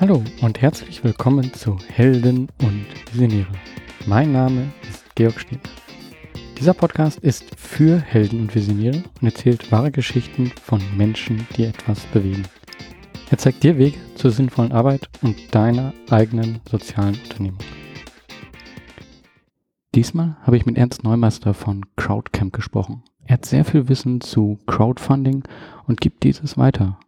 Hallo 0.00 0.24
und 0.40 0.62
herzlich 0.62 1.04
willkommen 1.04 1.52
zu 1.52 1.76
Helden 1.88 2.48
und 2.62 2.86
Visionäre. 3.12 3.46
Mein 4.06 4.32
Name 4.32 4.72
ist 4.90 5.04
Georg 5.16 5.38
Stieber. 5.38 5.60
Dieser 6.58 6.72
Podcast 6.72 7.18
ist 7.18 7.44
für 7.58 8.00
Helden 8.00 8.40
und 8.40 8.54
Visionäre 8.54 9.02
und 9.20 9.28
erzählt 9.28 9.70
wahre 9.70 9.90
Geschichten 9.90 10.50
von 10.62 10.80
Menschen, 10.96 11.46
die 11.58 11.64
etwas 11.64 12.06
bewegen. 12.06 12.44
Er 13.30 13.36
zeigt 13.36 13.62
dir 13.62 13.76
Wege 13.76 13.98
zur 14.14 14.30
sinnvollen 14.30 14.72
Arbeit 14.72 15.10
und 15.20 15.54
deiner 15.54 15.92
eigenen 16.08 16.62
sozialen 16.70 17.20
Unternehmung. 17.22 17.58
Diesmal 19.96 20.36
habe 20.42 20.58
ich 20.58 20.66
mit 20.66 20.76
Ernst 20.76 21.04
Neumeister 21.04 21.54
von 21.54 21.86
Crowdcamp 21.96 22.52
gesprochen. 22.52 23.02
Er 23.24 23.38
hat 23.38 23.46
sehr 23.46 23.64
viel 23.64 23.88
Wissen 23.88 24.20
zu 24.20 24.58
Crowdfunding 24.66 25.44
und 25.86 26.02
gibt 26.02 26.22
dieses 26.22 26.58
weiter. 26.58 27.00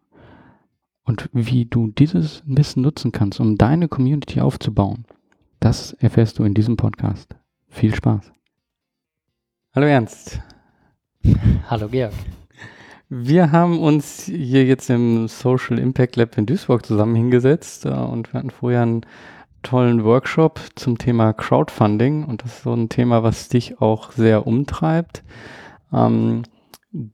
Und 1.03 1.29
wie 1.31 1.65
du 1.65 1.89
dieses 1.89 2.41
Wissen 2.47 2.81
nutzen 2.81 3.11
kannst, 3.11 3.39
um 3.39 3.57
deine 3.57 3.89
Community 3.89 4.41
aufzubauen, 4.41 5.05
das 5.59 5.93
erfährst 5.93 6.39
du 6.39 6.43
in 6.45 6.55
diesem 6.55 6.77
Podcast. 6.77 7.35
Viel 7.67 7.93
Spaß. 7.93 8.31
Hallo 9.75 9.85
Ernst. 9.85 10.41
Hallo 11.69 11.89
Georg. 11.89 12.13
Wir 13.07 13.51
haben 13.51 13.77
uns 13.77 14.23
hier 14.23 14.65
jetzt 14.65 14.89
im 14.89 15.27
Social 15.27 15.77
Impact 15.77 16.15
Lab 16.15 16.35
in 16.39 16.47
Duisburg 16.47 16.87
zusammen 16.87 17.13
hingesetzt 17.13 17.85
äh, 17.85 17.89
und 17.89 18.33
wir 18.33 18.39
hatten 18.39 18.49
vorher 18.49 18.81
einen 18.81 19.05
tollen 19.61 20.03
Workshop 20.03 20.59
zum 20.75 20.97
Thema 20.97 21.33
Crowdfunding 21.33 22.23
und 22.23 22.43
das 22.43 22.57
ist 22.57 22.63
so 22.63 22.73
ein 22.73 22.89
Thema, 22.89 23.23
was 23.23 23.49
dich 23.49 23.81
auch 23.81 24.11
sehr 24.11 24.47
umtreibt. 24.47 25.23
Ähm, 25.93 26.43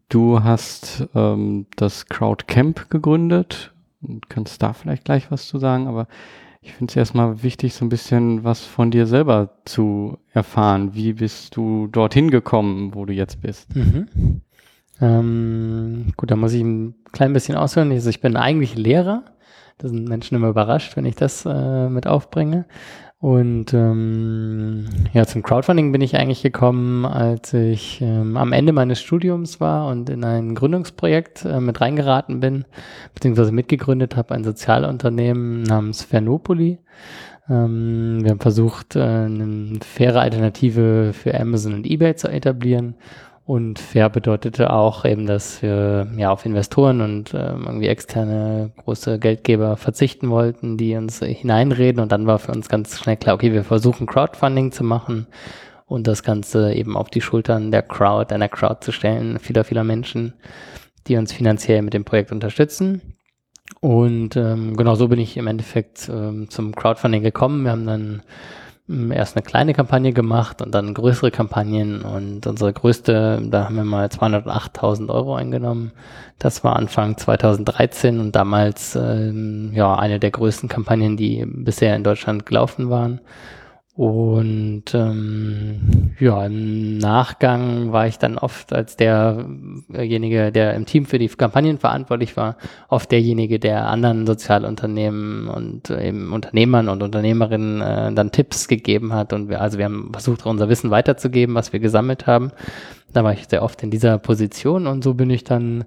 du 0.10 0.44
hast 0.44 1.08
ähm, 1.16 1.68
das 1.76 2.08
Crowdcamp 2.08 2.90
gegründet 2.90 3.74
und 4.02 4.30
kannst 4.30 4.62
da 4.62 4.74
vielleicht 4.74 5.06
gleich 5.06 5.32
was 5.32 5.48
zu 5.48 5.58
sagen, 5.58 5.88
aber 5.88 6.08
ich 6.62 6.74
finde 6.74 6.92
es 6.92 6.96
erstmal 6.96 7.44
wichtig, 7.44 7.76
so 7.76 7.86
ein 7.86 7.90
bisschen 7.90 8.44
was 8.44 8.66
von 8.66 8.90
dir 8.90 9.06
selber 9.06 9.52
zu 9.66 10.18
erfahren. 10.34 10.96
Wie 10.96 11.14
bist 11.14 11.56
du 11.56 11.88
dorthin 11.88 12.32
gekommen, 12.32 12.96
wo 12.96 13.06
du 13.06 13.14
jetzt 13.14 13.42
bist? 13.42 13.76
Mhm. 13.76 14.42
Ähm, 15.00 16.14
gut, 16.18 16.32
da 16.32 16.36
muss 16.36 16.54
ich 16.54 16.64
ein 16.64 16.96
klein 17.12 17.34
bisschen 17.34 17.56
ausholen. 17.56 17.92
Also 17.92 18.10
ich 18.10 18.20
bin 18.20 18.36
eigentlich 18.36 18.76
Lehrer. 18.76 19.24
Da 19.78 19.90
sind 19.90 20.08
Menschen 20.08 20.36
immer 20.36 20.50
überrascht, 20.50 20.96
wenn 20.96 21.06
ich 21.06 21.16
das 21.16 21.46
äh, 21.46 21.90
mit 21.90 22.08
aufbringe. 22.08 22.66
Und 23.20 23.74
ähm, 23.74 24.86
ja, 25.14 25.26
zum 25.26 25.42
Crowdfunding 25.42 25.92
bin 25.92 26.02
ich 26.02 26.16
eigentlich 26.16 26.44
gekommen, 26.44 27.06
als 27.06 27.54
ich 27.54 28.00
ähm, 28.02 28.38
am 28.38 28.52
Ende 28.54 28.72
meines 28.72 29.02
Studiums 29.02 29.60
war 29.60 29.88
und 29.88 30.10
in 30.10 30.24
ein 30.24 30.54
Gründungsprojekt 30.54 31.44
äh, 31.46 31.60
mit 31.60 31.82
reingeraten 31.82 32.40
bin, 32.40 32.66
beziehungsweise 33.14 33.52
mitgegründet 33.52 34.16
habe, 34.16 34.36
ein 34.36 34.44
Sozialunternehmen 34.44 35.64
namens 35.64 36.04
Fernopoli. 36.04 36.80
Ähm, 37.50 38.20
wir 38.22 38.32
haben 38.32 38.40
versucht, 38.40 38.96
äh, 38.96 39.02
eine 39.02 39.80
faire 39.82 40.22
Alternative 40.22 41.12
für 41.14 41.40
Amazon 41.40 41.74
und 41.74 41.86
eBay 41.86 42.16
zu 42.16 42.28
etablieren 42.28 42.96
und 43.46 43.78
fair 43.78 44.10
bedeutete 44.10 44.74
auch 44.74 45.06
eben, 45.06 45.28
dass 45.28 45.62
wir 45.62 46.08
ja 46.18 46.32
auf 46.32 46.48
Investoren 46.48 47.02
und 47.02 47.34
ähm, 47.36 47.66
irgendwie 47.68 47.88
externe 47.88 48.72
große 48.84 49.20
Geldgeber 49.20 49.78
verzichten 49.78 50.32
wollten, 50.32 50.78
die 50.78 50.96
uns 50.96 51.20
hineinreden. 51.20 52.02
Und 52.02 52.12
dann 52.12 52.26
war 52.26 52.40
für 52.40 52.52
uns 52.52 52.70
ganz 52.70 53.00
schnell 53.00 53.18
klar, 53.18 53.36
okay, 53.36 53.54
wir 53.54 53.64
versuchen 53.64 54.08
Crowdfunding 54.08 54.72
zu 54.72 54.84
machen 54.84 55.28
und 55.86 56.08
das 56.08 56.24
Ganze 56.24 56.74
eben 56.74 56.98
auf 56.98 57.12
die 57.12 57.22
Schultern 57.22 57.70
der 57.70 57.84
Crowd, 57.84 58.34
einer 58.34 58.50
Crowd 58.50 58.78
zu 58.82 58.92
stellen, 58.92 59.38
vieler, 59.38 59.64
vieler 59.64 59.84
Menschen, 59.84 60.34
die 61.06 61.16
uns 61.16 61.32
finanziell 61.32 61.84
mit 61.84 61.94
dem 61.94 62.04
Projekt 62.04 62.32
unterstützen. 62.32 63.16
Und 63.80 64.36
ähm, 64.38 64.76
genau 64.76 64.96
so 64.96 65.08
bin 65.08 65.20
ich 65.20 65.38
im 65.38 65.46
Endeffekt 65.46 66.10
ähm, 66.10 66.50
zum 66.50 66.76
Crowdfunding 66.76 67.22
gekommen. 67.22 67.64
Wir 67.64 67.72
haben 67.72 67.86
dann 67.86 68.24
erst 68.88 69.36
eine 69.36 69.44
kleine 69.44 69.74
Kampagne 69.74 70.14
gemacht 70.14 70.62
und 70.62 70.74
dann 70.76 70.94
größere 70.94 71.32
Kampagnen 71.32 72.02
und 72.02 72.46
unsere 72.46 72.72
größte, 72.72 73.42
da 73.50 73.66
haben 73.66 73.76
wir 73.76 73.84
mal 73.84 74.08
208.000 74.08 75.10
Euro 75.10 75.36
eingenommen. 75.36 75.92
Das 76.38 76.64
war 76.64 76.76
Anfang 76.76 77.18
2013 77.18 78.20
und 78.20 78.36
damals 78.36 78.96
ähm, 78.96 79.72
ja 79.74 79.96
eine 79.96 80.20
der 80.20 80.32
größten 80.32 80.70
Kampagnen, 80.70 81.18
die 81.18 81.46
bisher 81.48 81.96
in 81.96 82.04
Deutschland 82.04 82.46
gelaufen 82.46 82.90
waren. 82.92 83.22
Und 83.96 84.94
ähm, 84.94 86.12
ja, 86.20 86.46
im 86.46 86.98
Nachgang 86.98 87.94
war 87.94 88.08
ich 88.08 88.20
dann 88.20 88.38
oft 88.38 88.74
als 88.74 88.98
derjenige, 88.98 90.52
der 90.52 90.74
im 90.74 90.86
Team 90.86 91.06
für 91.06 91.18
die 91.18 91.30
Kampagnen 91.30 91.78
verantwortlich 91.78 92.36
war, 92.36 92.58
oft 92.90 93.10
derjenige, 93.10 93.58
der 93.58 93.88
anderen 93.88 94.28
Sozialunternehmen 94.28 95.48
und 95.48 95.90
eben 95.92 96.34
Unternehmern 96.34 96.90
und 96.90 97.04
Unternehmerinnen 97.04 97.82
äh, 97.82 98.14
dann 98.14 98.34
Tipps 98.34 98.68
gegeben 98.68 99.14
hat. 99.14 99.32
Und 99.32 99.48
wir, 99.48 99.62
also 99.62 99.78
wir 99.78 99.86
haben 99.86 100.12
versucht, 100.12 100.46
unser 100.46 100.68
Wissen 100.68 100.92
weiterzugeben, 100.92 101.56
was 101.56 101.72
wir 101.72 101.80
gesammelt 101.80 102.28
haben. 102.28 102.52
Da 103.14 103.24
war 103.24 103.32
ich 103.32 103.48
sehr 103.48 103.64
oft 103.64 103.82
in 103.82 103.92
dieser 103.92 104.18
Position 104.18 104.88
und 104.88 105.06
so 105.06 105.14
bin 105.14 105.30
ich 105.30 105.46
dann 105.46 105.86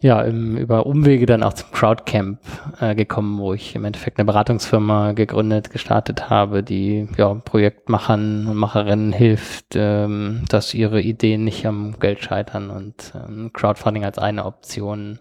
ja, 0.00 0.22
im, 0.22 0.56
über 0.56 0.86
Umwege 0.86 1.26
dann 1.26 1.42
auch 1.42 1.54
zum 1.54 1.70
Crowdcamp 1.72 2.38
äh, 2.80 2.94
gekommen, 2.94 3.38
wo 3.38 3.52
ich 3.52 3.74
im 3.74 3.84
Endeffekt 3.84 4.18
eine 4.18 4.26
Beratungsfirma 4.26 5.12
gegründet, 5.12 5.70
gestartet 5.70 6.30
habe, 6.30 6.62
die 6.62 7.08
ja, 7.16 7.34
Projektmachern 7.34 8.46
und 8.46 8.56
Macherinnen 8.56 9.12
hilft, 9.12 9.74
ähm, 9.74 10.44
dass 10.48 10.72
ihre 10.74 11.00
Ideen 11.00 11.44
nicht 11.44 11.66
am 11.66 11.98
Geld 11.98 12.20
scheitern 12.20 12.70
und 12.70 13.12
ähm, 13.14 13.50
Crowdfunding 13.52 14.04
als 14.04 14.18
eine 14.18 14.44
Option 14.44 15.18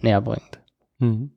näher 0.00 0.20
bringt. 0.20 0.60
Mhm. 0.98 1.32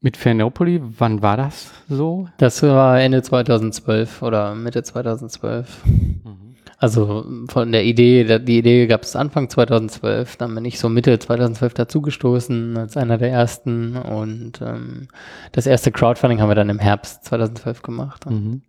Mit 0.00 0.16
Fernopoli, 0.16 0.80
wann 0.82 1.22
war 1.22 1.36
das 1.36 1.72
so? 1.88 2.28
Das 2.36 2.62
war 2.62 3.00
Ende 3.00 3.22
2012 3.22 4.22
oder 4.22 4.54
Mitte 4.54 4.82
2012. 4.82 5.84
Mhm. 5.84 6.47
Also 6.80 7.26
von 7.48 7.72
der 7.72 7.84
Idee, 7.84 8.38
die 8.38 8.58
Idee 8.58 8.86
gab 8.86 9.02
es 9.02 9.16
Anfang 9.16 9.50
2012, 9.50 10.36
dann 10.36 10.54
bin 10.54 10.64
ich 10.64 10.78
so 10.78 10.88
Mitte 10.88 11.18
2012 11.18 11.74
dazugestoßen 11.74 12.76
als 12.76 12.96
einer 12.96 13.18
der 13.18 13.30
ersten 13.30 13.96
und 13.96 14.60
ähm, 14.62 15.08
das 15.50 15.66
erste 15.66 15.90
Crowdfunding 15.90 16.40
haben 16.40 16.48
wir 16.48 16.54
dann 16.54 16.70
im 16.70 16.78
Herbst 16.78 17.24
2012 17.24 17.82
gemacht. 17.82 18.30
Mhm. 18.30 18.62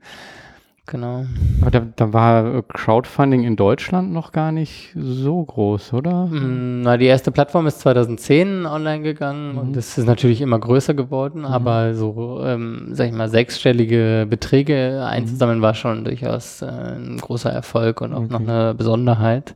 Genau. 0.90 1.26
Aber 1.62 1.70
da, 1.70 1.86
da, 1.96 2.14
war 2.14 2.64
Crowdfunding 2.64 3.44
in 3.44 3.56
Deutschland 3.56 4.12
noch 4.12 4.32
gar 4.32 4.52
nicht 4.52 4.90
so 4.96 5.44
groß, 5.44 5.94
oder? 5.94 6.26
Mm, 6.26 6.82
na, 6.82 6.98
die 6.98 7.06
erste 7.06 7.32
Plattform 7.32 7.68
ist 7.68 7.82
2010 7.82 8.66
online 8.66 9.04
gegangen 9.04 9.52
mhm. 9.52 9.58
und 9.60 9.78
es 9.78 10.00
ist 10.00 10.08
natürlich 10.08 10.42
immer 10.42 10.58
größer 10.58 10.96
geworden, 10.96 11.42
mhm. 11.42 11.46
aber 11.46 11.94
so, 11.94 12.42
ähm, 12.44 12.88
sag 12.94 13.06
ich 13.06 13.14
mal, 13.14 13.30
sechsstellige 13.30 14.26
Beträge 14.28 15.06
einzusammeln 15.06 15.60
mhm. 15.60 15.64
war 15.64 15.76
schon 15.76 16.06
durchaus 16.06 16.64
äh, 16.64 16.66
ein 16.66 17.18
großer 17.18 17.52
Erfolg 17.52 18.02
und 18.02 18.14
auch 18.14 18.24
okay. 18.24 18.34
noch 18.34 18.40
eine 18.40 18.74
Besonderheit. 18.74 19.54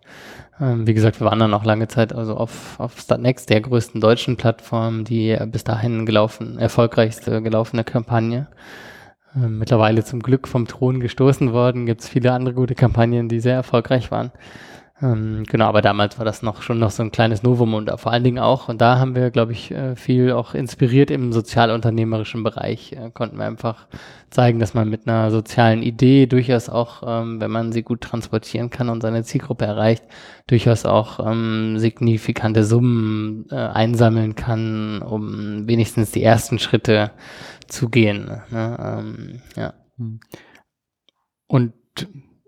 Ähm, 0.61 0.85
wie 0.85 0.93
gesagt, 0.93 1.19
wir 1.19 1.25
waren 1.25 1.39
dann 1.39 1.55
auch 1.55 1.65
lange 1.65 1.87
Zeit 1.87 2.13
also 2.13 2.35
auf, 2.35 2.79
auf 2.79 2.99
Startnext, 2.99 3.49
der 3.49 3.61
größten 3.61 3.99
deutschen 3.99 4.37
Plattform, 4.37 5.03
die 5.03 5.35
bis 5.47 5.63
dahin 5.63 6.05
gelaufen, 6.05 6.59
erfolgreichste 6.59 7.41
gelaufene 7.41 7.83
Kampagne. 7.83 8.45
Ähm, 9.35 9.57
mittlerweile 9.57 10.03
zum 10.03 10.21
Glück 10.21 10.47
vom 10.47 10.67
Thron 10.67 10.99
gestoßen 10.99 11.53
worden. 11.53 11.85
Gibt 11.85 12.01
es 12.01 12.09
viele 12.09 12.31
andere 12.31 12.53
gute 12.53 12.75
Kampagnen, 12.75 13.29
die 13.29 13.39
sehr 13.39 13.55
erfolgreich 13.55 14.11
waren. 14.11 14.31
Ähm, 15.01 15.43
genau, 15.49 15.65
aber 15.65 15.81
damals 15.81 16.19
war 16.19 16.25
das 16.25 16.43
noch 16.43 16.61
schon 16.61 16.77
noch 16.77 16.91
so 16.91 17.01
ein 17.03 17.11
kleines 17.11 17.41
Novum 17.41 17.73
und 17.73 17.91
vor 17.99 18.11
allen 18.11 18.23
Dingen 18.23 18.39
auch, 18.39 18.69
und 18.69 18.79
da 18.79 18.99
haben 18.99 19.15
wir, 19.15 19.31
glaube 19.31 19.51
ich, 19.51 19.71
äh, 19.71 19.95
viel 19.95 20.31
auch 20.31 20.53
inspiriert 20.53 21.09
im 21.09 21.33
sozialunternehmerischen 21.33 22.43
Bereich, 22.43 22.93
äh, 22.93 23.09
konnten 23.11 23.37
wir 23.37 23.45
einfach 23.45 23.87
zeigen, 24.29 24.59
dass 24.59 24.75
man 24.75 24.89
mit 24.89 25.07
einer 25.07 25.31
sozialen 25.31 25.81
Idee 25.81 26.27
durchaus 26.27 26.69
auch, 26.69 27.03
ähm, 27.05 27.41
wenn 27.41 27.51
man 27.51 27.71
sie 27.71 27.81
gut 27.81 28.01
transportieren 28.01 28.69
kann 28.69 28.87
und 28.89 29.01
seine 29.01 29.23
Zielgruppe 29.23 29.65
erreicht, 29.65 30.03
durchaus 30.47 30.85
auch 30.85 31.19
ähm, 31.25 31.79
signifikante 31.79 32.63
Summen 32.63 33.47
äh, 33.49 33.55
einsammeln 33.55 34.35
kann, 34.35 35.01
um 35.01 35.67
wenigstens 35.67 36.11
die 36.11 36.23
ersten 36.23 36.59
Schritte 36.59 37.11
zu 37.73 37.89
gehen. 37.89 38.25
Ne? 38.25 38.77
Ähm, 38.79 39.41
ja. 39.55 39.73
Und 41.47 41.73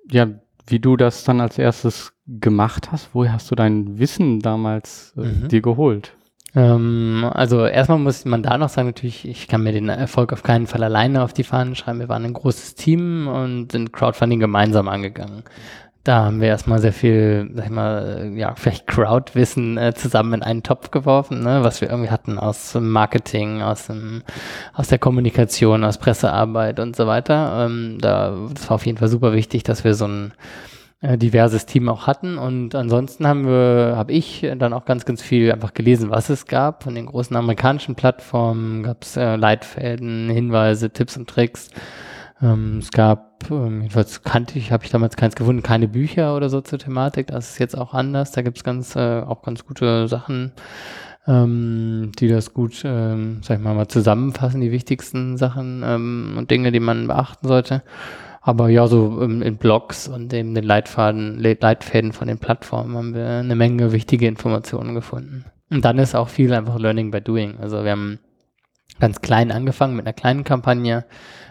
ja, 0.09 0.27
wie 0.67 0.79
du 0.79 0.97
das 0.97 1.23
dann 1.23 1.41
als 1.41 1.57
erstes 1.57 2.13
gemacht 2.27 2.91
hast, 2.91 3.09
woher 3.13 3.33
hast 3.33 3.51
du 3.51 3.55
dein 3.55 3.99
Wissen 3.99 4.39
damals 4.39 5.13
äh, 5.17 5.21
mhm. 5.21 5.47
dir 5.47 5.61
geholt? 5.61 6.15
Ähm, 6.55 7.29
also 7.33 7.65
erstmal 7.65 7.99
muss 7.99 8.25
man 8.25 8.41
da 8.41 8.57
noch 8.57 8.69
sagen, 8.69 8.87
natürlich, 8.87 9.27
ich 9.27 9.47
kann 9.47 9.63
mir 9.63 9.73
den 9.73 9.89
Erfolg 9.89 10.31
auf 10.31 10.41
keinen 10.41 10.67
Fall 10.67 10.83
alleine 10.83 11.23
auf 11.23 11.33
die 11.33 11.43
Fahnen 11.43 11.75
schreiben. 11.75 11.99
Wir 11.99 12.09
waren 12.09 12.23
ein 12.23 12.33
großes 12.33 12.75
Team 12.75 13.27
und 13.27 13.73
sind 13.73 13.91
Crowdfunding 13.91 14.39
gemeinsam 14.39 14.87
angegangen. 14.87 15.43
Da 16.05 16.25
haben 16.25 16.39
wir 16.39 16.49
erstmal 16.49 16.77
sehr 16.77 16.93
viel, 16.93 17.49
sag 17.55 17.65
ich 17.65 17.71
mal, 17.71 18.31
ja, 18.35 18.53
vielleicht 18.53 18.85
Crowdwissen 18.85 19.75
äh, 19.79 19.95
zusammen 19.95 20.35
in 20.35 20.43
einen 20.43 20.61
Topf 20.61 20.91
geworfen, 20.91 21.41
ne, 21.41 21.63
was 21.63 21.81
wir 21.81 21.89
irgendwie 21.89 22.11
hatten 22.11 22.37
aus 22.37 22.75
Marketing, 22.79 23.63
aus 23.63 23.87
dem, 23.87 24.21
aus 24.75 24.87
der 24.87 24.99
Kommunikation, 24.99 25.83
aus 25.83 25.97
Pressearbeit 25.97 26.79
und 26.79 26.95
so 26.95 27.07
weiter. 27.07 27.65
Ähm, 27.65 27.97
da, 27.99 28.37
das 28.53 28.69
war 28.69 28.75
auf 28.75 28.85
jeden 28.85 28.99
Fall 28.99 29.07
super 29.07 29.33
wichtig, 29.33 29.63
dass 29.63 29.83
wir 29.83 29.95
so 29.95 30.05
ein 30.05 30.33
äh, 31.01 31.17
diverses 31.17 31.65
Team 31.65 31.89
auch 31.89 32.05
hatten. 32.05 32.37
Und 32.37 32.75
ansonsten 32.75 33.25
haben 33.25 33.47
wir, 33.47 33.95
habe 33.97 34.11
ich 34.11 34.47
dann 34.59 34.73
auch 34.73 34.85
ganz, 34.85 35.05
ganz 35.05 35.23
viel 35.23 35.51
einfach 35.51 35.73
gelesen, 35.73 36.11
was 36.11 36.29
es 36.29 36.45
gab. 36.45 36.83
Von 36.83 36.93
den 36.93 37.07
großen 37.07 37.35
amerikanischen 37.35 37.95
Plattformen 37.95 38.83
gab 38.83 39.01
es 39.01 39.17
äh, 39.17 39.37
Leitfäden, 39.37 40.29
Hinweise, 40.29 40.91
Tipps 40.91 41.17
und 41.17 41.27
Tricks. 41.27 41.71
Ähm, 42.41 42.79
es 42.79 42.91
gab, 42.91 43.49
ähm, 43.49 43.81
jedenfalls 43.81 44.23
kannte 44.23 44.59
ich, 44.59 44.71
habe 44.71 44.83
ich 44.83 44.91
damals 44.91 45.15
keins 45.15 45.35
gefunden, 45.35 45.63
keine 45.63 45.87
Bücher 45.87 46.35
oder 46.35 46.49
so 46.49 46.61
zur 46.61 46.79
Thematik. 46.79 47.27
Das 47.27 47.51
ist 47.51 47.59
jetzt 47.59 47.77
auch 47.77 47.93
anders. 47.93 48.31
Da 48.31 48.41
gibt 48.41 48.57
es 48.57 48.63
ganz, 48.63 48.95
äh, 48.95 49.21
auch 49.21 49.41
ganz 49.41 49.65
gute 49.65 50.07
Sachen, 50.07 50.51
ähm, 51.27 52.11
die 52.19 52.27
das 52.27 52.53
gut, 52.53 52.81
ähm, 52.83 53.39
sag 53.41 53.57
ich 53.57 53.63
mal, 53.63 53.73
mal 53.73 53.87
zusammenfassen, 53.87 54.61
die 54.61 54.71
wichtigsten 54.71 55.37
Sachen 55.37 55.81
ähm, 55.85 56.35
und 56.37 56.51
Dinge, 56.51 56.71
die 56.71 56.79
man 56.79 57.07
beachten 57.07 57.47
sollte. 57.47 57.83
Aber 58.41 58.69
ja, 58.69 58.85
so 58.85 59.21
in, 59.21 59.41
in 59.41 59.57
Blogs 59.57 60.07
und 60.07 60.31
eben 60.31 60.53
den 60.53 60.63
Leitfaden, 60.63 61.39
Leitfäden 61.39 62.11
von 62.11 62.27
den 62.27 62.37
Plattformen 62.37 62.95
haben 62.95 63.15
wir 63.15 63.27
eine 63.27 63.55
Menge 63.55 63.91
wichtige 63.91 64.27
Informationen 64.27 64.93
gefunden. 64.93 65.45
Und 65.71 65.83
dann 65.83 65.97
ist 65.97 66.15
auch 66.15 66.29
viel 66.29 66.53
einfach 66.53 66.77
Learning 66.77 67.09
by 67.09 67.21
Doing. 67.21 67.57
Also 67.59 67.83
wir 67.83 67.91
haben 67.91 68.19
ganz 68.99 69.21
klein 69.21 69.51
angefangen 69.51 69.95
mit 69.95 70.05
einer 70.05 70.13
kleinen 70.13 70.43
Kampagne, 70.43 71.05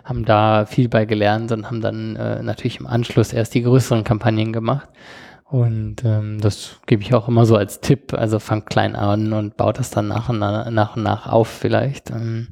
haben 0.05 0.25
da 0.25 0.67
viel 0.67 0.89
bei 0.89 1.06
gelernt 1.06 1.51
und 1.51 1.67
haben 1.67 1.81
dann 1.81 2.17
äh, 2.17 2.43
natürlich 2.43 2.79
im 2.79 2.87
Anschluss 2.87 3.33
erst 3.33 3.55
die 3.55 3.62
größeren 3.62 4.05
Kampagnen 4.05 4.53
gemacht. 4.53 4.89
Und 5.45 6.05
ähm, 6.05 6.41
das 6.41 6.81
gebe 6.87 7.03
ich 7.03 7.15
auch 7.15 7.29
immer 7.29 7.47
so 7.47 7.56
als 7.56 7.81
Tipp. 7.81 8.12
Also 8.12 8.39
fangt 8.39 8.67
klein 8.67 8.97
an 8.97 9.33
und 9.33 9.56
baut 9.56 9.79
das 9.79 9.91
dann 9.91 10.09
nach 10.09 10.29
und 10.29 10.39
nach, 10.39 10.71
nach, 10.71 10.97
und 10.97 11.03
nach 11.03 11.27
auf 11.27 11.49
vielleicht. 11.49 12.11
Ähm, 12.11 12.49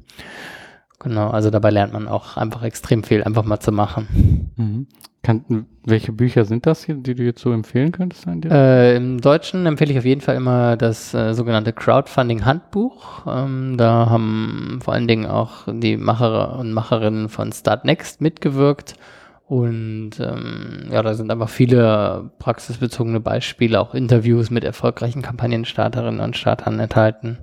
genau, 0.99 1.29
also 1.29 1.49
dabei 1.49 1.69
lernt 1.69 1.93
man 1.93 2.07
auch 2.07 2.37
einfach 2.37 2.63
extrem 2.63 3.03
viel, 3.03 3.23
einfach 3.23 3.43
mal 3.43 3.59
zu 3.59 3.71
machen. 3.71 4.07
Mhm. 4.55 4.87
Kann, 5.21 5.67
welche 5.85 6.11
Bücher 6.11 6.43
sind 6.43 6.65
das 6.65 6.83
hier, 6.83 6.95
die 6.95 7.15
du 7.15 7.23
jetzt 7.23 7.41
so 7.41 7.53
empfehlen 7.53 7.93
könntest? 7.93 8.27
Äh, 8.27 8.97
Im 8.97 9.21
Deutschen 9.21 9.65
empfehle 9.65 9.91
ich 9.93 9.97
auf 9.97 10.05
jeden 10.05 10.19
Fall 10.19 10.35
immer 10.35 10.75
das 10.75 11.13
äh, 11.13 11.33
sogenannte 11.33 11.71
Crowdfunding-Handbuch. 11.71 13.25
Ähm, 13.25 13.77
da 13.77 14.09
haben 14.09 14.79
vor 14.83 14.93
allen 14.93 15.07
Dingen 15.07 15.25
auch 15.25 15.67
die 15.67 15.95
Macher 15.95 16.59
und 16.59 16.73
Macherinnen 16.73 17.29
von 17.29 17.53
Start 17.53 17.85
Next 17.85 18.19
mitgewirkt. 18.19 18.95
Und 19.47 20.11
ähm, 20.19 20.89
ja, 20.91 21.01
da 21.01 21.13
sind 21.13 21.31
einfach 21.31 21.49
viele 21.49 22.31
praxisbezogene 22.39 23.21
Beispiele, 23.21 23.79
auch 23.79 23.93
Interviews 23.93 24.49
mit 24.49 24.63
erfolgreichen 24.63 25.21
Kampagnenstarterinnen 25.21 26.19
und 26.19 26.35
Startern 26.35 26.79
enthalten. 26.79 27.37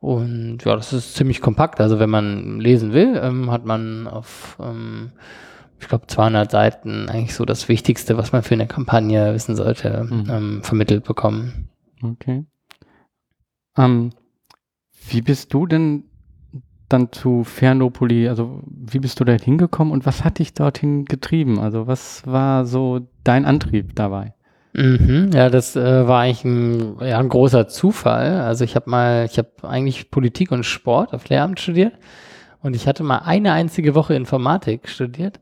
Und 0.00 0.64
ja, 0.64 0.76
das 0.76 0.92
ist 0.92 1.14
ziemlich 1.14 1.40
kompakt. 1.40 1.80
Also 1.80 1.98
wenn 1.98 2.10
man 2.10 2.58
lesen 2.58 2.92
will, 2.92 3.20
ähm, 3.22 3.50
hat 3.50 3.66
man 3.66 4.06
auf 4.06 4.56
ähm, 4.60 5.12
ich 5.82 5.88
glaube, 5.88 6.06
200 6.06 6.50
Seiten 6.50 7.08
eigentlich 7.08 7.34
so 7.34 7.44
das 7.44 7.68
Wichtigste, 7.68 8.16
was 8.16 8.32
man 8.32 8.42
für 8.42 8.54
eine 8.54 8.66
Kampagne 8.66 9.34
wissen 9.34 9.56
sollte, 9.56 10.04
mhm. 10.04 10.30
ähm, 10.30 10.62
vermittelt 10.62 11.04
bekommen. 11.04 11.68
Okay. 12.02 12.44
Ähm, 13.76 14.10
wie 15.08 15.22
bist 15.22 15.52
du 15.52 15.66
denn 15.66 16.04
dann 16.88 17.10
zu 17.10 17.42
Fernopoli, 17.42 18.28
also 18.28 18.62
wie 18.66 18.98
bist 18.98 19.18
du 19.18 19.24
da 19.24 19.32
hingekommen 19.32 19.92
und 19.92 20.06
was 20.06 20.24
hat 20.24 20.38
dich 20.38 20.54
dorthin 20.54 21.04
getrieben? 21.04 21.58
Also 21.58 21.86
was 21.86 22.26
war 22.26 22.64
so 22.64 23.00
dein 23.24 23.44
Antrieb 23.44 23.96
dabei? 23.96 24.34
Mhm, 24.74 25.30
ja, 25.34 25.50
das 25.50 25.74
äh, 25.74 26.06
war 26.06 26.20
eigentlich 26.20 26.44
ein, 26.44 26.96
ja, 27.00 27.18
ein 27.18 27.28
großer 27.28 27.68
Zufall. 27.68 28.40
Also 28.40 28.64
ich 28.64 28.76
habe 28.76 28.88
mal, 28.88 29.26
ich 29.26 29.38
habe 29.38 29.50
eigentlich 29.62 30.10
Politik 30.10 30.52
und 30.52 30.64
Sport 30.64 31.12
auf 31.12 31.28
Lehramt 31.28 31.60
studiert 31.60 31.94
und 32.62 32.76
ich 32.76 32.86
hatte 32.86 33.02
mal 33.02 33.18
eine 33.18 33.52
einzige 33.52 33.94
Woche 33.94 34.14
Informatik 34.14 34.88
studiert. 34.88 35.40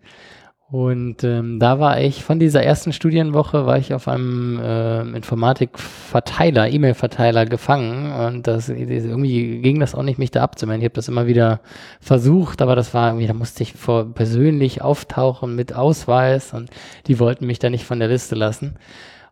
Und 0.70 1.24
ähm, 1.24 1.58
da 1.58 1.80
war 1.80 2.00
ich 2.00 2.22
von 2.22 2.38
dieser 2.38 2.62
ersten 2.62 2.92
Studienwoche 2.92 3.66
war 3.66 3.76
ich 3.76 3.92
auf 3.92 4.06
einem 4.06 4.60
äh, 4.60 5.00
Informatikverteiler, 5.16 6.68
E-Mail-Verteiler 6.68 7.44
gefangen 7.44 8.12
und 8.12 8.46
das 8.46 8.68
irgendwie 8.68 9.58
ging 9.62 9.80
das 9.80 9.96
auch 9.96 10.04
nicht, 10.04 10.20
mich 10.20 10.30
da 10.30 10.44
abzumelden. 10.44 10.82
Ich 10.82 10.84
habe 10.84 10.94
das 10.94 11.08
immer 11.08 11.26
wieder 11.26 11.58
versucht, 12.00 12.62
aber 12.62 12.76
das 12.76 12.94
war 12.94 13.08
irgendwie, 13.08 13.26
da 13.26 13.34
musste 13.34 13.64
ich 13.64 13.72
vor 13.72 14.14
persönlich 14.14 14.80
auftauchen 14.80 15.56
mit 15.56 15.74
Ausweis 15.74 16.54
und 16.54 16.70
die 17.08 17.18
wollten 17.18 17.46
mich 17.46 17.58
da 17.58 17.68
nicht 17.68 17.84
von 17.84 17.98
der 17.98 18.08
Liste 18.08 18.36
lassen. 18.36 18.76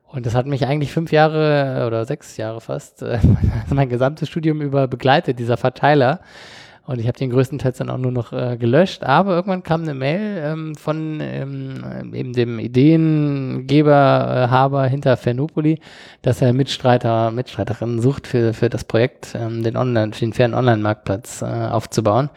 Und 0.08 0.26
das 0.26 0.34
hat 0.34 0.46
mich 0.46 0.66
eigentlich 0.66 0.90
fünf 0.90 1.12
Jahre 1.12 1.84
oder 1.86 2.04
sechs 2.04 2.36
Jahre 2.36 2.60
fast, 2.60 3.02
äh, 3.02 3.20
mein 3.70 3.88
gesamtes 3.88 4.28
Studium 4.28 4.60
über 4.60 4.88
begleitet, 4.88 5.38
dieser 5.38 5.56
Verteiler. 5.56 6.18
Und 6.88 6.98
ich 7.00 7.06
habe 7.06 7.18
den 7.18 7.28
größtenteils 7.28 7.76
dann 7.76 7.90
auch 7.90 7.98
nur 7.98 8.12
noch 8.12 8.32
äh, 8.32 8.56
gelöscht. 8.56 9.04
Aber 9.04 9.34
irgendwann 9.34 9.62
kam 9.62 9.82
eine 9.82 9.92
Mail 9.92 10.40
ähm, 10.42 10.74
von 10.74 11.20
ähm, 11.20 12.14
eben 12.14 12.32
dem 12.32 12.58
Ideengeber, 12.58 13.92
äh, 13.92 14.50
Haber 14.50 14.86
hinter 14.86 15.18
Fernopoli, 15.18 15.80
dass 16.22 16.40
er 16.40 16.54
Mitstreiter, 16.54 17.30
Mitstreiterinnen 17.30 18.00
sucht 18.00 18.26
für, 18.26 18.54
für 18.54 18.70
das 18.70 18.84
Projekt, 18.84 19.34
ähm, 19.34 19.62
den 19.62 19.76
Online, 19.76 20.14
für 20.14 20.20
den 20.20 20.32
fairen 20.32 20.54
Online-Marktplatz 20.54 21.42
äh, 21.42 21.44
aufzubauen. 21.44 22.30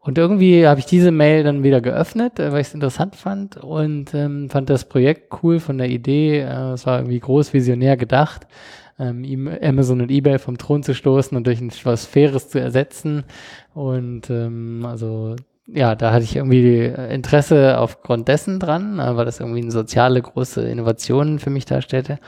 Und 0.00 0.18
irgendwie 0.18 0.66
habe 0.66 0.80
ich 0.80 0.86
diese 0.86 1.12
Mail 1.12 1.44
dann 1.44 1.62
wieder 1.62 1.80
geöffnet, 1.80 2.40
äh, 2.40 2.50
weil 2.50 2.62
ich 2.62 2.66
es 2.66 2.74
interessant 2.74 3.14
fand 3.14 3.56
und 3.58 4.14
ähm, 4.14 4.50
fand 4.50 4.68
das 4.68 4.84
Projekt 4.84 5.32
cool 5.44 5.60
von 5.60 5.78
der 5.78 5.90
Idee. 5.90 6.40
Äh, 6.40 6.72
es 6.72 6.86
war 6.86 6.98
irgendwie 6.98 7.20
groß 7.20 7.52
visionär 7.52 7.96
gedacht 7.96 8.48
ähm, 8.98 9.48
Amazon 9.62 10.00
und 10.00 10.10
eBay 10.10 10.38
vom 10.38 10.58
Thron 10.58 10.82
zu 10.82 10.94
stoßen 10.94 11.36
und 11.36 11.46
durch 11.46 11.60
etwas 11.60 12.06
Faires 12.06 12.48
zu 12.48 12.60
ersetzen. 12.60 13.24
Und 13.74 14.30
ähm, 14.30 14.84
also 14.86 15.36
ja, 15.66 15.94
da 15.94 16.12
hatte 16.12 16.24
ich 16.24 16.36
irgendwie 16.36 16.84
Interesse 16.86 17.78
aufgrund 17.78 18.28
dessen 18.28 18.58
dran, 18.58 18.98
äh, 18.98 19.16
weil 19.16 19.24
das 19.24 19.40
irgendwie 19.40 19.62
eine 19.62 19.70
soziale 19.70 20.20
große 20.20 20.62
Innovation 20.62 21.38
für 21.38 21.50
mich 21.50 21.64
darstellte. 21.64 22.18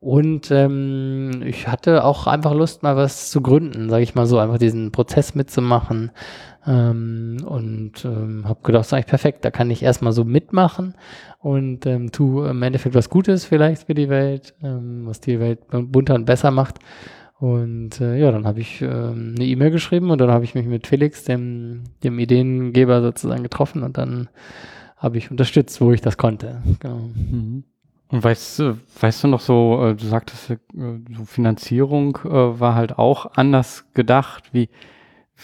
Und 0.00 0.50
ähm, 0.50 1.42
ich 1.46 1.68
hatte 1.68 2.04
auch 2.04 2.26
einfach 2.26 2.52
Lust, 2.52 2.82
mal 2.82 2.96
was 2.96 3.30
zu 3.30 3.40
gründen, 3.40 3.88
sage 3.88 4.02
ich 4.02 4.16
mal 4.16 4.26
so, 4.26 4.38
einfach 4.38 4.58
diesen 4.58 4.90
Prozess 4.90 5.36
mitzumachen. 5.36 6.10
Ähm, 6.66 7.36
und 7.46 8.04
ähm, 8.04 8.42
habe 8.48 8.60
gedacht, 8.62 8.80
das 8.80 8.88
ist 8.88 8.92
eigentlich 8.94 9.06
perfekt, 9.06 9.44
da 9.44 9.50
kann 9.50 9.70
ich 9.70 9.82
erstmal 9.82 10.12
so 10.12 10.24
mitmachen 10.24 10.94
und 11.42 11.86
ähm, 11.86 12.12
tu 12.12 12.44
im 12.44 12.62
Endeffekt 12.62 12.94
was 12.94 13.10
Gutes 13.10 13.44
vielleicht 13.44 13.84
für 13.84 13.94
die 13.94 14.08
Welt, 14.08 14.54
ähm, 14.62 15.02
was 15.06 15.20
die 15.20 15.40
Welt 15.40 15.60
bunter 15.70 16.14
und 16.14 16.24
besser 16.24 16.50
macht. 16.50 16.78
Und 17.38 18.00
äh, 18.00 18.18
ja, 18.18 18.30
dann 18.30 18.46
habe 18.46 18.60
ich 18.60 18.80
ähm, 18.80 19.34
eine 19.36 19.44
E-Mail 19.44 19.72
geschrieben 19.72 20.10
und 20.10 20.20
dann 20.20 20.30
habe 20.30 20.44
ich 20.44 20.54
mich 20.54 20.66
mit 20.66 20.86
Felix, 20.86 21.24
dem, 21.24 21.82
dem 22.04 22.20
Ideengeber 22.20 23.02
sozusagen 23.02 23.42
getroffen 23.42 23.82
und 23.82 23.98
dann 23.98 24.28
habe 24.96 25.18
ich 25.18 25.32
unterstützt, 25.32 25.80
wo 25.80 25.90
ich 25.90 26.00
das 26.00 26.16
konnte. 26.16 26.62
Genau. 26.78 27.10
Mhm. 27.14 27.64
Und 28.06 28.22
weißt, 28.22 28.58
du, 28.60 28.78
weißt 29.00 29.24
du 29.24 29.28
noch 29.28 29.40
so, 29.40 29.84
äh, 29.84 29.94
du 29.96 30.06
sagtest, 30.06 30.50
äh, 30.50 30.58
so 31.16 31.24
Finanzierung 31.24 32.18
äh, 32.24 32.60
war 32.60 32.76
halt 32.76 32.98
auch 32.98 33.32
anders 33.34 33.86
gedacht. 33.94 34.50
Wie, 34.52 34.68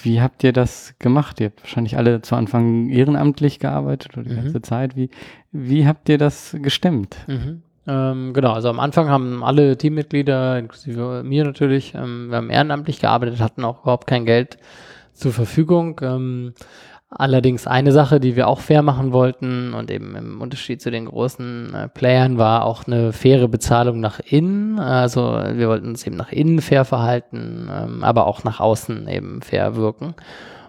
wie 0.02 0.20
habt 0.20 0.44
ihr 0.44 0.52
das 0.52 0.94
gemacht? 0.98 1.40
Ihr 1.40 1.46
habt 1.46 1.62
wahrscheinlich 1.62 1.96
alle 1.96 2.22
zu 2.22 2.36
Anfang 2.36 2.88
ehrenamtlich 2.88 3.58
gearbeitet 3.58 4.16
oder 4.16 4.24
die 4.24 4.34
mhm. 4.34 4.42
ganze 4.42 4.62
Zeit. 4.62 4.96
Wie, 4.96 5.10
wie 5.52 5.86
habt 5.86 6.08
ihr 6.08 6.18
das 6.18 6.56
gestemmt? 6.60 7.16
Mhm. 7.26 7.62
Ähm, 7.86 8.34
genau, 8.34 8.52
also 8.52 8.68
am 8.68 8.80
Anfang 8.80 9.08
haben 9.08 9.42
alle 9.42 9.76
Teammitglieder, 9.76 10.58
inklusive 10.58 11.22
mir 11.24 11.44
natürlich, 11.44 11.94
ähm, 11.94 12.28
wir 12.28 12.36
haben 12.36 12.50
ehrenamtlich 12.50 13.00
gearbeitet, 13.00 13.40
hatten 13.40 13.64
auch 13.64 13.82
überhaupt 13.82 14.06
kein 14.06 14.26
Geld 14.26 14.58
zur 15.14 15.32
Verfügung. 15.32 15.98
Ähm, 16.02 16.52
Allerdings 17.10 17.66
eine 17.66 17.90
Sache, 17.90 18.20
die 18.20 18.36
wir 18.36 18.48
auch 18.48 18.60
fair 18.60 18.82
machen 18.82 19.12
wollten 19.12 19.72
und 19.72 19.90
eben 19.90 20.14
im 20.14 20.42
Unterschied 20.42 20.82
zu 20.82 20.90
den 20.90 21.06
großen 21.06 21.74
äh, 21.74 21.88
Playern 21.88 22.36
war 22.36 22.66
auch 22.66 22.86
eine 22.86 23.14
faire 23.14 23.48
Bezahlung 23.48 23.98
nach 24.00 24.20
innen. 24.20 24.78
Also 24.78 25.22
wir 25.22 25.68
wollten 25.68 25.88
uns 25.88 26.06
eben 26.06 26.16
nach 26.16 26.30
innen 26.30 26.60
fair 26.60 26.84
verhalten, 26.84 27.70
ähm, 27.72 28.04
aber 28.04 28.26
auch 28.26 28.44
nach 28.44 28.60
außen 28.60 29.08
eben 29.08 29.40
fair 29.40 29.74
wirken. 29.74 30.14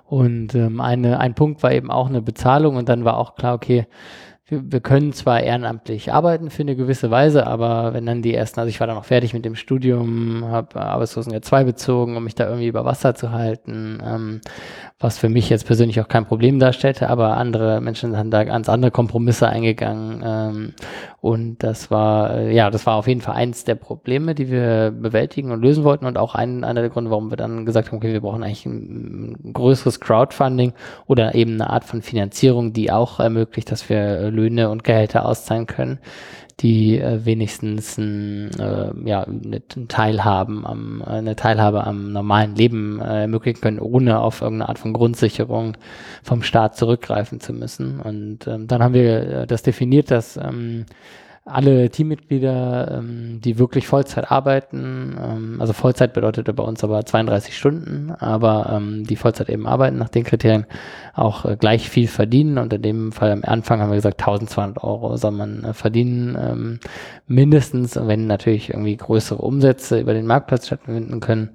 Und 0.05 0.55
ähm, 0.55 0.79
eine, 0.79 1.19
ein 1.19 1.35
Punkt 1.35 1.61
war 1.61 1.73
eben 1.73 1.91
auch 1.91 2.07
eine 2.07 2.21
Bezahlung 2.21 2.77
und 2.77 2.87
dann 2.87 3.03
war 3.03 3.17
auch 3.17 3.35
klar, 3.35 3.53
okay, 3.53 3.85
wir, 4.49 4.71
wir 4.71 4.79
können 4.79 5.13
zwar 5.13 5.41
ehrenamtlich 5.41 6.11
arbeiten 6.11 6.49
für 6.49 6.63
eine 6.63 6.75
gewisse 6.75 7.11
Weise, 7.11 7.45
aber 7.45 7.93
wenn 7.93 8.05
dann 8.05 8.21
die 8.21 8.33
ersten, 8.33 8.59
also 8.59 8.69
ich 8.69 8.79
war 8.79 8.87
dann 8.87 8.95
noch 8.95 9.05
fertig 9.05 9.33
mit 9.33 9.45
dem 9.45 9.55
Studium, 9.55 10.45
habe 10.45 10.81
Arbeitslosengeld 10.81 11.45
2 11.45 11.63
bezogen, 11.63 12.17
um 12.17 12.23
mich 12.23 12.35
da 12.35 12.45
irgendwie 12.45 12.67
über 12.67 12.85
Wasser 12.85 13.15
zu 13.15 13.31
halten, 13.31 14.01
ähm, 14.05 14.41
was 14.99 15.17
für 15.17 15.29
mich 15.29 15.49
jetzt 15.49 15.65
persönlich 15.65 16.01
auch 16.01 16.07
kein 16.07 16.25
Problem 16.25 16.59
darstellte, 16.59 17.09
aber 17.09 17.37
andere 17.37 17.81
Menschen 17.81 18.13
sind 18.13 18.31
da 18.31 18.43
ganz 18.43 18.69
andere 18.69 18.91
Kompromisse 18.91 19.47
eingegangen 19.47 20.23
ähm, 20.25 20.73
und 21.21 21.63
das 21.63 21.91
war, 21.91 22.33
äh, 22.37 22.55
ja, 22.55 22.69
das 22.69 22.85
war 22.85 22.95
auf 22.95 23.07
jeden 23.07 23.21
Fall 23.21 23.35
eins 23.35 23.65
der 23.65 23.75
Probleme, 23.75 24.35
die 24.35 24.49
wir 24.49 24.91
bewältigen 24.91 25.51
und 25.51 25.61
lösen 25.61 25.83
wollten 25.83 26.05
und 26.05 26.17
auch 26.17 26.33
ein, 26.33 26.63
einer 26.63 26.81
der 26.81 26.89
Gründe, 26.89 27.11
warum 27.11 27.29
wir 27.29 27.37
dann 27.37 27.65
gesagt 27.65 27.89
haben, 27.89 27.97
okay, 27.97 28.13
wir 28.13 28.21
brauchen 28.21 28.43
eigentlich 28.43 28.65
ein, 28.65 29.53
größeres 29.53 29.99
Crowdfunding 29.99 30.73
oder 31.07 31.35
eben 31.35 31.53
eine 31.53 31.69
Art 31.69 31.83
von 31.83 32.01
Finanzierung, 32.01 32.71
die 32.71 32.91
auch 32.91 33.19
ermöglicht, 33.19 33.71
dass 33.71 33.89
wir 33.89 34.31
Löhne 34.39 34.69
und 34.69 34.83
Gehälter 34.83 35.25
auszahlen 35.25 35.67
können, 35.67 35.99
die 36.59 36.99
äh, 36.99 37.25
wenigstens 37.25 37.97
ein, 37.97 38.51
äh, 38.59 38.91
ja, 39.05 39.23
eine 39.23 39.61
Teilhaben 39.87 40.65
am, 40.65 41.01
eine 41.01 41.35
Teilhabe 41.35 41.85
am 41.85 42.11
normalen 42.11 42.55
Leben 42.55 42.99
äh, 42.99 43.21
ermöglichen 43.21 43.61
können, 43.61 43.79
ohne 43.79 44.19
auf 44.19 44.41
irgendeine 44.41 44.69
Art 44.69 44.79
von 44.79 44.93
Grundsicherung 44.93 45.77
vom 46.23 46.43
Staat 46.43 46.75
zurückgreifen 46.75 47.39
zu 47.39 47.53
müssen. 47.53 47.99
Und 47.99 48.47
ähm, 48.47 48.67
dann 48.67 48.83
haben 48.83 48.93
wir 48.93 49.41
äh, 49.41 49.47
das 49.47 49.63
definiert, 49.63 50.11
dass 50.11 50.37
ähm, 50.37 50.85
alle 51.45 51.89
Teammitglieder, 51.89 52.99
ähm, 52.99 53.41
die 53.41 53.57
wirklich 53.57 53.87
Vollzeit 53.87 54.31
arbeiten, 54.31 55.17
ähm, 55.19 55.57
also 55.59 55.73
Vollzeit 55.73 56.13
bedeutete 56.13 56.53
bei 56.53 56.63
uns 56.63 56.83
aber 56.83 57.05
32 57.05 57.57
Stunden, 57.57 58.11
aber 58.11 58.69
ähm, 58.71 59.05
die 59.05 59.15
Vollzeit 59.15 59.49
eben 59.49 59.65
arbeiten 59.65 59.97
nach 59.97 60.09
den 60.09 60.23
Kriterien, 60.23 60.65
auch 61.13 61.45
äh, 61.45 61.55
gleich 61.55 61.89
viel 61.89 62.07
verdienen. 62.07 62.57
Und 62.57 62.73
in 62.73 62.81
dem 62.81 63.11
Fall 63.11 63.31
am 63.31 63.43
Anfang 63.43 63.81
haben 63.81 63.89
wir 63.89 63.95
gesagt 63.95 64.21
1200 64.21 64.83
Euro 64.83 65.17
soll 65.17 65.31
man 65.31 65.63
äh, 65.63 65.73
verdienen, 65.73 66.37
ähm, 66.39 66.79
mindestens, 67.27 67.95
wenn 67.95 68.27
natürlich 68.27 68.69
irgendwie 68.69 68.97
größere 68.97 69.41
Umsätze 69.41 69.99
über 69.99 70.13
den 70.13 70.27
Marktplatz 70.27 70.67
stattfinden 70.67 71.19
können, 71.19 71.51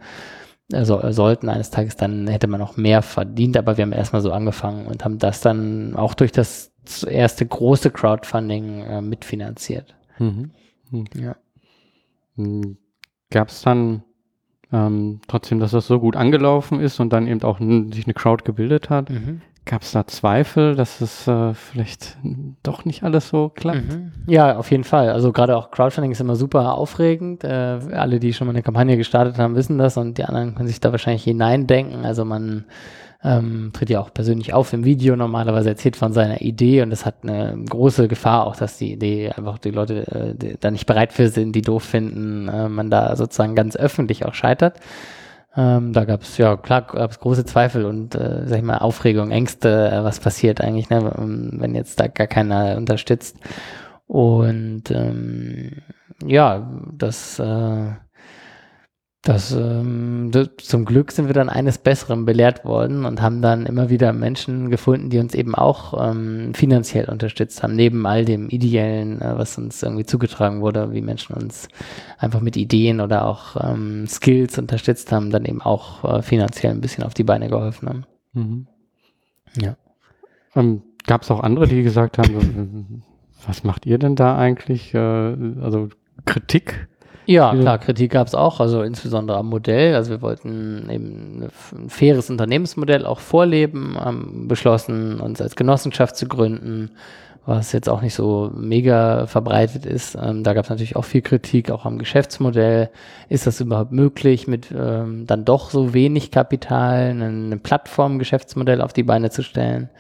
also 0.73 1.01
sollten 1.13 1.49
eines 1.49 1.71
Tages, 1.71 1.97
dann 1.97 2.27
hätte 2.27 2.47
man 2.47 2.61
noch 2.61 2.77
mehr 2.77 3.03
verdient, 3.03 3.57
aber 3.57 3.77
wir 3.77 3.83
haben 3.83 3.93
erstmal 3.93 4.23
so 4.23 4.33
angefangen 4.33 4.87
und 4.87 5.05
haben 5.05 5.19
das 5.19 5.41
dann 5.41 5.95
auch 5.95 6.15
durch 6.15 6.33
das 6.33 6.73
erste 7.07 7.47
große 7.47 7.91
Crowdfunding 7.91 8.81
äh, 8.81 9.01
mitfinanziert. 9.03 9.95
Mhm. 10.19 10.51
Mhm. 10.91 11.05
Ja. 11.15 11.37
Hm. 12.37 12.77
Gab 13.31 13.49
es 13.49 13.63
dann 13.63 14.03
ähm, 14.73 15.21
trotzdem, 15.29 15.61
dass 15.61 15.73
das 15.73 15.87
so 15.87 16.01
gut 16.01 16.17
angelaufen 16.17 16.81
ist 16.81 17.01
und 17.01 17.13
dann 17.13 17.27
eben 17.27 17.43
auch 17.43 17.59
sich 17.59 18.07
eine 18.07 18.15
Crowd 18.15 18.45
gebildet 18.45 18.91
hat? 18.91 19.11
Mhm. 19.11 19.41
Gab 19.67 19.81
es 19.81 19.93
da 19.93 20.07
Zweifel, 20.07 20.75
dass 20.75 21.01
es 21.01 21.27
äh, 21.27 21.55
vielleicht 21.55 22.19
doch 22.63 22.85
nicht 22.85 23.03
alles 23.03 23.29
so 23.31 23.49
klappt? 23.49 23.89
Mhm. 23.89 24.13
Ja, 24.27 24.59
auf 24.59 24.71
jeden 24.71 24.85
Fall. 24.85 25.09
Also 25.09 25.33
gerade 25.33 25.57
auch 25.57 25.71
Crowdfunding 25.71 26.13
ist 26.13 26.21
immer 26.21 26.37
super 26.37 26.75
aufregend. 26.75 27.45
Äh, 27.45 27.79
alle, 27.93 28.21
die 28.21 28.35
schon 28.35 28.47
mal 28.47 28.53
eine 28.53 28.63
Kampagne 28.63 28.99
gestartet 28.99 29.39
haben, 29.39 29.57
wissen 29.57 29.79
das 29.79 29.97
und 29.97 30.19
die 30.19 30.25
anderen 30.25 30.55
können 30.55 30.69
sich 30.69 30.81
da 30.81 30.93
wahrscheinlich 30.93 31.25
hineindenken. 31.25 32.05
Also 32.05 32.27
man 32.27 32.67
ähm, 33.25 33.71
tritt 33.73 33.89
ja 33.89 34.01
auch 34.01 34.13
persönlich 34.13 34.53
auf 34.53 34.75
im 34.75 34.85
Video 34.85 35.17
normalerweise, 35.17 35.71
erzählt 35.71 35.97
von 35.97 36.13
seiner 36.13 36.43
Idee 36.43 36.83
und 36.83 36.93
es 36.93 37.07
hat 37.07 37.17
eine 37.23 37.57
große 37.67 38.07
Gefahr 38.07 38.47
auch, 38.47 38.57
dass 38.57 38.77
die 38.77 38.93
Idee 38.93 39.31
einfach 39.31 39.57
die 39.59 39.71
Leute 39.71 40.07
äh, 40.09 40.35
die 40.35 40.57
da 40.61 40.71
nicht 40.71 40.85
bereit 40.85 41.15
für 41.15 41.29
sind, 41.29 41.53
die 41.53 41.63
doof 41.63 41.85
finden, 41.85 42.49
äh, 42.49 42.69
man 42.69 42.91
da 42.91 43.17
sozusagen 43.17 43.55
ganz 43.55 43.77
öffentlich 43.77 44.27
auch 44.27 44.35
scheitert. 44.35 44.79
Ähm, 45.57 45.93
da 45.93 46.05
gab 46.05 46.23
es 46.23 46.37
ja 46.37 46.57
klar 46.57 46.83
gab 46.83 47.11
es 47.11 47.21
große 47.21 47.45
Zweifel 47.45 47.85
und 47.85 48.15
äh, 48.15 48.43
sag 48.47 48.59
ich 48.59 48.65
mal 48.65 48.79
Aufregung, 48.79 49.31
Ängste, 49.31 49.91
äh, 49.91 50.03
was 50.03 50.19
passiert 50.19 50.61
eigentlich, 50.61 50.91
ne, 50.91 51.13
wenn 51.17 51.75
jetzt 51.75 52.01
da 52.01 52.09
gar 52.09 52.27
keiner 52.27 52.77
unterstützt. 52.77 53.39
Und 54.07 54.91
ähm, 54.91 55.83
ja, 56.25 56.71
das 56.93 57.39
äh, 57.39 57.93
das, 59.25 59.53
ähm, 59.53 60.29
das, 60.31 60.51
zum 60.59 60.85
Glück 60.85 61.11
sind 61.11 61.29
wir 61.29 61.33
dann 61.33 61.49
eines 61.49 61.79
Besseren 61.79 62.27
belehrt 62.27 62.67
worden 62.67 63.07
und 63.07 63.23
haben 63.23 63.41
dann 63.41 63.65
immer 63.65 63.89
wieder 63.89 64.13
Menschen 64.13 64.71
gefunden, 64.71 65.09
die 65.09 65.19
uns 65.19 65.35
eben 65.35 65.55
auch 65.55 66.11
ähm, 66.11 66.53
finanziell 66.53 67.09
unterstützt 67.09 67.63
haben, 67.63 67.75
neben 67.75 68.07
all 68.07 68.27
dem 68.27 68.51
Ideellen, 68.51 69.23
äh, 69.23 69.39
was 69.39 69.57
uns 69.57 69.83
irgendwie 69.83 70.05
zugetragen 70.05 70.61
wurde, 70.61 70.93
wie 70.93 71.01
Menschen 71.01 71.35
uns 71.35 71.69
einfach 72.19 72.41
mit 72.41 72.59
Ideen 72.59 73.01
oder 73.01 73.25
auch 73.25 73.57
ähm, 73.65 74.07
Skills 74.07 74.59
unterstützt 74.59 75.11
haben, 75.11 75.31
dann 75.31 75.47
eben 75.47 75.63
auch 75.63 76.05
äh, 76.05 76.21
finanziell 76.21 76.73
ein 76.73 76.83
bisschen 76.83 77.03
auf 77.03 77.15
die 77.15 77.25
Beine 77.25 77.49
geholfen 77.49 77.89
haben. 77.89 78.05
Mhm. 78.35 78.67
Ja. 79.59 79.77
Ähm, 80.55 80.83
Gab 81.07 81.23
es 81.23 81.31
auch 81.31 81.41
andere, 81.41 81.67
die 81.67 81.83
gesagt 81.83 82.19
haben, 82.19 83.03
was 83.47 83.65
macht 83.65 83.87
ihr 83.87 83.99
denn 83.99 84.17
da 84.17 84.37
eigentlich? 84.37 84.93
Äh, 84.93 84.99
also 84.99 85.89
Kritik 86.27 86.89
ja, 87.27 87.55
klar, 87.55 87.79
Kritik 87.79 88.13
gab 88.13 88.27
es 88.27 88.35
auch, 88.35 88.61
also 88.61 88.83
insbesondere 88.83 89.39
am 89.39 89.49
Modell. 89.49 89.95
Also 89.95 90.11
wir 90.11 90.23
wollten 90.23 90.89
eben 90.91 91.45
ein 91.45 91.89
faires 91.89 92.31
Unternehmensmodell 92.31 93.07
auch 93.07 93.21
vorleben, 93.21 93.97
haben 93.99 94.49
beschlossen, 94.49 95.21
uns 95.21 95.41
als 95.41 95.57
Genossenschaft 95.57 96.17
zu 96.17 96.27
gründen, 96.29 96.91
was 97.47 97.73
jetzt 97.73 97.89
auch 97.89 98.01
nicht 98.01 98.15
so 98.15 98.51
mega 98.55 99.27
verbreitet 99.27 99.85
ist. 99.87 100.17
Ähm, 100.21 100.45
da 100.45 100.55
gab 100.55 100.65
es 100.65 100.71
natürlich 100.71 100.97
auch 100.97 101.05
viel 101.05 101.23
Kritik, 101.23 101.71
auch 101.71 101.85
am 101.85 101.99
Geschäftsmodell. 101.99 102.91
Ist 103.29 103.47
das 103.47 103.61
überhaupt 103.61 103.93
möglich, 103.93 104.47
mit 104.47 104.69
ähm, 104.77 105.27
dann 105.27 105.45
doch 105.45 105.71
so 105.71 105.93
wenig 105.93 106.31
Kapital 106.31 107.11
ein 107.11 107.61
Plattform-Geschäftsmodell 107.63 108.81
auf 108.81 108.93
die 108.93 109.03
Beine 109.03 109.31
zu 109.31 109.43
stellen? 109.43 109.91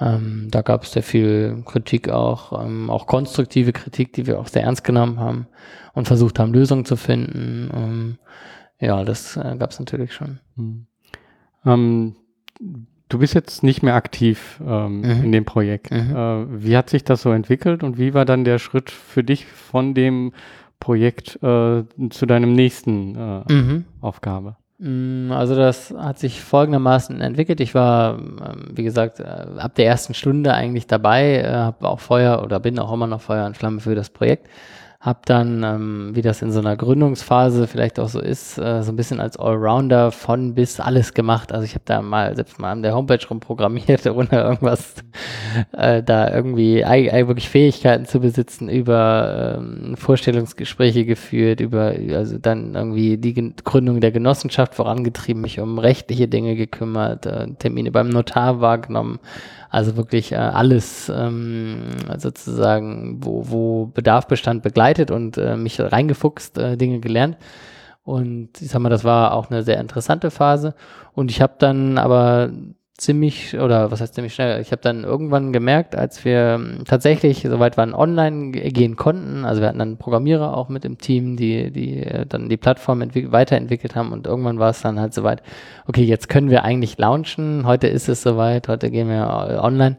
Ähm, 0.00 0.48
da 0.50 0.62
gab 0.62 0.82
es 0.82 0.92
sehr 0.92 1.02
viel 1.02 1.62
Kritik 1.64 2.08
auch, 2.08 2.64
ähm, 2.64 2.90
auch 2.90 3.06
konstruktive 3.06 3.72
Kritik, 3.72 4.12
die 4.12 4.26
wir 4.26 4.40
auch 4.40 4.48
sehr 4.48 4.62
ernst 4.62 4.84
genommen 4.84 5.20
haben 5.20 5.46
und 5.92 6.06
versucht 6.06 6.38
haben, 6.38 6.52
Lösungen 6.52 6.84
zu 6.84 6.96
finden. 6.96 7.70
Ähm, 7.72 8.18
ja, 8.80 9.04
das 9.04 9.36
äh, 9.36 9.56
gab 9.58 9.70
es 9.70 9.78
natürlich 9.78 10.12
schon. 10.12 10.40
Mhm. 10.56 12.16
Du 13.08 13.18
bist 13.18 13.34
jetzt 13.34 13.62
nicht 13.62 13.82
mehr 13.82 13.94
aktiv 13.94 14.60
ähm, 14.66 15.00
mhm. 15.00 15.24
in 15.24 15.32
dem 15.32 15.44
Projekt. 15.44 15.90
Mhm. 15.90 16.16
Äh, 16.16 16.64
wie 16.64 16.76
hat 16.76 16.90
sich 16.90 17.04
das 17.04 17.22
so 17.22 17.30
entwickelt 17.30 17.82
und 17.82 17.98
wie 17.98 18.12
war 18.12 18.24
dann 18.24 18.44
der 18.44 18.58
Schritt 18.58 18.90
für 18.90 19.22
dich 19.22 19.46
von 19.46 19.94
dem 19.94 20.32
Projekt 20.80 21.36
äh, 21.42 21.84
zu 22.10 22.26
deinem 22.26 22.52
nächsten 22.54 23.14
äh, 23.14 23.52
mhm. 23.52 23.84
Aufgabe? 24.00 24.56
Mm, 24.78 25.30
also 25.30 25.54
das 25.54 25.94
hat 25.96 26.18
sich 26.18 26.40
folgendermaßen 26.40 27.20
entwickelt. 27.20 27.60
Ich 27.60 27.74
war, 27.74 28.18
ähm, 28.18 28.66
wie 28.72 28.82
gesagt, 28.82 29.20
äh, 29.20 29.22
ab 29.22 29.74
der 29.76 29.86
ersten 29.86 30.14
Stunde 30.14 30.52
eigentlich 30.52 30.86
dabei, 30.86 31.38
äh, 31.42 31.52
habe 31.52 31.88
auch 31.88 32.00
Feuer 32.00 32.42
oder 32.42 32.58
bin 32.58 32.78
auch 32.78 32.92
immer 32.92 33.06
noch 33.06 33.20
Feuer 33.20 33.46
und 33.46 33.56
Flamme 33.56 33.80
für 33.80 33.94
das 33.94 34.10
Projekt 34.10 34.48
habe 35.04 35.20
dann, 35.26 35.62
ähm, 35.62 36.10
wie 36.14 36.22
das 36.22 36.40
in 36.40 36.50
so 36.50 36.60
einer 36.60 36.76
Gründungsphase 36.76 37.66
vielleicht 37.66 38.00
auch 38.00 38.08
so 38.08 38.20
ist, 38.20 38.56
äh, 38.56 38.82
so 38.82 38.90
ein 38.90 38.96
bisschen 38.96 39.20
als 39.20 39.36
Allrounder 39.36 40.10
von 40.10 40.54
bis 40.54 40.80
alles 40.80 41.12
gemacht. 41.12 41.52
Also 41.52 41.66
ich 41.66 41.74
habe 41.74 41.84
da 41.84 42.00
mal 42.00 42.34
selbst 42.34 42.58
mal 42.58 42.72
an 42.72 42.80
der 42.80 42.94
Homepage 42.94 43.20
rumprogrammiert, 43.28 44.06
ohne 44.14 44.30
irgendwas 44.30 44.94
äh, 45.72 46.02
da 46.02 46.32
irgendwie 46.34 46.80
äh, 46.80 47.28
wirklich 47.28 47.50
Fähigkeiten 47.50 48.06
zu 48.06 48.20
besitzen, 48.20 48.70
über 48.70 49.58
ähm, 49.58 49.94
Vorstellungsgespräche 49.98 51.04
geführt, 51.04 51.60
über 51.60 51.92
also 52.14 52.38
dann 52.38 52.74
irgendwie 52.74 53.18
die 53.18 53.52
Gründung 53.62 54.00
der 54.00 54.10
Genossenschaft 54.10 54.74
vorangetrieben, 54.74 55.42
mich 55.42 55.60
um 55.60 55.78
rechtliche 55.78 56.28
Dinge 56.28 56.56
gekümmert, 56.56 57.26
äh, 57.26 57.48
Termine 57.58 57.90
beim 57.90 58.08
Notar 58.08 58.62
wahrgenommen. 58.62 59.18
Also 59.70 59.96
wirklich 59.96 60.32
äh, 60.32 60.36
alles 60.36 61.10
ähm, 61.14 61.90
sozusagen, 62.16 63.18
wo, 63.24 63.50
wo 63.50 63.86
Bedarf 63.86 64.26
bestand, 64.26 64.62
begleitet 64.62 65.10
und 65.10 65.36
äh, 65.38 65.56
mich 65.56 65.80
reingefuchst, 65.80 66.58
äh, 66.58 66.76
Dinge 66.76 67.00
gelernt. 67.00 67.36
Und 68.02 68.60
ich 68.60 68.68
sag 68.68 68.80
mal, 68.80 68.90
das 68.90 69.04
war 69.04 69.32
auch 69.32 69.50
eine 69.50 69.62
sehr 69.62 69.80
interessante 69.80 70.30
Phase. 70.30 70.74
Und 71.14 71.30
ich 71.30 71.40
habe 71.40 71.54
dann 71.58 71.98
aber 71.98 72.50
ziemlich, 72.96 73.58
oder 73.58 73.90
was 73.90 74.00
heißt 74.00 74.14
ziemlich 74.14 74.34
schnell, 74.34 74.60
ich 74.60 74.70
habe 74.70 74.82
dann 74.82 75.04
irgendwann 75.04 75.52
gemerkt, 75.52 75.96
als 75.96 76.24
wir 76.24 76.54
ähm, 76.54 76.84
tatsächlich 76.86 77.42
soweit 77.42 77.76
waren, 77.76 77.92
online 77.92 78.52
gehen 78.52 78.96
konnten, 78.96 79.44
also 79.44 79.60
wir 79.60 79.68
hatten 79.68 79.80
dann 79.80 79.96
Programmierer 79.96 80.56
auch 80.56 80.68
mit 80.68 80.84
im 80.84 80.98
Team, 80.98 81.36
die, 81.36 81.70
die 81.72 81.98
äh, 82.04 82.24
dann 82.26 82.48
die 82.48 82.56
Plattform 82.56 83.00
weiterentwickelt 83.00 83.96
haben 83.96 84.12
und 84.12 84.26
irgendwann 84.26 84.58
war 84.58 84.70
es 84.70 84.80
dann 84.80 85.00
halt 85.00 85.12
soweit, 85.12 85.42
okay, 85.86 86.04
jetzt 86.04 86.28
können 86.28 86.50
wir 86.50 86.62
eigentlich 86.62 86.96
launchen, 86.96 87.66
heute 87.66 87.88
ist 87.88 88.08
es 88.08 88.22
soweit, 88.22 88.68
heute 88.68 88.90
gehen 88.90 89.08
wir 89.08 89.48
äh, 89.50 89.58
online. 89.58 89.96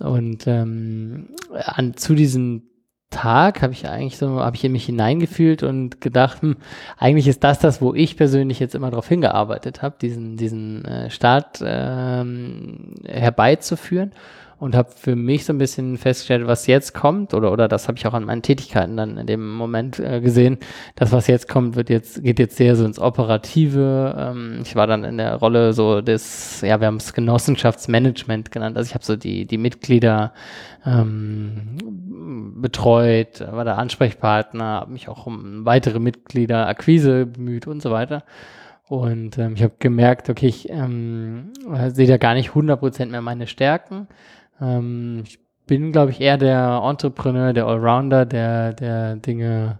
Und 0.00 0.46
ähm, 0.46 1.28
an, 1.52 1.94
zu 1.94 2.14
diesem 2.14 2.71
Tag 3.12 3.62
habe 3.62 3.72
ich 3.72 3.88
eigentlich 3.88 4.16
so, 4.16 4.40
habe 4.40 4.56
ich 4.56 4.64
in 4.64 4.72
mich 4.72 4.86
hineingefühlt 4.86 5.62
und 5.62 6.00
gedacht, 6.00 6.42
hm, 6.42 6.56
eigentlich 6.98 7.28
ist 7.28 7.44
das 7.44 7.60
das, 7.60 7.80
wo 7.80 7.94
ich 7.94 8.16
persönlich 8.16 8.58
jetzt 8.58 8.74
immer 8.74 8.90
darauf 8.90 9.08
hingearbeitet 9.08 9.82
habe, 9.82 9.94
diesen, 10.02 10.36
diesen 10.36 10.84
äh, 10.84 11.10
Start 11.10 11.62
ähm, 11.64 12.94
herbeizuführen 13.06 14.10
und 14.62 14.76
habe 14.76 14.92
für 14.94 15.16
mich 15.16 15.44
so 15.44 15.52
ein 15.52 15.58
bisschen 15.58 15.98
festgestellt, 15.98 16.46
was 16.46 16.68
jetzt 16.68 16.94
kommt, 16.94 17.34
oder, 17.34 17.50
oder 17.50 17.66
das 17.66 17.88
habe 17.88 17.98
ich 17.98 18.06
auch 18.06 18.14
an 18.14 18.22
meinen 18.22 18.42
Tätigkeiten 18.42 18.96
dann 18.96 19.18
in 19.18 19.26
dem 19.26 19.52
Moment 19.56 19.98
äh, 19.98 20.20
gesehen, 20.20 20.58
das, 20.94 21.10
was 21.10 21.26
jetzt 21.26 21.48
kommt, 21.48 21.74
wird 21.74 21.90
jetzt, 21.90 22.22
geht 22.22 22.38
jetzt 22.38 22.56
sehr 22.56 22.76
so 22.76 22.84
ins 22.84 23.00
Operative. 23.00 24.14
Ähm, 24.16 24.60
ich 24.62 24.76
war 24.76 24.86
dann 24.86 25.02
in 25.02 25.18
der 25.18 25.34
Rolle 25.34 25.72
so 25.72 26.00
des, 26.00 26.60
ja, 26.60 26.78
wir 26.78 26.86
haben 26.86 26.98
es 26.98 27.12
Genossenschaftsmanagement 27.12 28.52
genannt. 28.52 28.76
Also 28.76 28.88
ich 28.88 28.94
habe 28.94 29.04
so 29.04 29.16
die, 29.16 29.46
die 29.46 29.58
Mitglieder 29.58 30.32
ähm, 30.86 32.54
betreut, 32.60 33.40
war 33.40 33.64
der 33.64 33.78
Ansprechpartner, 33.78 34.64
habe 34.64 34.92
mich 34.92 35.08
auch 35.08 35.26
um 35.26 35.64
weitere 35.64 35.98
Mitglieder, 35.98 36.68
Akquise 36.68 37.26
bemüht 37.26 37.66
und 37.66 37.82
so 37.82 37.90
weiter. 37.90 38.22
Und 38.86 39.38
ähm, 39.38 39.54
ich 39.56 39.62
habe 39.64 39.74
gemerkt, 39.80 40.30
okay, 40.30 40.46
ich 40.46 40.68
ähm, 40.70 41.50
sehe 41.88 42.06
da 42.06 42.16
gar 42.16 42.34
nicht 42.34 42.50
100% 42.50 43.06
mehr 43.06 43.22
meine 43.22 43.48
Stärken. 43.48 44.06
Ähm, 44.62 45.22
ich 45.26 45.38
bin, 45.66 45.92
glaube 45.92 46.10
ich, 46.12 46.20
eher 46.20 46.38
der 46.38 46.82
Entrepreneur, 46.84 47.52
der 47.52 47.66
Allrounder, 47.66 48.26
der, 48.26 48.72
der 48.72 49.16
Dinge 49.16 49.78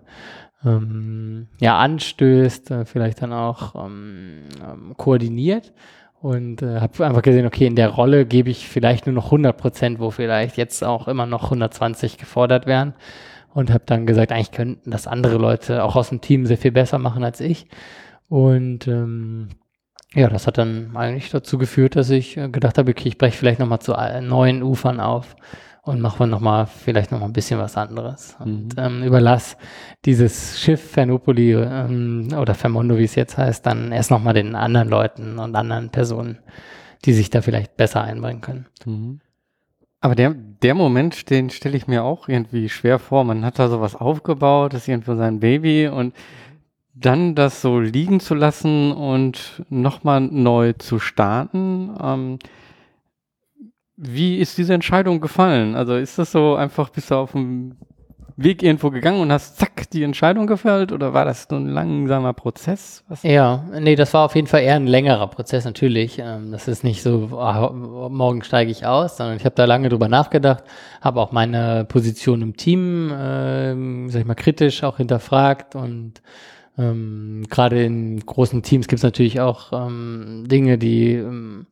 ähm, 0.65 1.49
ja, 1.61 1.79
anstößt, 1.79 2.71
äh, 2.71 2.85
vielleicht 2.85 3.23
dann 3.23 3.33
auch 3.33 3.75
ähm, 3.75 4.45
ähm, 4.62 4.95
koordiniert. 4.97 5.73
Und 6.21 6.62
äh, 6.62 6.81
habe 6.81 7.05
einfach 7.05 7.23
gesehen, 7.23 7.47
okay, 7.47 7.67
in 7.67 7.75
der 7.75 7.89
Rolle 7.89 8.27
gebe 8.27 8.49
ich 8.49 8.69
vielleicht 8.69 9.07
nur 9.07 9.15
noch 9.15 9.27
100 9.27 9.57
Prozent, 9.57 9.99
wo 9.99 10.11
vielleicht 10.11 10.57
jetzt 10.57 10.85
auch 10.85 11.09
immer 11.09 11.27
noch 11.27 11.45
120 11.45 12.17
gefordert 12.17 12.67
werden. 12.67 12.95
Und 13.55 13.71
habe 13.71 13.83
dann 13.85 14.07
gesagt, 14.07 14.33
eigentlich 14.33 14.53
könnten 14.53 14.91
das 14.91 15.07
andere 15.07 15.37
Leute 15.37 15.85
auch 15.85 15.97
aus 15.97 16.09
dem 16.09 16.21
Team 16.21 16.47
sehr 16.47 16.57
viel 16.57 16.73
besser 16.73 16.99
machen 16.99 17.25
als 17.25 17.41
ich. 17.41 17.67
Und 18.29 18.87
ähm, 18.89 19.49
ja, 20.14 20.28
das 20.28 20.47
hat 20.47 20.59
dann 20.59 20.97
eigentlich 20.97 21.31
dazu 21.31 21.59
geführt, 21.59 21.97
dass 21.97 22.11
ich 22.11 22.37
äh, 22.37 22.49
gedacht 22.49 22.78
habe, 22.78 22.90
okay, 22.90 23.09
ich 23.09 23.19
breche 23.19 23.37
vielleicht 23.37 23.61
nochmal 23.61 23.81
zu 23.81 23.95
neuen 24.21 24.62
Ufern 24.62 25.00
auf 25.00 25.37
und 25.83 26.00
mache 26.00 26.26
nochmal 26.26 26.66
vielleicht 26.66 27.11
nochmal 27.11 27.28
ein 27.28 27.33
bisschen 27.33 27.59
was 27.59 27.76
anderes. 27.76 28.37
Und 28.38 28.76
mhm. 28.76 28.83
ähm, 28.83 29.02
überlass 29.02 29.57
dieses 30.04 30.61
Schiff 30.61 30.92
Fernopoli 30.92 31.54
ähm, 31.54 32.28
oder 32.38 32.54
Fermondo, 32.54 32.99
wie 32.99 33.04
es 33.04 33.14
jetzt 33.14 33.37
heißt, 33.37 33.66
dann 33.66 33.90
erst 33.90 34.11
nochmal 34.11 34.35
den 34.35 34.54
anderen 34.54 34.88
Leuten 34.88 35.38
und 35.38 35.57
anderen 35.57 35.90
Personen, 35.90 36.38
die 37.04 37.12
sich 37.12 37.31
da 37.31 37.42
vielleicht 37.42 37.76
besser 37.76 38.02
einbringen 38.02 38.40
können. 38.42 38.66
Mhm. 38.85 39.21
Aber 40.00 40.16
der, 40.16 40.35
der 40.35 40.75
Moment, 40.75 41.31
den 41.31 41.49
stelle 41.50 41.76
ich 41.76 41.87
mir 41.87 42.02
auch 42.02 42.28
irgendwie 42.28 42.69
schwer 42.69 42.99
vor. 42.99 43.23
Man 43.23 43.45
hat 43.45 43.61
da 43.61 43.69
sowas 43.69 43.95
aufgebaut, 43.95 44.75
das 44.75 44.83
ist 44.83 44.88
irgendwo 44.88 45.14
sein 45.14 45.38
Baby 45.38 45.87
und 45.87 46.12
dann 46.95 47.35
das 47.35 47.63
so 47.63 47.81
liegen 47.81 48.21
zu 48.21 48.35
lassen 48.35 48.93
und 48.93 49.63
nochmal 49.71 50.21
neu 50.21 50.75
zu 50.75 50.99
starten. 50.99 51.97
Ähm, 52.01 52.39
wie 53.97 54.39
ist 54.39 54.59
diese 54.59 54.75
Entscheidung 54.75 55.21
gefallen? 55.21 55.75
Also 55.75 55.95
ist 55.95 56.19
das 56.19 56.33
so 56.33 56.55
einfach, 56.55 56.91
bist 56.91 57.11
du 57.11 57.15
auf 57.15 57.33
dem 57.33 57.77
Weg 58.37 58.63
irgendwo 58.63 58.91
gegangen 58.91 59.21
und 59.21 59.31
hast 59.31 59.59
zack 59.59 59.91
die 59.91 60.03
Entscheidung 60.03 60.47
gefällt 60.47 60.91
oder 60.91 61.13
war 61.13 61.25
das 61.25 61.47
so 61.49 61.57
ein 61.57 61.69
langsamer 61.69 62.33
Prozess? 62.33 63.05
Was? 63.09 63.23
Ja, 63.23 63.65
nee, 63.79 63.95
das 63.95 64.13
war 64.15 64.25
auf 64.25 64.35
jeden 64.35 64.47
Fall 64.47 64.63
eher 64.63 64.77
ein 64.77 64.87
längerer 64.87 65.29
Prozess 65.29 65.65
natürlich. 65.65 66.19
Ähm, 66.19 66.51
das 66.51 66.67
ist 66.67 66.83
nicht 66.83 67.03
so, 67.03 67.29
oh, 67.33 68.09
morgen 68.09 68.43
steige 68.43 68.71
ich 68.71 68.87
aus, 68.87 69.19
sondern 69.19 69.37
ich 69.37 69.45
habe 69.45 69.55
da 69.55 69.67
lange 69.67 69.89
drüber 69.89 70.09
nachgedacht, 70.09 70.65
habe 71.01 71.21
auch 71.21 71.33
meine 71.33 71.85
Position 71.85 72.43
im 72.43 72.57
Team, 72.57 73.11
äh, 73.11 74.09
sag 74.09 74.21
ich 74.21 74.27
mal, 74.27 74.35
kritisch 74.35 74.83
auch 74.83 74.97
hinterfragt 74.97 75.75
und 75.75 76.23
ähm, 76.79 77.45
gerade 77.50 77.85
in 77.85 78.21
großen 78.21 78.62
Teams 78.62 78.88
gibt 78.88 78.99
es 78.99 79.05
natürlich 79.05 79.41
auch 79.41 79.73
ähm, 79.73 80.45
Dinge, 80.49 80.79
die, 80.79 81.14
ähm, 81.14 81.67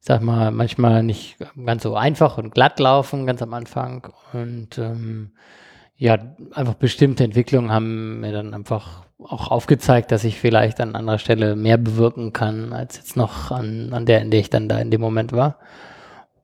ich 0.00 0.06
sag 0.06 0.22
mal, 0.22 0.50
manchmal 0.52 1.02
nicht 1.02 1.36
ganz 1.64 1.82
so 1.82 1.96
einfach 1.96 2.38
und 2.38 2.54
glatt 2.54 2.78
laufen, 2.78 3.26
ganz 3.26 3.42
am 3.42 3.54
Anfang. 3.54 4.08
Und 4.32 4.78
ähm, 4.78 5.32
ja, 5.96 6.18
einfach 6.52 6.74
bestimmte 6.74 7.24
Entwicklungen 7.24 7.72
haben 7.72 8.20
mir 8.20 8.32
dann 8.32 8.54
einfach 8.54 9.04
auch 9.18 9.50
aufgezeigt, 9.50 10.12
dass 10.12 10.24
ich 10.24 10.38
vielleicht 10.38 10.80
an 10.80 10.94
anderer 10.94 11.18
Stelle 11.18 11.56
mehr 11.56 11.78
bewirken 11.78 12.32
kann, 12.32 12.72
als 12.72 12.96
jetzt 12.98 13.16
noch 13.16 13.50
an, 13.50 13.92
an 13.92 14.06
der, 14.06 14.20
in 14.20 14.30
der 14.30 14.40
ich 14.40 14.50
dann 14.50 14.68
da 14.68 14.78
in 14.78 14.90
dem 14.90 15.00
Moment 15.00 15.32
war. 15.32 15.58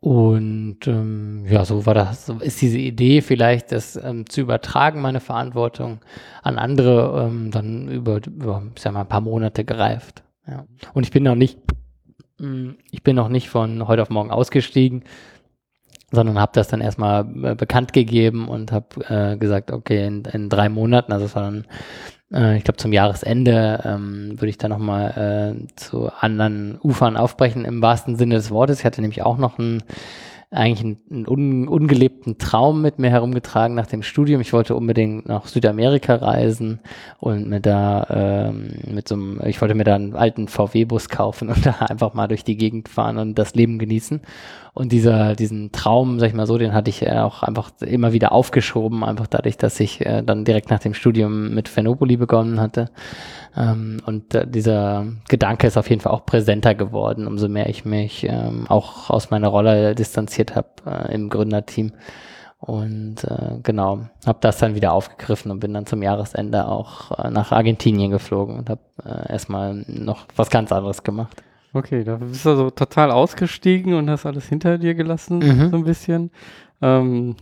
Und 0.03 0.79
ähm, 0.89 1.47
ja, 1.49 1.65
so 1.65 1.87
war 1.87 1.95
das, 1.95 2.27
so 2.27 2.35
ist 2.41 2.61
diese 2.61 2.79
Idee 2.79 3.21
vielleicht, 3.21 3.71
das 3.71 3.95
ähm, 3.95 4.29
zu 4.29 4.41
übertragen, 4.41 5.01
meine 5.01 5.21
Verantwortung 5.21 6.01
an 6.43 6.59
andere, 6.59 7.29
ähm, 7.29 7.53
dann 7.53 7.87
über, 7.87 8.17
über, 8.27 8.65
ich 8.75 8.83
sag 8.83 8.95
mal, 8.95 9.03
ein 9.03 9.09
paar 9.09 9.21
Monate 9.21 9.65
gereift. 9.65 10.25
Ja. 10.49 10.65
Und 10.93 11.05
ich 11.05 11.13
bin 11.13 11.23
noch 11.23 11.37
nicht, 11.37 11.57
mm, 12.41 12.71
ich 12.91 13.05
bin 13.05 13.15
noch 13.15 13.29
nicht 13.29 13.49
von 13.49 13.87
heute 13.87 14.03
auf 14.03 14.11
morgen 14.11 14.33
ausgestiegen, 14.33 15.05
sondern 16.11 16.41
habe 16.41 16.51
das 16.53 16.67
dann 16.67 16.81
erstmal 16.81 17.25
äh, 17.45 17.55
bekannt 17.55 17.93
gegeben 17.93 18.49
und 18.49 18.73
habe 18.73 19.05
äh, 19.09 19.37
gesagt, 19.37 19.71
okay, 19.71 20.05
in, 20.05 20.25
in 20.25 20.49
drei 20.49 20.69
Monaten, 20.69 21.13
also 21.13 21.27
es 21.27 21.37
war 21.37 21.45
dann 21.45 21.65
äh, 22.33 22.57
ich 22.57 22.65
glaube 22.65 22.79
zum 22.79 22.93
Jahresende 22.93 23.83
ähm, 23.85 24.33
würde 24.41 24.51
ich 24.51 24.59
da 24.59 24.69
nochmal 24.69 25.57
äh, 25.57 25.77
zu 25.77 26.11
anderen 26.21 26.79
Ufern 26.83 27.17
aufbrechen 27.17 27.65
im 27.65 27.83
wahrsten 27.83 28.17
Sinne 28.17 28.37
des 28.37 28.51
Wortes. 28.51 28.81
Ich 28.81 28.85
hatte 28.85 29.01
nämlich 29.01 29.23
auch 29.23 29.39
noch 29.39 29.59
ein 29.59 29.83
eigentlich 30.53 30.85
einen, 30.85 30.99
einen 31.11 31.29
un, 31.29 31.69
ungelebten 31.69 32.37
Traum 32.37 32.83
mit 32.83 32.99
mir 32.99 33.11
herumgetragen 33.11 33.75
nach 33.75 33.87
dem 33.87 34.03
Studium. 34.03 34.41
Ich 34.43 34.53
wollte 34.53 34.75
unbedingt 34.75 35.27
nach 35.27 35.47
Südamerika 35.47 36.17
reisen 36.17 36.81
und 37.21 37.49
mir 37.49 37.61
da 37.61 38.07
ähm, 38.51 38.69
mit 38.87 39.09
so 39.09 39.15
einem, 39.15 39.41
ich 39.47 39.61
wollte 39.63 39.75
mir 39.75 39.85
da 39.85 39.95
einen 39.95 40.15
alten 40.15 40.49
VW-Bus 40.49 41.09
kaufen 41.09 41.49
und 41.49 41.65
da 41.67 41.73
einfach 41.89 42.13
mal 42.13 42.29
durch 42.29 42.45
die 42.45 42.59
Gegend 42.59 42.91
fahren 42.91 43.17
und 43.17 43.39
das 43.39 43.55
Leben 43.55 43.79
genießen. 43.79 44.21
Und 44.75 44.91
dieser, 44.91 45.35
diesen 45.35 45.71
Traum, 45.71 46.19
sag 46.19 46.29
ich 46.29 46.35
mal 46.35 46.47
so, 46.47 46.57
den 46.57 46.73
hatte 46.73 46.89
ich 46.89 47.07
auch 47.11 47.43
einfach 47.43 47.73
immer 47.81 48.15
wieder 48.15 48.33
aufgeschoben, 48.33 49.05
einfach 49.05 49.27
dadurch, 49.27 49.59
dass 49.59 49.79
ich 49.81 50.05
äh, 50.07 50.23
dann 50.23 50.47
direkt 50.47 50.71
nach 50.71 50.79
dem 50.79 50.95
Studium 50.95 51.53
mit 51.53 51.69
Fenopoli 51.69 52.17
begonnen 52.17 52.59
hatte. 52.59 52.89
Ähm, 53.55 54.01
und 54.07 54.35
äh, 54.35 54.47
dieser 54.47 55.07
Gedanke 55.29 55.67
ist 55.67 55.77
auf 55.77 55.91
jeden 55.91 56.01
Fall 56.01 56.13
auch 56.13 56.25
präsenter 56.25 56.75
geworden, 56.75 57.27
umso 57.27 57.49
mehr 57.49 57.69
ich 57.69 57.85
mich 57.85 58.25
ähm, 58.27 58.65
auch 58.69 59.11
aus 59.11 59.31
meiner 59.31 59.49
Rolle 59.49 59.95
distanziert 59.95 60.57
habe 60.57 60.69
äh, 60.87 61.15
im 61.15 61.29
Gründerteam. 61.29 61.93
Und 62.59 63.25
äh, 63.25 63.59
genau, 63.63 64.07
habe 64.25 64.39
das 64.41 64.57
dann 64.59 64.75
wieder 64.75 64.93
aufgegriffen 64.95 65.51
und 65.51 65.61
bin 65.61 65.75
dann 65.75 65.85
zum 65.85 66.01
Jahresende 66.01 66.67
auch 66.67 67.11
äh, 67.19 67.29
nach 67.29 67.53
Argentinien 67.53 68.11
geflogen 68.11 68.57
und 68.57 68.71
habe 68.71 68.81
äh, 69.05 69.33
erstmal 69.33 69.85
noch 69.87 70.27
was 70.37 70.49
ganz 70.49 70.73
anderes 70.73 71.03
gemacht. 71.03 71.43
Okay, 71.73 72.05
da 72.05 72.17
bist 72.17 72.45
du 72.45 72.51
also 72.51 72.71
total 72.71 73.11
ausgestiegen 73.11 73.95
und 73.95 74.11
hast 74.11 74.27
alles 74.27 74.49
hinter 74.49 74.79
dir 74.79 74.95
gelassen, 74.95 75.39
mhm. 75.39 75.71
so 75.71 75.77
ein 75.77 75.85
bisschen. 75.85 76.31
Ähm, 76.83 77.37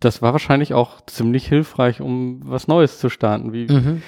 das 0.00 0.22
war 0.22 0.32
wahrscheinlich 0.32 0.74
auch 0.74 1.00
ziemlich 1.02 1.46
hilfreich, 1.46 2.00
um 2.00 2.40
was 2.44 2.66
Neues 2.66 2.98
zu 2.98 3.08
starten. 3.08 3.52
Wie, 3.52 3.66
mhm. 3.70 4.02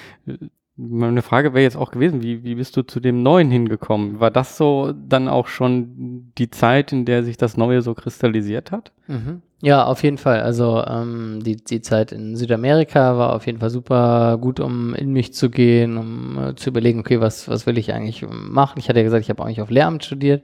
Meine 0.75 1.21
Frage 1.21 1.53
wäre 1.53 1.63
jetzt 1.63 1.77
auch 1.77 1.91
gewesen, 1.91 2.23
wie, 2.23 2.43
wie 2.43 2.55
bist 2.55 2.75
du 2.75 2.81
zu 2.81 2.99
dem 2.99 3.21
Neuen 3.21 3.51
hingekommen? 3.51 4.19
War 4.19 4.31
das 4.31 4.57
so 4.57 4.91
dann 4.91 5.27
auch 5.27 5.47
schon 5.47 6.31
die 6.37 6.49
Zeit, 6.49 6.91
in 6.91 7.05
der 7.05 7.23
sich 7.23 7.37
das 7.37 7.57
Neue 7.57 7.83
so 7.83 7.93
kristallisiert 7.93 8.71
hat? 8.71 8.91
Mhm. 9.07 9.43
Ja, 9.61 9.85
auf 9.85 10.03
jeden 10.03 10.17
Fall. 10.17 10.41
Also 10.41 10.83
ähm, 10.83 11.39
die, 11.43 11.57
die 11.57 11.81
Zeit 11.81 12.11
in 12.11 12.35
Südamerika 12.35 13.17
war 13.17 13.33
auf 13.33 13.45
jeden 13.45 13.59
Fall 13.59 13.69
super 13.69 14.37
gut, 14.41 14.59
um 14.59 14.95
in 14.95 15.13
mich 15.13 15.33
zu 15.33 15.49
gehen, 15.49 15.97
um 15.97 16.37
äh, 16.37 16.55
zu 16.55 16.71
überlegen, 16.71 16.99
okay, 16.99 17.21
was, 17.21 17.47
was 17.47 17.67
will 17.67 17.77
ich 17.77 17.93
eigentlich 17.93 18.25
machen? 18.29 18.79
Ich 18.79 18.89
hatte 18.89 18.99
ja 18.99 19.03
gesagt, 19.03 19.23
ich 19.23 19.29
habe 19.29 19.43
eigentlich 19.43 19.61
auf 19.61 19.69
Lehramt 19.69 20.03
studiert 20.03 20.43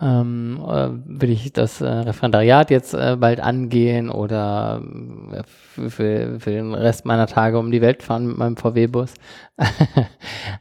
ähm, 0.00 0.60
äh, 0.66 0.88
will 1.20 1.30
ich 1.30 1.52
das 1.52 1.80
äh, 1.80 1.86
Referendariat 1.86 2.70
jetzt 2.70 2.94
äh, 2.94 3.16
bald 3.18 3.40
angehen 3.40 4.08
oder 4.08 4.82
äh, 5.32 5.42
für, 5.90 6.40
für 6.40 6.50
den 6.50 6.74
Rest 6.74 7.04
meiner 7.04 7.26
Tage 7.26 7.58
um 7.58 7.70
die 7.70 7.82
Welt 7.82 8.02
fahren 8.02 8.26
mit 8.26 8.38
meinem 8.38 8.56
VW-Bus. 8.56 9.14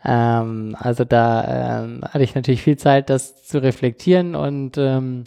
ähm, 0.05 0.75
also 0.79 1.05
da 1.05 1.83
ähm, 1.83 2.01
hatte 2.03 2.23
ich 2.23 2.35
natürlich 2.35 2.61
viel 2.61 2.77
Zeit, 2.77 3.09
das 3.09 3.43
zu 3.43 3.61
reflektieren 3.63 4.35
und 4.35 4.77
ähm, 4.77 5.23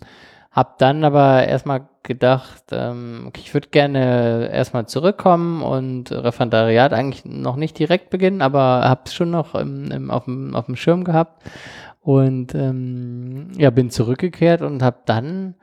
habe 0.51 0.75
dann 0.77 1.03
aber 1.05 1.47
erstmal 1.47 1.89
gedacht, 2.03 2.65
ähm, 2.73 3.25
okay, 3.29 3.41
ich 3.43 3.55
würde 3.55 3.69
gerne 3.69 4.51
erstmal 4.53 4.87
zurückkommen 4.87 5.63
und 5.63 6.13
Referendariat 6.13 6.93
eigentlich 6.93 7.25
noch 7.25 7.57
nicht 7.57 7.79
direkt 7.79 8.11
beginnen, 8.11 8.43
aber 8.43 8.83
habe 8.85 9.03
es 9.07 9.15
schon 9.15 9.31
noch 9.31 9.55
im, 9.55 9.91
im, 9.91 10.11
auf, 10.11 10.25
dem, 10.27 10.55
auf 10.55 10.67
dem 10.67 10.77
Schirm 10.77 11.05
gehabt 11.05 11.43
und 12.03 12.55
ähm, 12.55 13.49
ja, 13.57 13.71
bin 13.71 13.91
zurückgekehrt 13.91 14.61
und 14.61 14.83
habe 14.83 14.99
dann 15.07 15.55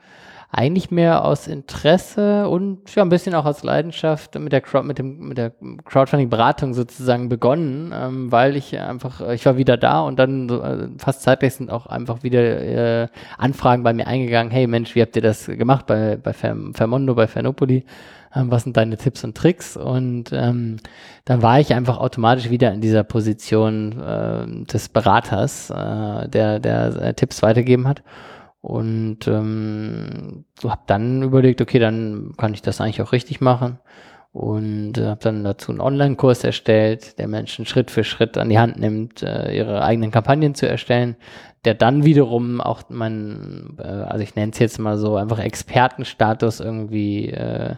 eigentlich 0.51 0.89
mehr 0.89 1.25
aus 1.25 1.47
Interesse 1.47 2.49
und 2.49 2.93
ja, 2.95 3.03
ein 3.03 3.09
bisschen 3.09 3.35
auch 3.35 3.45
aus 3.45 3.61
Leidenschaft 3.61 4.33
mit 4.39 4.51
der, 4.51 4.61
Crowd, 4.61 4.87
mit 4.87 4.97
dem, 4.97 5.27
mit 5.27 5.37
der 5.37 5.51
Crowdfunding-Beratung 5.85 6.73
sozusagen 6.73 7.29
begonnen, 7.29 7.93
ähm, 7.93 8.31
weil 8.31 8.55
ich 8.55 8.77
einfach, 8.79 9.21
ich 9.29 9.45
war 9.45 9.57
wieder 9.57 9.77
da 9.77 10.01
und 10.01 10.17
dann 10.17 10.49
so, 10.49 10.63
äh, 10.63 10.87
fast 10.97 11.21
zeitlich 11.21 11.53
sind 11.53 11.69
auch 11.69 11.85
einfach 11.85 12.23
wieder 12.23 13.03
äh, 13.03 13.07
Anfragen 13.37 13.83
bei 13.83 13.93
mir 13.93 14.07
eingegangen, 14.07 14.51
hey 14.51 14.65
Mensch, 14.65 14.95
wie 14.95 15.03
habt 15.03 15.15
ihr 15.15 15.21
das 15.21 15.45
gemacht 15.45 15.85
bei, 15.85 16.17
bei 16.17 16.33
Fermondo, 16.33 17.13
bei 17.13 17.27
Fernopoli? 17.27 17.85
Ähm, 18.35 18.51
was 18.51 18.63
sind 18.63 18.77
deine 18.77 18.97
Tipps 18.97 19.23
und 19.23 19.35
Tricks? 19.35 19.75
Und 19.75 20.31
ähm, 20.31 20.77
dann 21.25 21.41
war 21.41 21.59
ich 21.59 21.73
einfach 21.73 21.97
automatisch 21.97 22.49
wieder 22.49 22.71
in 22.71 22.81
dieser 22.81 23.03
Position 23.03 23.99
äh, 23.99 24.65
des 24.65 24.89
Beraters, 24.89 25.69
äh, 25.69 26.27
der, 26.29 26.59
der 26.59 26.95
äh, 27.01 27.13
Tipps 27.13 27.41
weitergeben 27.41 27.87
hat. 27.87 28.03
Und 28.61 29.27
ähm, 29.27 30.45
habe 30.63 30.81
dann 30.87 31.23
überlegt, 31.23 31.61
okay, 31.61 31.79
dann 31.79 32.33
kann 32.37 32.53
ich 32.53 32.61
das 32.61 32.81
eigentlich 32.81 33.01
auch 33.01 33.13
richtig 33.13 33.41
machen. 33.41 33.79
Und 34.31 34.97
äh, 34.97 35.07
habe 35.07 35.21
dann 35.23 35.43
dazu 35.43 35.71
einen 35.71 35.81
Online-Kurs 35.81 36.43
erstellt, 36.43 37.17
der 37.17 37.27
Menschen 37.27 37.65
Schritt 37.65 37.89
für 37.89 38.03
Schritt 38.03 38.37
an 38.37 38.49
die 38.49 38.59
Hand 38.59 38.77
nimmt, 38.77 39.23
äh, 39.23 39.55
ihre 39.55 39.81
eigenen 39.81 40.11
Kampagnen 40.11 40.53
zu 40.53 40.67
erstellen, 40.67 41.15
der 41.65 41.73
dann 41.73 42.05
wiederum 42.05 42.61
auch 42.61 42.83
mein, 42.89 43.77
äh, 43.79 43.87
also 43.87 44.23
ich 44.23 44.35
nenne 44.35 44.51
es 44.51 44.59
jetzt 44.59 44.77
mal 44.77 44.97
so, 44.97 45.15
einfach 45.15 45.39
Expertenstatus 45.39 46.59
irgendwie 46.59 47.29
äh, 47.29 47.75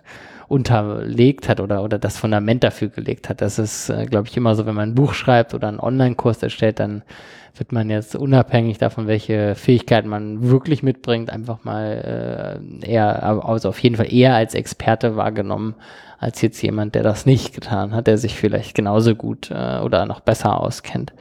unterlegt 0.51 1.47
hat 1.47 1.61
oder, 1.61 1.81
oder 1.81 1.97
das 1.97 2.17
Fundament 2.17 2.63
dafür 2.63 2.89
gelegt 2.89 3.29
hat. 3.29 3.41
Das 3.41 3.57
ist, 3.57 3.89
äh, 3.89 4.05
glaube 4.05 4.27
ich, 4.27 4.35
immer 4.35 4.53
so, 4.53 4.65
wenn 4.65 4.75
man 4.75 4.89
ein 4.89 4.95
Buch 4.95 5.13
schreibt 5.13 5.53
oder 5.53 5.69
einen 5.69 5.79
Online-Kurs 5.79 6.43
erstellt, 6.43 6.79
dann 6.79 7.03
wird 7.55 7.71
man 7.71 7.89
jetzt 7.89 8.15
unabhängig 8.15 8.77
davon, 8.77 9.07
welche 9.07 9.55
Fähigkeiten 9.55 10.09
man 10.09 10.49
wirklich 10.49 10.83
mitbringt, 10.83 11.29
einfach 11.29 11.63
mal 11.63 12.59
äh, 12.83 12.89
eher, 12.89 13.23
also 13.45 13.69
auf 13.69 13.79
jeden 13.79 13.95
Fall 13.95 14.13
eher 14.13 14.35
als 14.35 14.53
Experte 14.53 15.15
wahrgenommen, 15.15 15.75
als 16.19 16.41
jetzt 16.41 16.61
jemand, 16.61 16.95
der 16.95 17.03
das 17.03 17.25
nicht 17.25 17.53
getan 17.53 17.93
hat, 17.93 18.07
der 18.07 18.17
sich 18.17 18.35
vielleicht 18.35 18.75
genauso 18.75 19.15
gut 19.15 19.51
äh, 19.51 19.79
oder 19.79 20.05
noch 20.05 20.19
besser 20.19 20.59
auskennt. 20.59 21.13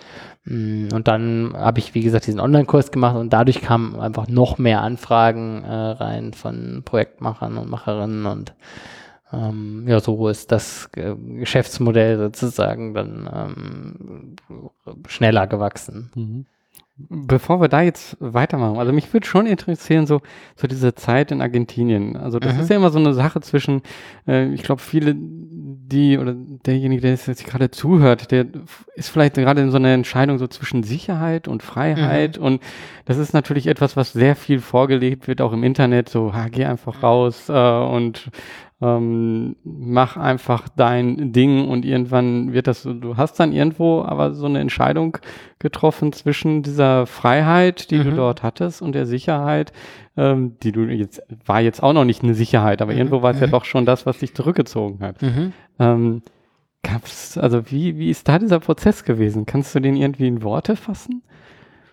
Mm, 0.45 0.89
und 0.93 1.07
dann 1.07 1.53
habe 1.57 1.79
ich, 1.79 1.95
wie 1.95 2.03
gesagt, 2.03 2.27
diesen 2.27 2.41
Online-Kurs 2.41 2.91
gemacht 2.91 3.17
und 3.17 3.33
dadurch 3.33 3.61
kamen 3.61 3.99
einfach 4.01 4.27
noch 4.29 4.59
mehr 4.59 4.83
Anfragen 4.83 5.65
äh, 5.65 5.73
rein 5.73 6.33
von 6.33 6.83
Projektmachern 6.85 7.59
und 7.59 7.71
Macherinnen 7.71 8.27
und 8.27 8.55
ähm, 9.33 9.85
ja, 9.87 10.01
so 10.01 10.29
ist 10.29 10.51
das 10.53 10.91
Geschäftsmodell 10.93 12.19
sozusagen 12.19 12.95
dann 12.95 13.29
ähm, 13.33 14.37
schneller 15.09 15.47
gewachsen. 15.47 16.11
Mhm. 16.15 16.47
Bevor 17.09 17.63
wir 17.63 17.69
da 17.69 17.81
jetzt 17.81 18.19
weitermachen, 18.21 18.77
also 18.79 18.93
mich 18.93 19.11
würde 19.15 19.27
schon 19.27 19.47
interessieren, 19.47 20.07
so, 20.07 20.21
so 20.55 20.67
diese 20.67 20.95
Zeit 20.95 21.33
in 21.33 21.41
Argentinien. 21.41 22.15
Also 22.15 22.39
das 22.39 22.55
Mhm. 22.55 22.61
ist 22.61 22.69
ja 22.69 22.77
immer 22.77 22.91
so 22.91 22.99
eine 22.99 23.15
Sache 23.15 23.41
zwischen, 23.41 23.81
äh, 24.29 24.53
ich 24.53 24.63
glaube, 24.63 24.83
viele, 24.83 25.15
die 25.17 26.19
oder 26.19 26.35
derjenige, 26.35 27.01
der 27.01 27.13
jetzt 27.13 27.47
gerade 27.47 27.71
zuhört, 27.71 28.31
der 28.31 28.47
ist 28.97 29.09
vielleicht 29.09 29.37
gerade 29.37 29.63
in 29.63 29.71
so 29.71 29.79
einer 29.79 29.95
Entscheidung 29.95 30.37
so 30.39 30.47
zwischen 30.47 30.83
Sicherheit 30.83 31.49
und 31.49 31.63
Freiheit. 31.63 32.37
Und 32.37 32.61
das 33.07 33.17
ist 33.17 33.33
natürlich 33.33 33.67
etwas, 33.67 33.97
was 33.97 34.13
sehr 34.13 34.37
viel 34.37 34.59
vorgelegt 34.61 35.27
wird, 35.27 35.41
auch 35.41 35.55
im 35.55 35.65
Internet, 35.65 36.11
so, 36.11 36.35
ha, 36.35 36.49
geh 36.51 36.67
einfach 36.67 37.03
raus 37.03 37.49
äh, 37.49 37.53
und 37.53 38.31
ähm, 38.83 39.57
mach 39.63 40.17
einfach 40.17 40.69
dein 40.71 41.33
Ding 41.33 41.69
und 41.69 41.85
irgendwann 41.85 42.53
wird 42.53 42.67
das 42.67 42.83
so, 42.83 42.95
du 42.95 43.17
hast 43.17 43.39
dann 43.39 43.53
irgendwo 43.53 44.03
aber 44.03 44.33
so 44.33 44.47
eine 44.47 44.59
Entscheidung 44.61 45.19
getroffen 45.59 46.13
zwischen 46.13 46.63
dieser 46.63 47.07
Freiheit, 47.07 47.91
die 47.91 47.99
du 47.99 48.11
Mhm. 48.13 48.17
dort 48.17 48.43
hattest 48.43 48.81
und 48.81 48.95
der 48.95 49.05
Sicherheit, 49.07 49.73
ähm, 50.17 50.57
die 50.63 50.73
du 50.73 50.83
jetzt, 50.85 51.23
war 51.45 51.61
jetzt 51.61 51.83
auch 51.83 51.93
noch 51.93 52.05
nicht 52.07 52.23
eine 52.23 52.35
Sicherheit, 52.35 52.81
aber 52.81 52.93
Mhm. 52.93 52.99
irgendwo 52.99 53.23
war 53.23 53.33
es 53.33 53.41
ja 53.41 53.47
Mhm. 53.49 53.51
doch 53.53 53.65
schon 53.67 53.85
das, 53.85 54.07
was 54.07 54.19
dich 54.19 54.35
zurückgezogen 54.35 55.01
hat. 55.01 55.21
Mhm. 55.21 55.53
Ähm, 55.79 56.23
gab's, 56.83 57.37
also 57.37 57.71
wie, 57.71 57.99
wie 57.99 58.09
ist 58.09 58.29
da 58.29 58.39
dieser 58.39 58.61
Prozess 58.61 59.05
gewesen? 59.05 59.45
Kannst 59.45 59.75
du 59.75 59.81
den 59.81 59.97
irgendwie 59.97 60.27
in 60.29 60.43
Worte 60.43 60.77
fassen? 60.77 61.23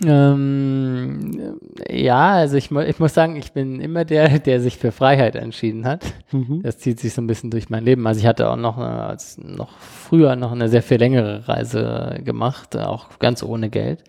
Ähm, 0.04 1.58
ja, 1.90 2.34
also 2.34 2.58
ich, 2.58 2.72
ich 2.72 3.00
muss 3.00 3.14
sagen, 3.14 3.36
ich 3.36 3.52
bin 3.52 3.82
immer 3.82 4.06
der, 4.06 4.40
der 4.40 4.62
sich 4.62 4.78
für 4.78 4.92
Freiheit 4.92 5.36
entschieden 5.36 5.86
hat. 5.86 6.06
Mhm. 6.32 6.62
Das 6.64 6.78
zieht 6.78 7.00
sich 7.00 7.14
so 7.14 7.22
ein 7.22 7.28
bisschen 7.28 7.50
durch 7.50 7.70
mein 7.70 7.84
Leben. 7.84 8.06
Also 8.06 8.20
ich 8.20 8.28
hatte 8.28 8.50
auch 8.50 8.58
noch, 8.58 8.78
eine, 8.78 9.04
als 9.04 9.38
noch 9.38 9.78
früher 9.80 10.36
noch 10.36 10.52
eine 10.52 10.70
sehr 10.70 10.84
viel 10.84 10.98
längere 10.98 11.48
Reise 11.48 12.20
gemacht, 12.24 12.78
auch 12.78 13.18
ganz 13.20 13.42
ohne 13.42 13.70
Geld, 13.70 14.04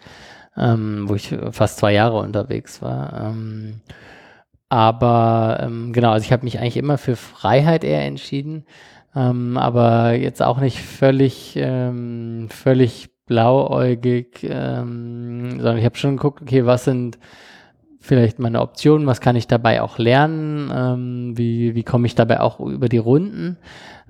ähm, 0.56 1.08
wo 1.08 1.14
ich 1.14 1.34
fast 1.52 1.78
zwei 1.78 1.94
Jahre 1.94 2.18
unterwegs 2.18 2.82
war. 2.82 3.30
Ähm, 3.30 3.80
aber 4.68 5.60
ähm, 5.62 5.92
genau, 5.94 6.10
also 6.10 6.24
ich 6.24 6.32
habe 6.32 6.44
mich 6.44 6.58
eigentlich 6.58 6.76
immer 6.76 6.98
für 6.98 7.16
Freiheit 7.16 7.84
eher 7.84 8.04
entschieden, 8.04 8.66
ähm, 9.16 9.56
aber 9.56 10.12
jetzt 10.12 10.42
auch 10.42 10.60
nicht 10.60 10.80
völlig, 10.80 11.54
ähm, 11.56 12.48
völlig 12.50 13.08
blauäugig, 13.28 14.40
ähm, 14.42 15.50
sondern 15.52 15.78
ich 15.78 15.84
habe 15.84 15.96
schon 15.96 16.16
geguckt, 16.16 16.42
okay, 16.42 16.66
was 16.66 16.84
sind 16.84 17.18
vielleicht 18.00 18.38
meine 18.38 18.60
Optionen, 18.60 19.06
was 19.06 19.20
kann 19.20 19.36
ich 19.36 19.46
dabei 19.46 19.82
auch 19.82 19.98
lernen, 19.98 20.72
ähm, 20.74 21.38
wie, 21.38 21.74
wie 21.74 21.82
komme 21.82 22.06
ich 22.06 22.14
dabei 22.14 22.40
auch 22.40 22.58
über 22.58 22.88
die 22.88 22.98
Runden. 22.98 23.58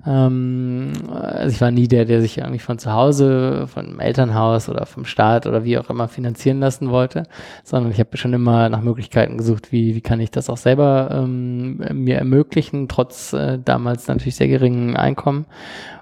Ähm, 0.05 0.93
also 1.11 1.53
ich 1.53 1.59
war 1.59 1.71
nie 1.71 1.87
der, 1.87 2.05
der 2.05 2.21
sich 2.21 2.37
irgendwie 2.37 2.59
von 2.59 2.79
zu 2.79 2.93
Hause, 2.93 3.67
von 3.67 3.85
dem 3.87 3.99
Elternhaus 3.99 4.69
oder 4.69 4.85
vom 4.85 5.05
Staat 5.05 5.47
oder 5.47 5.65
wie 5.65 5.77
auch 5.77 5.89
immer 5.89 6.07
finanzieren 6.07 6.59
lassen 6.59 6.89
wollte, 6.91 7.23
sondern 7.63 7.91
ich 7.91 7.99
habe 7.99 8.15
schon 8.15 8.33
immer 8.33 8.69
nach 8.69 8.81
Möglichkeiten 8.81 9.37
gesucht, 9.37 9.71
wie, 9.71 9.95
wie 9.95 10.01
kann 10.01 10.21
ich 10.21 10.31
das 10.31 10.49
auch 10.49 10.57
selber 10.57 11.09
ähm, 11.11 11.81
mir 11.93 12.17
ermöglichen, 12.17 12.87
trotz 12.87 13.33
äh, 13.33 13.59
damals 13.63 14.07
natürlich 14.07 14.35
sehr 14.35 14.47
geringen 14.47 14.95
Einkommen. 14.95 15.45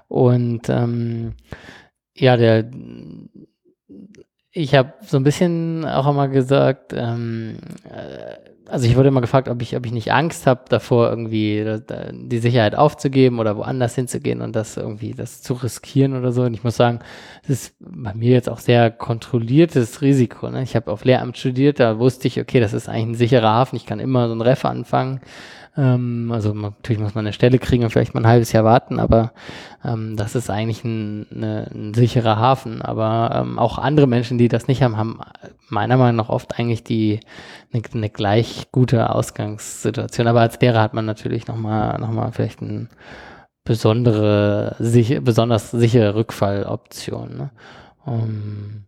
Und 0.06 0.68
ähm, 0.68 1.34
ja, 2.18 2.36
der 2.36 2.70
ich 4.50 4.74
habe 4.74 4.94
so 5.02 5.16
ein 5.16 5.22
bisschen 5.22 5.84
auch 5.84 6.08
immer 6.08 6.28
gesagt, 6.28 6.92
ähm, 6.92 7.58
äh, 7.84 8.48
also 8.68 8.86
ich 8.86 8.96
wurde 8.96 9.08
immer 9.08 9.20
gefragt, 9.20 9.48
ob 9.48 9.62
ich, 9.62 9.76
ob 9.76 9.86
ich 9.86 9.92
nicht 9.92 10.12
Angst 10.12 10.46
habe 10.46 10.64
davor, 10.68 11.08
irgendwie 11.08 11.64
die 12.12 12.38
Sicherheit 12.38 12.74
aufzugeben 12.74 13.38
oder 13.38 13.56
woanders 13.56 13.94
hinzugehen 13.94 14.42
und 14.42 14.54
das 14.54 14.76
irgendwie 14.76 15.12
das 15.12 15.40
zu 15.40 15.54
riskieren 15.54 16.14
oder 16.14 16.32
so. 16.32 16.42
Und 16.42 16.52
ich 16.52 16.64
muss 16.64 16.76
sagen, 16.76 16.98
es 17.44 17.48
ist 17.48 17.76
bei 17.80 18.12
mir 18.12 18.32
jetzt 18.32 18.50
auch 18.50 18.58
sehr 18.58 18.90
kontrolliertes 18.90 20.02
Risiko. 20.02 20.50
Ne? 20.50 20.62
Ich 20.62 20.76
habe 20.76 20.90
auf 20.90 21.04
Lehramt 21.04 21.38
studiert, 21.38 21.80
da 21.80 21.98
wusste 21.98 22.28
ich, 22.28 22.38
okay, 22.40 22.60
das 22.60 22.74
ist 22.74 22.88
eigentlich 22.88 23.06
ein 23.06 23.14
sicherer 23.14 23.48
Hafen, 23.48 23.76
ich 23.76 23.86
kann 23.86 24.00
immer 24.00 24.28
so 24.28 24.34
ein 24.34 24.42
Ref 24.42 24.64
anfangen. 24.66 25.20
Ähm, 25.78 26.32
also 26.32 26.52
man, 26.54 26.72
natürlich 26.72 27.00
muss 27.00 27.14
man 27.14 27.24
eine 27.24 27.32
Stelle 27.32 27.58
kriegen 27.58 27.84
und 27.84 27.90
vielleicht 27.90 28.12
mal 28.12 28.22
ein 28.22 28.26
halbes 28.26 28.50
Jahr 28.50 28.64
warten, 28.64 28.98
aber 28.98 29.32
ähm, 29.84 30.16
das 30.16 30.34
ist 30.34 30.50
eigentlich 30.50 30.82
ein, 30.84 31.26
eine, 31.32 31.70
ein 31.72 31.94
sicherer 31.94 32.36
Hafen. 32.36 32.82
Aber 32.82 33.30
ähm, 33.32 33.58
auch 33.58 33.78
andere 33.78 34.08
Menschen, 34.08 34.38
die 34.38 34.48
das 34.48 34.66
nicht 34.66 34.82
haben, 34.82 34.96
haben 34.96 35.20
meiner 35.68 35.96
Meinung 35.96 36.16
nach 36.16 36.28
oft 36.30 36.58
eigentlich 36.58 36.82
die 36.82 37.20
eine, 37.72 37.82
eine 37.94 38.10
gleich 38.10 38.72
gute 38.72 39.14
Ausgangssituation. 39.14 40.26
Aber 40.26 40.40
als 40.40 40.60
Lehrer 40.60 40.82
hat 40.82 40.94
man 40.94 41.06
natürlich 41.06 41.46
nochmal 41.46 41.98
noch 42.00 42.10
mal 42.10 42.32
vielleicht 42.32 42.60
eine 42.60 42.88
besondere, 43.64 44.74
sich, 44.80 45.22
besonders 45.22 45.70
sichere 45.70 46.14
Rückfalloption. 46.16 47.36
Ne? 47.36 47.50
Um, 48.04 48.87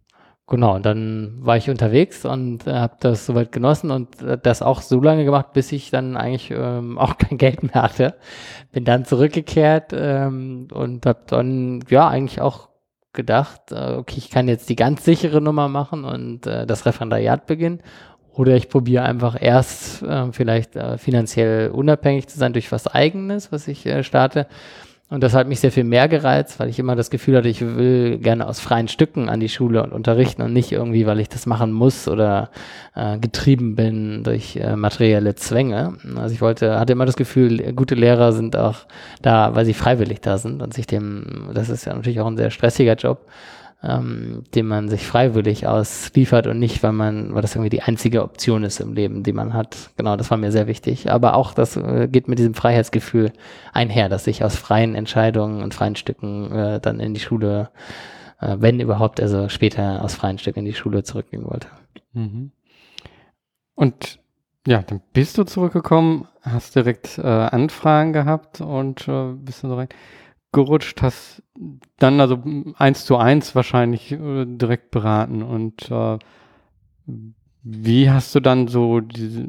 Genau, 0.50 0.74
und 0.74 0.84
dann 0.84 1.36
war 1.42 1.56
ich 1.56 1.70
unterwegs 1.70 2.24
und 2.24 2.66
äh, 2.66 2.72
habe 2.72 2.96
das 2.98 3.24
soweit 3.24 3.52
genossen 3.52 3.92
und 3.92 4.20
äh, 4.20 4.36
das 4.36 4.62
auch 4.62 4.82
so 4.82 5.00
lange 5.00 5.24
gemacht, 5.24 5.52
bis 5.52 5.70
ich 5.70 5.90
dann 5.90 6.16
eigentlich 6.16 6.50
ähm, 6.50 6.98
auch 6.98 7.18
kein 7.18 7.38
Geld 7.38 7.62
mehr 7.62 7.82
hatte. 7.82 8.16
Bin 8.72 8.84
dann 8.84 9.04
zurückgekehrt 9.04 9.92
ähm, 9.94 10.66
und 10.72 11.06
habe 11.06 11.20
dann 11.28 11.84
ja 11.88 12.08
eigentlich 12.08 12.40
auch 12.40 12.68
gedacht, 13.12 13.70
äh, 13.70 13.94
okay, 13.94 14.16
ich 14.18 14.28
kann 14.30 14.48
jetzt 14.48 14.68
die 14.68 14.74
ganz 14.74 15.04
sichere 15.04 15.40
Nummer 15.40 15.68
machen 15.68 16.04
und 16.04 16.48
äh, 16.48 16.66
das 16.66 16.84
Referendariat 16.84 17.46
beginnen. 17.46 17.80
Oder 18.32 18.56
ich 18.56 18.68
probiere 18.68 19.04
einfach 19.04 19.36
erst 19.40 20.02
äh, 20.02 20.32
vielleicht 20.32 20.74
äh, 20.74 20.98
finanziell 20.98 21.70
unabhängig 21.70 22.26
zu 22.26 22.38
sein 22.38 22.54
durch 22.54 22.72
was 22.72 22.88
Eigenes, 22.88 23.52
was 23.52 23.68
ich 23.68 23.86
äh, 23.86 24.02
starte. 24.02 24.48
Und 25.10 25.24
das 25.24 25.34
hat 25.34 25.48
mich 25.48 25.58
sehr 25.58 25.72
viel 25.72 25.82
mehr 25.82 26.06
gereizt, 26.06 26.60
weil 26.60 26.68
ich 26.68 26.78
immer 26.78 26.94
das 26.94 27.10
Gefühl 27.10 27.36
hatte, 27.36 27.48
ich 27.48 27.60
will 27.60 28.18
gerne 28.18 28.46
aus 28.46 28.60
freien 28.60 28.86
Stücken 28.86 29.28
an 29.28 29.40
die 29.40 29.48
Schule 29.48 29.82
und 29.82 29.92
unterrichten 29.92 30.40
und 30.40 30.52
nicht 30.52 30.70
irgendwie, 30.70 31.04
weil 31.04 31.18
ich 31.18 31.28
das 31.28 31.46
machen 31.46 31.72
muss 31.72 32.06
oder 32.06 32.50
äh, 32.94 33.18
getrieben 33.18 33.74
bin 33.74 34.22
durch 34.22 34.54
äh, 34.54 34.76
materielle 34.76 35.34
Zwänge. 35.34 35.94
Also 36.14 36.32
ich 36.32 36.40
wollte, 36.40 36.78
hatte 36.78 36.92
immer 36.92 37.06
das 37.06 37.16
Gefühl, 37.16 37.72
gute 37.72 37.96
Lehrer 37.96 38.32
sind 38.32 38.54
auch 38.56 38.86
da, 39.20 39.56
weil 39.56 39.64
sie 39.64 39.74
freiwillig 39.74 40.20
da 40.20 40.38
sind 40.38 40.62
und 40.62 40.74
sich 40.74 40.86
dem, 40.86 41.50
das 41.54 41.70
ist 41.70 41.86
ja 41.86 41.94
natürlich 41.94 42.20
auch 42.20 42.28
ein 42.28 42.36
sehr 42.36 42.50
stressiger 42.50 42.94
Job, 42.94 43.26
ähm, 43.82 44.44
den 44.54 44.66
man 44.66 44.88
sich 44.88 45.06
freiwillig 45.06 45.66
ausliefert 45.66 46.46
und 46.46 46.58
nicht, 46.58 46.82
weil 46.82 46.92
man, 46.92 47.34
weil 47.34 47.40
das 47.40 47.54
irgendwie 47.54 47.70
die 47.70 47.82
einzige 47.82 48.22
Option 48.22 48.62
ist 48.62 48.78
im 48.80 48.92
Leben, 48.92 49.22
die 49.22 49.32
man 49.32 49.54
hat. 49.54 49.90
Genau, 49.96 50.16
das 50.16 50.30
war 50.30 50.36
mir 50.36 50.52
sehr 50.52 50.66
wichtig. 50.66 51.10
Aber 51.10 51.34
auch 51.34 51.54
das 51.54 51.76
äh, 51.76 52.06
geht 52.08 52.28
mit 52.28 52.38
diesem 52.38 52.54
Freiheitsgefühl 52.54 53.32
einher, 53.72 54.08
dass 54.10 54.26
ich 54.26 54.44
aus 54.44 54.56
freien 54.56 54.94
Entscheidungen 54.94 55.62
und 55.62 55.72
freien 55.72 55.96
Stücken 55.96 56.52
äh, 56.52 56.80
dann 56.80 57.00
in 57.00 57.14
die 57.14 57.20
Schule, 57.20 57.70
äh, 58.40 58.56
wenn 58.58 58.80
überhaupt, 58.80 59.20
also 59.20 59.48
später 59.48 60.04
aus 60.04 60.14
freien 60.14 60.38
Stücken 60.38 60.60
in 60.60 60.66
die 60.66 60.74
Schule 60.74 61.02
zurückgehen 61.02 61.46
wollte. 61.46 61.68
Mhm. 62.12 62.52
Und 63.74 64.18
ja, 64.66 64.82
dann 64.82 65.00
bist 65.14 65.38
du 65.38 65.44
zurückgekommen, 65.44 66.28
hast 66.42 66.76
direkt 66.76 67.16
äh, 67.16 67.22
Anfragen 67.22 68.12
gehabt 68.12 68.60
und 68.60 69.08
äh, 69.08 69.32
bist 69.32 69.64
dann 69.64 69.70
so 69.70 69.76
rein 69.76 69.88
gerutscht, 70.52 71.02
hast 71.02 71.42
dann 71.98 72.20
also 72.20 72.38
eins 72.76 73.04
zu 73.04 73.16
eins 73.16 73.54
wahrscheinlich 73.54 74.12
äh, 74.12 74.44
direkt 74.46 74.90
beraten. 74.90 75.42
Und 75.42 75.90
äh, 75.90 76.18
wie 77.62 78.10
hast 78.10 78.34
du 78.34 78.40
dann 78.40 78.68
so 78.68 79.00
diese, 79.00 79.46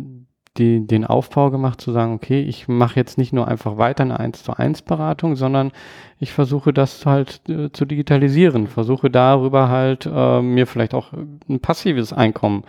die, 0.57 0.85
den 0.85 1.05
Aufbau 1.05 1.49
gemacht, 1.49 1.79
zu 1.79 1.91
sagen, 1.91 2.13
okay, 2.13 2.41
ich 2.41 2.67
mache 2.67 2.97
jetzt 2.97 3.17
nicht 3.17 3.31
nur 3.31 3.47
einfach 3.47 3.77
weiter 3.77 4.03
eine 4.03 4.19
eins 4.19 4.43
zu 4.43 4.53
eins 4.57 4.81
Beratung, 4.81 5.35
sondern 5.35 5.71
ich 6.19 6.33
versuche 6.33 6.73
das 6.73 7.05
halt 7.05 7.41
äh, 7.49 7.71
zu 7.71 7.85
digitalisieren, 7.85 8.67
versuche 8.67 9.09
darüber 9.09 9.69
halt 9.69 10.05
äh, 10.11 10.41
mir 10.41 10.67
vielleicht 10.67 10.93
auch 10.93 11.13
ein 11.13 11.59
passives 11.61 12.11
Einkommen 12.11 12.63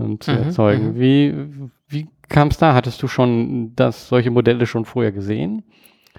ähm, 0.00 0.20
zu 0.20 0.30
Mhm, 0.32 0.38
erzeugen. 0.38 0.94
mhm. 0.94 0.98
Wie, 0.98 1.70
wie 1.88 2.08
kam 2.28 2.48
es 2.48 2.56
da? 2.58 2.74
Hattest 2.74 3.02
du 3.02 3.08
schon 3.08 3.74
das, 3.76 4.08
solche 4.08 4.30
Modelle 4.30 4.66
schon 4.66 4.84
vorher 4.86 5.12
gesehen? 5.12 5.62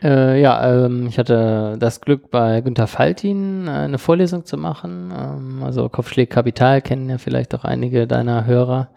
Äh, 0.03 0.41
ja, 0.41 0.85
ähm, 0.85 1.07
ich 1.07 1.17
hatte 1.17 1.75
das 1.79 2.01
Glück, 2.01 2.29
bei 2.29 2.61
Günter 2.61 2.87
Faltin 2.87 3.67
äh, 3.67 3.71
eine 3.71 3.97
Vorlesung 3.97 4.45
zu 4.45 4.57
machen. 4.57 5.11
Ähm, 5.11 5.63
also 5.63 5.89
Kopfschläg 5.89 6.29
Kapital 6.29 6.81
kennen 6.81 7.09
ja 7.09 7.17
vielleicht 7.17 7.55
auch 7.55 7.63
einige 7.63 8.05
deiner 8.05 8.45
Hörer 8.45 8.89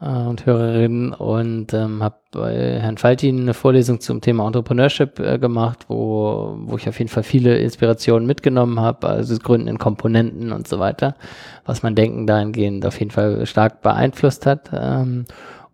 äh, 0.00 0.06
und 0.06 0.44
Hörerinnen 0.44 1.12
und 1.12 1.72
ähm, 1.74 2.02
habe 2.02 2.16
bei 2.32 2.80
Herrn 2.80 2.98
Faltin 2.98 3.42
eine 3.42 3.54
Vorlesung 3.54 4.00
zum 4.00 4.20
Thema 4.20 4.46
Entrepreneurship 4.46 5.20
äh, 5.20 5.38
gemacht, 5.38 5.84
wo, 5.88 6.56
wo 6.58 6.76
ich 6.76 6.88
auf 6.88 6.98
jeden 6.98 7.10
Fall 7.10 7.22
viele 7.22 7.58
Inspirationen 7.58 8.26
mitgenommen 8.26 8.80
habe, 8.80 9.08
also 9.08 9.34
das 9.34 9.44
Gründen 9.44 9.68
in 9.68 9.78
Komponenten 9.78 10.50
und 10.52 10.66
so 10.66 10.80
weiter, 10.80 11.14
was 11.66 11.84
mein 11.84 11.94
Denken 11.94 12.26
dahingehend 12.26 12.84
auf 12.84 12.98
jeden 12.98 13.12
Fall 13.12 13.46
stark 13.46 13.80
beeinflusst 13.82 14.46
hat. 14.46 14.70
Ähm, 14.74 15.24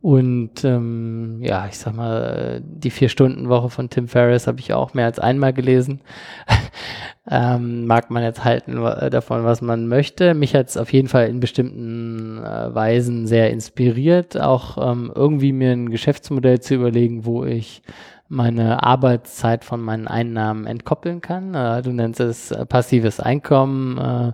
und 0.00 0.64
ähm, 0.64 1.38
ja, 1.42 1.66
ich 1.66 1.76
sag 1.78 1.94
mal, 1.96 2.62
die 2.64 2.90
Vier-Stunden-Woche 2.90 3.68
von 3.70 3.90
Tim 3.90 4.06
Ferriss 4.08 4.46
habe 4.46 4.60
ich 4.60 4.72
auch 4.72 4.94
mehr 4.94 5.06
als 5.06 5.18
einmal 5.18 5.52
gelesen. 5.52 6.00
ähm, 7.30 7.86
mag 7.86 8.10
man 8.10 8.22
jetzt 8.22 8.44
halten 8.44 8.80
wa- 8.82 9.10
davon, 9.10 9.44
was 9.44 9.60
man 9.60 9.88
möchte. 9.88 10.34
Mich 10.34 10.54
hat 10.54 10.68
es 10.68 10.76
auf 10.76 10.92
jeden 10.92 11.08
Fall 11.08 11.28
in 11.28 11.40
bestimmten 11.40 12.38
äh, 12.38 12.74
Weisen 12.74 13.26
sehr 13.26 13.50
inspiriert, 13.50 14.40
auch 14.40 14.78
ähm, 14.92 15.12
irgendwie 15.14 15.52
mir 15.52 15.72
ein 15.72 15.90
Geschäftsmodell 15.90 16.60
zu 16.60 16.74
überlegen, 16.74 17.24
wo 17.24 17.44
ich 17.44 17.82
meine 18.28 18.82
Arbeitszeit 18.82 19.64
von 19.64 19.80
meinen 19.80 20.06
Einnahmen 20.06 20.66
entkoppeln 20.66 21.20
kann. 21.20 21.54
Äh, 21.54 21.82
du 21.82 21.92
nennst 21.92 22.20
es 22.20 22.50
äh, 22.50 22.66
passives 22.66 23.20
Einkommen. 23.20 23.96
Äh, 23.98 24.32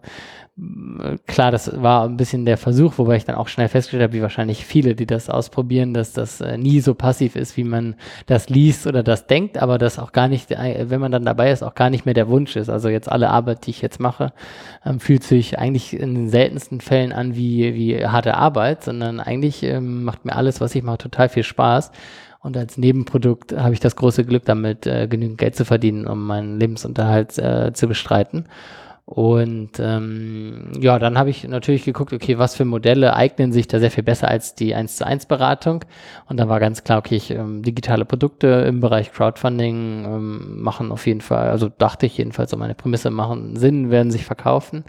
klar, 1.26 1.50
das 1.50 1.80
war 1.82 2.04
ein 2.04 2.16
bisschen 2.16 2.44
der 2.44 2.56
Versuch, 2.56 2.94
wobei 2.98 3.16
ich 3.16 3.24
dann 3.24 3.34
auch 3.34 3.48
schnell 3.48 3.68
festgestellt 3.68 4.04
habe, 4.04 4.12
wie 4.12 4.22
wahrscheinlich 4.22 4.64
viele, 4.64 4.94
die 4.94 5.06
das 5.06 5.28
ausprobieren, 5.28 5.94
dass 5.94 6.12
das 6.12 6.40
nie 6.56 6.80
so 6.80 6.94
passiv 6.94 7.34
ist, 7.34 7.56
wie 7.56 7.64
man 7.64 7.96
das 8.26 8.48
liest 8.48 8.86
oder 8.86 9.02
das 9.02 9.26
denkt, 9.26 9.58
aber 9.58 9.78
das 9.78 9.98
auch 9.98 10.12
gar 10.12 10.28
nicht, 10.28 10.50
wenn 10.50 11.00
man 11.00 11.10
dann 11.10 11.24
dabei 11.24 11.50
ist, 11.50 11.64
auch 11.64 11.74
gar 11.74 11.90
nicht 11.90 12.04
mehr 12.04 12.14
der 12.14 12.28
Wunsch 12.28 12.54
ist. 12.54 12.68
Also 12.68 12.88
jetzt 12.88 13.10
alle 13.10 13.30
Arbeit, 13.30 13.66
die 13.66 13.70
ich 13.70 13.82
jetzt 13.82 13.98
mache, 13.98 14.32
ähm, 14.86 15.00
fühlt 15.00 15.24
sich 15.24 15.58
eigentlich 15.58 15.92
in 15.92 16.14
den 16.14 16.28
seltensten 16.28 16.80
Fällen 16.80 17.12
an 17.12 17.34
wie, 17.34 17.74
wie 17.74 18.06
harte 18.06 18.36
Arbeit, 18.36 18.84
sondern 18.84 19.18
eigentlich 19.18 19.64
ähm, 19.64 20.04
macht 20.04 20.24
mir 20.24 20.36
alles, 20.36 20.60
was 20.60 20.72
ich 20.76 20.84
mache, 20.84 20.98
total 20.98 21.28
viel 21.28 21.42
Spaß. 21.42 21.90
Und 22.44 22.58
als 22.58 22.76
Nebenprodukt 22.76 23.56
habe 23.56 23.72
ich 23.72 23.80
das 23.80 23.96
große 23.96 24.22
Glück, 24.22 24.44
damit 24.44 24.86
äh, 24.86 25.08
genügend 25.08 25.38
Geld 25.38 25.56
zu 25.56 25.64
verdienen, 25.64 26.06
um 26.06 26.26
meinen 26.26 26.60
Lebensunterhalt 26.60 27.38
äh, 27.38 27.72
zu 27.72 27.88
bestreiten. 27.88 28.44
Und 29.06 29.72
ähm, 29.78 30.72
ja, 30.78 30.98
dann 30.98 31.16
habe 31.16 31.30
ich 31.30 31.48
natürlich 31.48 31.84
geguckt, 31.84 32.12
okay, 32.12 32.36
was 32.38 32.54
für 32.54 32.66
Modelle 32.66 33.16
eignen 33.16 33.50
sich 33.50 33.66
da 33.66 33.78
sehr 33.78 33.90
viel 33.90 34.04
besser 34.04 34.28
als 34.28 34.54
die 34.54 34.74
1 34.74 34.96
zu 34.96 35.06
1 35.06 35.24
Beratung. 35.24 35.86
Und 36.28 36.38
dann 36.38 36.50
war 36.50 36.60
ganz 36.60 36.84
klar, 36.84 36.98
okay, 36.98 37.16
ich, 37.16 37.30
ähm, 37.30 37.62
digitale 37.62 38.04
Produkte 38.04 38.46
im 38.46 38.80
Bereich 38.80 39.10
Crowdfunding 39.10 40.04
ähm, 40.04 40.62
machen 40.62 40.92
auf 40.92 41.06
jeden 41.06 41.22
Fall, 41.22 41.48
also 41.48 41.70
dachte 41.70 42.04
ich 42.04 42.18
jedenfalls, 42.18 42.50
so 42.50 42.58
meine 42.58 42.74
Prämisse 42.74 43.08
machen 43.08 43.56
Sinn, 43.56 43.90
werden 43.90 44.10
sich 44.10 44.26
verkaufen. 44.26 44.84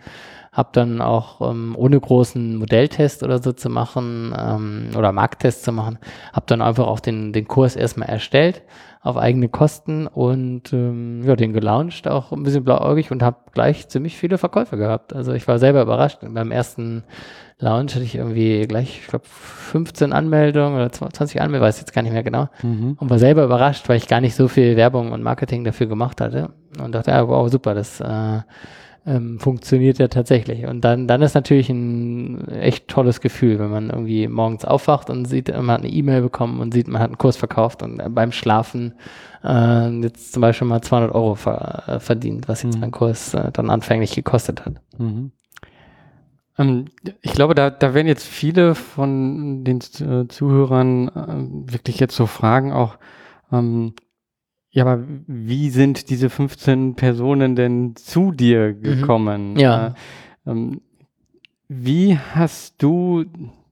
Hab 0.55 0.73
dann 0.73 1.01
auch 1.01 1.41
ähm, 1.51 1.75
ohne 1.77 1.99
großen 1.99 2.55
Modelltest 2.55 3.21
oder 3.23 3.43
so 3.43 3.51
zu 3.51 3.69
machen 3.69 4.33
ähm, 4.37 4.89
oder 4.97 5.11
Markttest 5.11 5.63
zu 5.63 5.71
machen, 5.71 5.99
habe 6.33 6.45
dann 6.47 6.61
einfach 6.61 6.87
auch 6.87 7.01
den, 7.01 7.33
den 7.33 7.47
Kurs 7.47 7.75
erstmal 7.75 8.09
erstellt 8.09 8.63
auf 9.05 9.17
eigene 9.17 9.49
Kosten 9.49 10.07
und 10.07 10.73
ähm, 10.73 11.21
ja, 11.23 11.35
den 11.35 11.53
gelauncht, 11.53 12.07
auch 12.07 12.31
ein 12.31 12.41
bisschen 12.41 12.63
blauäugig 12.63 13.11
und 13.11 13.21
habe 13.21 13.37
gleich 13.53 13.87
ziemlich 13.87 14.17
viele 14.17 14.39
Verkäufe 14.39 14.77
gehabt. 14.77 15.13
Also 15.13 15.33
ich 15.33 15.47
war 15.47 15.59
selber 15.59 15.83
überrascht. 15.83 16.21
Beim 16.27 16.49
ersten 16.51 17.03
Launch 17.59 17.93
hatte 17.93 18.03
ich 18.03 18.15
irgendwie 18.15 18.61
gleich, 18.67 19.01
ich 19.01 19.07
glaube, 19.07 19.25
15 19.27 20.11
Anmeldungen 20.11 20.75
oder 20.75 20.91
20 20.91 21.39
Anmeldungen, 21.39 21.67
weiß 21.67 21.81
jetzt 21.81 21.93
gar 21.93 22.01
nicht 22.01 22.13
mehr 22.13 22.23
genau. 22.23 22.49
Mhm. 22.63 22.97
Und 22.99 23.09
war 23.11 23.19
selber 23.19 23.43
überrascht, 23.43 23.87
weil 23.89 23.97
ich 23.97 24.07
gar 24.07 24.21
nicht 24.21 24.35
so 24.35 24.47
viel 24.47 24.75
Werbung 24.75 25.11
und 25.11 25.21
Marketing 25.21 25.63
dafür 25.63 25.85
gemacht 25.85 26.19
hatte. 26.19 26.49
Und 26.81 26.95
dachte, 26.95 27.11
ja, 27.11 27.27
wow, 27.27 27.47
super, 27.47 27.75
das 27.75 27.99
äh, 27.99 28.39
ähm, 29.05 29.39
funktioniert 29.39 29.99
ja 29.99 30.07
tatsächlich. 30.07 30.65
Und 30.65 30.81
dann, 30.81 31.07
dann 31.07 31.21
ist 31.21 31.35
natürlich 31.35 31.69
ein 31.69 32.47
echt 32.49 32.87
tolles 32.87 33.21
Gefühl, 33.21 33.59
wenn 33.59 33.69
man 33.69 33.89
irgendwie 33.89 34.27
morgens 34.27 34.65
aufwacht 34.65 35.09
und 35.09 35.25
sieht, 35.25 35.49
man 35.49 35.71
hat 35.71 35.81
eine 35.81 35.89
E-Mail 35.89 36.21
bekommen 36.21 36.59
und 36.59 36.73
sieht, 36.73 36.87
man 36.87 37.01
hat 37.01 37.09
einen 37.09 37.17
Kurs 37.17 37.37
verkauft 37.37 37.83
und 37.83 38.01
beim 38.15 38.31
Schlafen 38.31 38.95
äh, 39.43 39.89
jetzt 39.99 40.33
zum 40.33 40.41
Beispiel 40.41 40.67
mal 40.67 40.81
200 40.81 41.13
Euro 41.13 41.35
ver 41.35 41.83
äh, 41.87 41.99
verdient, 41.99 42.47
was 42.47 42.63
jetzt 42.63 42.75
mhm. 42.75 42.81
mein 42.81 42.91
Kurs 42.91 43.33
äh, 43.33 43.51
dann 43.51 43.69
anfänglich 43.69 44.15
gekostet 44.15 44.65
hat. 44.65 44.81
Mhm. 44.97 45.31
Ähm, 46.57 46.85
ich 47.21 47.33
glaube, 47.33 47.53
da, 47.53 47.69
da 47.69 47.93
werden 47.93 48.07
jetzt 48.07 48.25
viele 48.25 48.75
von 48.75 49.63
den 49.63 49.79
äh, 49.99 50.27
Zuhörern 50.27 51.09
äh, 51.09 51.71
wirklich 51.71 51.99
jetzt 51.99 52.15
so 52.15 52.25
Fragen 52.25 52.71
auch, 52.73 52.97
ähm, 53.51 53.93
ja, 54.75 54.83
aber 54.83 55.03
wie 55.25 55.69
sind 55.69 56.09
diese 56.09 56.29
15 56.29 56.95
Personen 56.95 57.55
denn 57.55 57.95
zu 57.95 58.33
dir 58.33 58.75
mhm. 58.77 58.81
gekommen? 58.81 59.53
Mhm. 59.53 59.57
Ja. 59.57 59.87
Äh, 59.87 60.51
ähm, 60.51 60.81
wie 61.69 62.17
hast 62.17 62.83
du, 62.83 63.23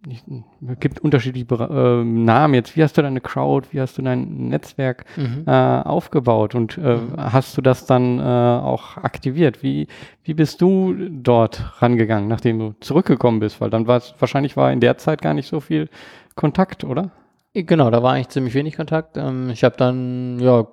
es 0.08 0.80
gibt 0.80 1.02
unterschiedliche 1.02 1.56
äh, 1.56 2.06
Namen 2.06 2.54
jetzt, 2.54 2.78
wie 2.78 2.84
hast 2.84 2.98
du 2.98 3.02
deine 3.02 3.20
Crowd, 3.20 3.68
wie 3.72 3.82
hast 3.82 3.98
du 3.98 4.02
dein 4.02 4.48
Netzwerk 4.48 5.04
mhm. 5.18 5.44
äh, 5.46 5.52
aufgebaut 5.52 6.56
und 6.56 6.78
äh, 6.78 6.96
mhm. 6.96 7.18
hast 7.18 7.58
du 7.58 7.62
das 7.62 7.86
dann 7.86 8.20
äh, 8.20 8.24
auch 8.24 8.96
aktiviert? 8.96 9.62
Wie, 9.62 9.88
wie 10.24 10.34
bist 10.34 10.62
du 10.62 10.96
dort 11.10 11.82
rangegangen, 11.82 12.30
nachdem 12.30 12.60
du 12.60 12.76
zurückgekommen 12.80 13.42
bist? 13.42 13.60
Weil 13.60 13.70
dann 13.70 13.88
war 13.88 13.98
es, 13.98 14.16
wahrscheinlich 14.20 14.56
war 14.56 14.72
in 14.72 14.80
der 14.80 14.98
Zeit 14.98 15.22
gar 15.22 15.34
nicht 15.34 15.50
so 15.50 15.60
viel 15.60 15.90
Kontakt, 16.36 16.86
oder? 16.86 17.12
Genau, 17.56 17.92
da 17.92 18.02
war 18.02 18.14
eigentlich 18.14 18.30
ziemlich 18.30 18.56
wenig 18.56 18.76
Kontakt. 18.76 19.16
Ähm, 19.16 19.52
ich 19.52 19.64
habe 19.64 19.78
dann, 19.78 20.40
ja, 20.40 20.66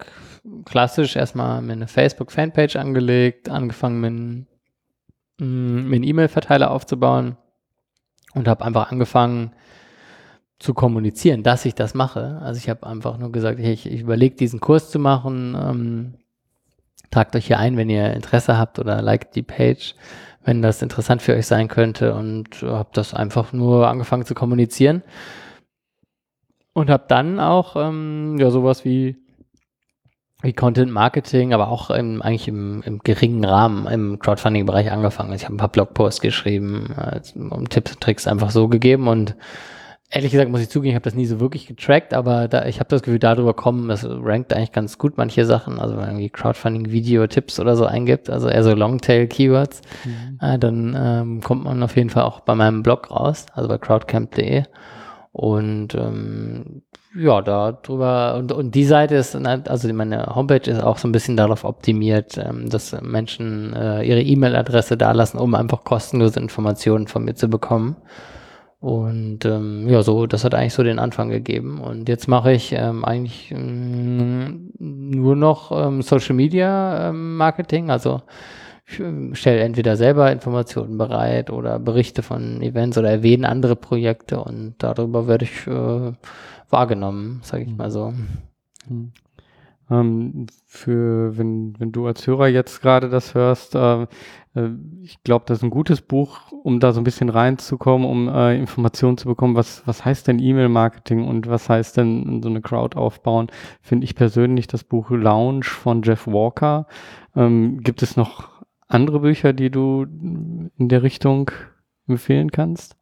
klassisch 0.64 1.14
erstmal 1.14 1.60
mir 1.60 1.74
eine 1.74 1.86
Facebook-Fanpage 1.86 2.76
angelegt, 2.76 3.50
angefangen 3.50 4.00
mit 5.38 5.38
einem 5.38 6.02
E-Mail-Verteiler 6.02 6.70
aufzubauen 6.70 7.36
und 8.34 8.48
habe 8.48 8.64
einfach 8.64 8.90
angefangen 8.90 9.52
zu 10.58 10.72
kommunizieren, 10.72 11.42
dass 11.42 11.66
ich 11.66 11.74
das 11.74 11.92
mache. 11.92 12.40
Also 12.42 12.58
ich 12.58 12.70
habe 12.70 12.86
einfach 12.86 13.18
nur 13.18 13.30
gesagt, 13.32 13.58
hey, 13.58 13.72
ich, 13.72 13.86
ich 13.86 14.00
überlege 14.00 14.36
diesen 14.36 14.60
Kurs 14.60 14.90
zu 14.90 14.98
machen. 14.98 15.54
Ähm, 15.58 16.14
tragt 17.10 17.36
euch 17.36 17.46
hier 17.46 17.58
ein, 17.58 17.76
wenn 17.76 17.90
ihr 17.90 18.14
Interesse 18.14 18.56
habt 18.56 18.78
oder 18.78 19.02
liked 19.02 19.34
die 19.34 19.42
Page, 19.42 19.94
wenn 20.44 20.62
das 20.62 20.80
interessant 20.80 21.20
für 21.20 21.34
euch 21.34 21.46
sein 21.46 21.68
könnte 21.68 22.14
und 22.14 22.62
habe 22.62 22.90
das 22.92 23.12
einfach 23.12 23.52
nur 23.52 23.88
angefangen 23.88 24.24
zu 24.24 24.34
kommunizieren 24.34 25.02
und 26.80 26.90
habe 26.90 27.04
dann 27.08 27.38
auch 27.38 27.76
ähm, 27.76 28.36
ja 28.38 28.50
sowas 28.50 28.84
wie 28.84 29.16
wie 30.42 30.52
Content 30.52 30.90
Marketing, 30.90 31.52
aber 31.52 31.68
auch 31.68 31.90
im, 31.90 32.22
eigentlich 32.22 32.48
im, 32.48 32.82
im 32.84 33.00
geringen 33.00 33.44
Rahmen 33.44 33.86
im 33.86 34.18
Crowdfunding-Bereich 34.18 34.90
angefangen. 34.90 35.34
Ich 35.34 35.44
habe 35.44 35.54
ein 35.54 35.58
paar 35.58 35.68
Blogposts 35.68 36.20
geschrieben, 36.20 36.94
äh, 36.96 37.20
um 37.38 37.68
Tipps 37.68 37.92
und 37.92 38.00
Tricks 38.00 38.26
einfach 38.26 38.50
so 38.50 38.68
gegeben 38.68 39.08
und 39.08 39.36
ehrlich 40.10 40.32
gesagt 40.32 40.50
muss 40.50 40.60
ich 40.60 40.68
zugeben, 40.68 40.90
ich 40.90 40.94
habe 40.96 41.04
das 41.04 41.14
nie 41.14 41.26
so 41.26 41.40
wirklich 41.40 41.66
getrackt, 41.66 42.14
aber 42.14 42.48
da, 42.48 42.66
ich 42.66 42.80
habe 42.80 42.88
das 42.88 43.02
Gefühl, 43.02 43.18
darüber 43.18 43.54
kommen, 43.54 43.88
das 43.88 44.04
rankt 44.04 44.52
eigentlich 44.52 44.72
ganz 44.72 44.98
gut 44.98 45.16
manche 45.16 45.44
Sachen, 45.44 45.78
also 45.78 45.94
wenn 45.94 46.00
man 46.00 46.10
irgendwie 46.10 46.30
Crowdfunding-Video-Tipps 46.30 47.60
oder 47.60 47.76
so 47.76 47.84
eingibt, 47.84 48.28
also 48.30 48.48
eher 48.48 48.64
so 48.64 48.74
Longtail-Keywords, 48.74 49.82
mhm. 50.04 50.38
äh, 50.40 50.58
dann 50.58 50.96
ähm, 50.98 51.40
kommt 51.42 51.64
man 51.64 51.82
auf 51.82 51.96
jeden 51.96 52.10
Fall 52.10 52.24
auch 52.24 52.40
bei 52.40 52.54
meinem 52.54 52.82
Blog 52.82 53.10
raus, 53.10 53.46
also 53.54 53.68
bei 53.68 53.78
crowdcamp.de 53.78 54.64
und 55.32 55.94
ähm, 55.94 56.82
ja, 57.14 57.40
da 57.40 57.72
drüber 57.72 58.36
und, 58.36 58.52
und 58.52 58.74
die 58.74 58.84
Seite 58.84 59.16
ist, 59.16 59.34
also 59.34 59.92
meine 59.92 60.34
Homepage 60.34 60.70
ist 60.70 60.82
auch 60.82 60.98
so 60.98 61.08
ein 61.08 61.12
bisschen 61.12 61.36
darauf 61.36 61.64
optimiert, 61.64 62.36
ähm, 62.38 62.68
dass 62.68 63.00
Menschen 63.00 63.74
äh, 63.74 64.02
ihre 64.02 64.22
E-Mail-Adresse 64.22 64.96
da 64.96 65.12
lassen, 65.12 65.38
um 65.38 65.54
einfach 65.54 65.84
kostenlose 65.84 66.40
Informationen 66.40 67.06
von 67.06 67.24
mir 67.24 67.34
zu 67.34 67.48
bekommen. 67.48 67.96
Und 68.80 69.44
ähm, 69.44 69.88
ja, 69.88 70.02
so, 70.02 70.26
das 70.26 70.42
hat 70.42 70.54
eigentlich 70.54 70.72
so 70.72 70.82
den 70.82 70.98
Anfang 70.98 71.28
gegeben. 71.28 71.80
Und 71.80 72.08
jetzt 72.08 72.28
mache 72.28 72.52
ich 72.52 72.72
ähm, 72.72 73.04
eigentlich 73.04 73.50
ähm, 73.50 74.72
nur 74.78 75.36
noch 75.36 75.70
ähm, 75.70 76.00
Social 76.00 76.34
Media 76.34 77.10
ähm, 77.10 77.36
Marketing, 77.36 77.90
also 77.90 78.22
stelle 78.92 79.61
entweder 79.61 79.96
selber 79.96 80.33
Informationen 80.33 80.98
bereit 80.98 81.50
oder 81.50 81.79
Berichte 81.79 82.22
von 82.22 82.62
Events 82.62 82.98
oder 82.98 83.11
erwähne 83.11 83.48
andere 83.48 83.76
Projekte 83.76 84.42
und 84.42 84.74
darüber 84.79 85.26
werde 85.26 85.44
ich 85.44 85.66
äh, 85.66 86.12
wahrgenommen, 86.70 87.40
sage 87.42 87.64
ich 87.64 87.76
mal 87.76 87.90
so. 87.90 88.12
Mhm. 88.88 89.12
Ähm, 89.90 90.46
für 90.66 91.37
wenn, 91.37 91.74
wenn 91.79 91.90
du 91.90 92.07
als 92.07 92.26
Hörer 92.26 92.46
jetzt 92.46 92.81
gerade 92.81 93.09
das 93.09 93.35
hörst, 93.35 93.74
äh, 93.74 94.07
äh, 94.55 94.68
ich 95.03 95.22
glaube, 95.24 95.44
das 95.46 95.59
ist 95.59 95.64
ein 95.64 95.70
gutes 95.70 96.00
Buch, 96.00 96.53
um 96.62 96.79
da 96.79 96.92
so 96.92 97.00
ein 97.00 97.05
bisschen 97.05 97.29
reinzukommen, 97.29 98.09
um 98.09 98.29
äh, 98.29 98.57
Informationen 98.57 99.18
zu 99.18 99.26
bekommen, 99.26 99.57
was, 99.57 99.83
was 99.87 100.05
heißt 100.05 100.29
denn 100.29 100.38
E-Mail-Marketing 100.38 101.26
und 101.26 101.48
was 101.48 101.68
heißt 101.68 101.96
denn 101.96 102.40
so 102.42 102.48
eine 102.48 102.61
Crowd 102.61 102.96
aufbauen, 102.96 103.48
finde 103.81 104.05
ich 104.05 104.14
persönlich 104.14 104.68
das 104.68 104.85
Buch 104.85 105.11
Lounge 105.11 105.64
von 105.64 106.03
Jeff 106.03 106.26
Walker. 106.26 106.87
Ähm, 107.35 107.81
gibt 107.81 108.03
es 108.03 108.16
noch 108.16 108.49
andere 108.90 109.20
Bücher, 109.20 109.53
die 109.53 109.70
du 109.70 110.03
in 110.03 110.88
der 110.88 111.03
Richtung 111.03 111.50
empfehlen 112.07 112.50
kannst? 112.50 112.96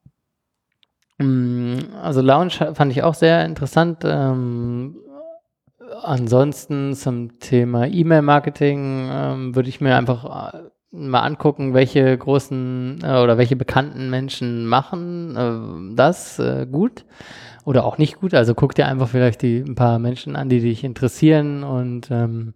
Mm, 1.19 1.79
also 2.01 2.21
Lounge 2.21 2.75
fand 2.75 2.93
ich 2.93 3.03
auch 3.03 3.15
sehr 3.15 3.45
interessant. 3.45 4.03
Ähm, 4.05 4.97
ansonsten 6.03 6.95
zum 6.95 7.39
Thema 7.41 7.87
E-Mail-Marketing 7.87 9.09
ähm, 9.11 9.55
würde 9.55 9.69
ich 9.69 9.81
mir 9.81 9.97
einfach 9.97 10.53
äh, 10.55 10.59
mal 10.91 11.21
angucken, 11.21 11.75
welche 11.75 12.17
großen 12.17 13.01
äh, 13.03 13.21
oder 13.21 13.39
welche 13.39 13.57
bekannten 13.57 14.11
Menschen 14.11 14.67
machen 14.67 15.37
äh, 15.37 15.95
das 15.97 16.39
äh, 16.39 16.67
gut 16.71 17.05
oder 17.65 17.85
auch 17.85 17.99
nicht 17.99 18.21
gut. 18.21 18.35
Also 18.35 18.55
guck 18.55 18.75
dir 18.75 18.87
einfach 18.87 19.09
vielleicht 19.09 19.43
die 19.43 19.59
ein 19.59 19.75
paar 19.75 19.99
Menschen 19.99 20.37
an, 20.37 20.49
die 20.49 20.61
dich 20.61 20.85
interessieren 20.85 21.65
und 21.65 22.11
ähm, 22.11 22.55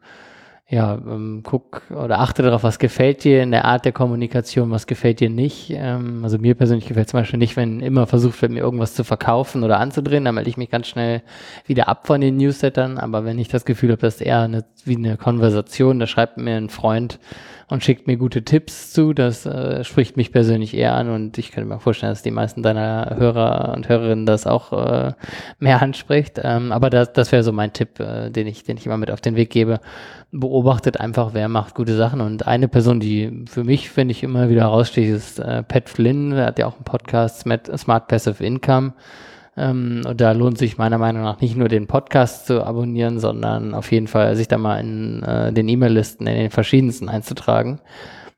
ja, 0.73 0.95
ähm, 0.95 1.43
guck 1.45 1.83
oder 1.91 2.21
achte 2.21 2.43
darauf, 2.43 2.63
was 2.63 2.79
gefällt 2.79 3.25
dir 3.25 3.43
in 3.43 3.51
der 3.51 3.67
Art 3.67 3.85
der 3.85 3.93
Kommunikation, 3.93 4.71
was 4.71 4.87
gefällt 4.87 5.21
dir 5.21 5.29
nicht. 5.29 5.69
Ähm, 5.69 6.25
also 6.25 6.39
mir 6.39 6.55
persönlich 6.55 6.89
gefällt 6.89 7.11
zum 7.11 7.21
Beispiel 7.21 7.39
nicht, 7.39 7.59
wenn 7.59 7.81
immer 7.81 8.07
versucht 8.07 8.41
wird, 8.41 8.53
mir 8.53 8.61
irgendwas 8.61 8.95
zu 8.95 9.05
verkaufen 9.05 9.65
oder 9.65 9.79
anzudrehen, 9.79 10.25
dann 10.25 10.35
melde 10.35 10.49
ich 10.49 10.57
mich 10.57 10.71
ganz 10.71 10.87
schnell 10.87 11.21
wieder 11.67 11.89
ab 11.89 12.07
von 12.07 12.23
den 12.23 12.39
Newslettern. 12.39 12.97
Aber 12.97 13.27
wenn 13.27 13.39
ich 13.39 13.49
das 13.49 13.67
Gefühl 13.67 13.91
habe, 13.91 14.01
das 14.01 14.15
ist 14.15 14.23
eher 14.23 14.41
eine, 14.41 14.65
wie 14.87 14.97
eine 14.97 15.19
Konversation, 15.19 15.99
da 15.99 16.07
schreibt 16.07 16.39
mir 16.39 16.57
ein 16.57 16.71
Freund, 16.71 17.19
und 17.69 17.85
schickt 17.85 18.07
mir 18.07 18.17
gute 18.17 18.45
Tipps 18.45 18.93
zu. 18.93 19.13
Das 19.13 19.47
äh, 19.47 19.85
spricht 19.85 20.17
mich 20.17 20.33
persönlich 20.33 20.77
eher 20.77 20.95
an 20.95 21.11
und 21.11 21.39
ich 21.39 21.53
könnte 21.53 21.69
mir 21.69 21.81
vorstellen, 21.81 22.13
dass 22.13 22.23
die 22.23 22.31
meisten 22.31 22.63
deiner 22.63 23.17
Hörer 23.17 23.73
und 23.77 23.89
Hörerinnen 23.89 24.27
das 24.27 24.47
auch 24.47 24.73
äh, 24.73 25.13
mehr 25.59 25.83
anspricht. 25.83 26.41
Ähm, 26.43 26.73
aber 26.73 26.91
das, 26.91 27.13
das 27.13 27.33
wäre 27.33 27.43
so 27.43 27.53
mein 27.53 27.73
Tipp, 27.73 28.01
äh, 28.01 28.31
den, 28.31 28.47
ich, 28.47 28.65
den 28.65 28.77
ich 28.77 28.87
immer 28.87 28.97
mit 28.97 29.11
auf 29.11 29.21
den 29.21 29.37
Weg 29.37 29.51
gebe. 29.51 29.81
Beobachtet 30.31 30.99
einfach, 30.99 31.35
wer 31.35 31.49
macht 31.49 31.75
gute 31.75 31.97
Sachen. 31.97 32.21
Und 32.21 32.47
eine 32.47 32.69
Person, 32.69 33.01
die 33.01 33.45
für 33.49 33.65
mich, 33.65 33.91
finde 33.91 34.13
ich, 34.13 34.23
immer 34.23 34.49
wieder 34.49 34.63
heraussticht, 34.63 35.11
ist 35.11 35.39
äh, 35.39 35.63
Pat 35.63 35.89
Flynn. 35.89 36.31
Der 36.31 36.47
hat 36.47 36.59
ja 36.59 36.67
auch 36.67 36.77
einen 36.77 36.85
Podcast, 36.85 37.47
Smart 37.77 38.09
Passive 38.09 38.45
Income. 38.45 38.95
Ähm, 39.57 40.03
und 40.07 40.21
da 40.21 40.33
lohnt 40.33 40.59
sich 40.59 40.79
meiner 40.79 40.99
Meinung 40.99 41.23
nach 41.23 41.41
nicht 41.41 41.57
nur 41.57 41.69
den 41.69 41.87
Podcast 41.87 42.47
zu 42.47 42.65
abonnieren, 42.65 43.19
sondern 43.19 43.75
auf 43.75 43.93
jeden 43.93 44.07
Fall 44.07 44.35
sich 44.37 44.49
da 44.49 44.59
mal 44.59 44.79
in 44.79 45.23
äh, 45.23 45.53
den 45.53 45.69
E-Mail-Listen 45.69 46.27
in 46.27 46.37
den 46.37 46.51
verschiedensten 46.51 47.09
einzutragen. 47.09 47.81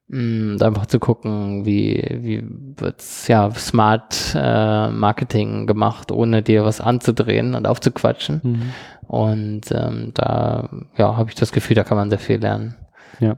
Mm, 0.08 0.52
und 0.52 0.62
einfach 0.62 0.86
zu 0.86 0.98
gucken, 0.98 1.64
wie, 1.64 2.04
wie 2.20 2.44
wird's 2.76 3.28
ja 3.28 3.50
smart 3.52 4.34
äh, 4.34 4.90
Marketing 4.90 5.66
gemacht, 5.66 6.12
ohne 6.12 6.42
dir 6.42 6.64
was 6.64 6.80
anzudrehen 6.80 7.54
und 7.54 7.66
aufzuquatschen. 7.66 8.40
Mhm. 8.42 8.62
Und 9.06 9.62
ähm, 9.70 10.10
da 10.14 10.68
ja, 10.96 11.16
habe 11.16 11.30
ich 11.30 11.36
das 11.36 11.52
Gefühl, 11.52 11.76
da 11.76 11.84
kann 11.84 11.96
man 11.96 12.10
sehr 12.10 12.18
viel 12.18 12.38
lernen. 12.38 12.74
Ja. 13.20 13.36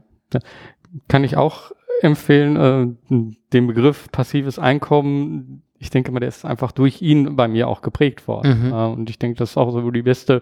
Kann 1.07 1.23
ich 1.23 1.37
auch 1.37 1.71
empfehlen, 2.01 2.55
äh, 2.57 3.15
den 3.53 3.67
Begriff 3.67 4.11
passives 4.11 4.59
Einkommen 4.59 5.63
ich 5.79 5.89
denke 5.89 6.11
mal, 6.11 6.19
der 6.19 6.29
ist 6.29 6.45
einfach 6.45 6.71
durch 6.71 7.01
ihn 7.01 7.35
bei 7.35 7.47
mir 7.47 7.67
auch 7.67 7.81
geprägt 7.81 8.27
worden. 8.27 8.67
Mhm. 8.67 8.73
Äh, 8.73 8.85
und 8.87 9.09
ich 9.09 9.19
denke, 9.19 9.37
das 9.37 9.51
ist 9.51 9.57
auch 9.57 9.71
so 9.71 9.91
die 9.91 10.01
beste 10.01 10.41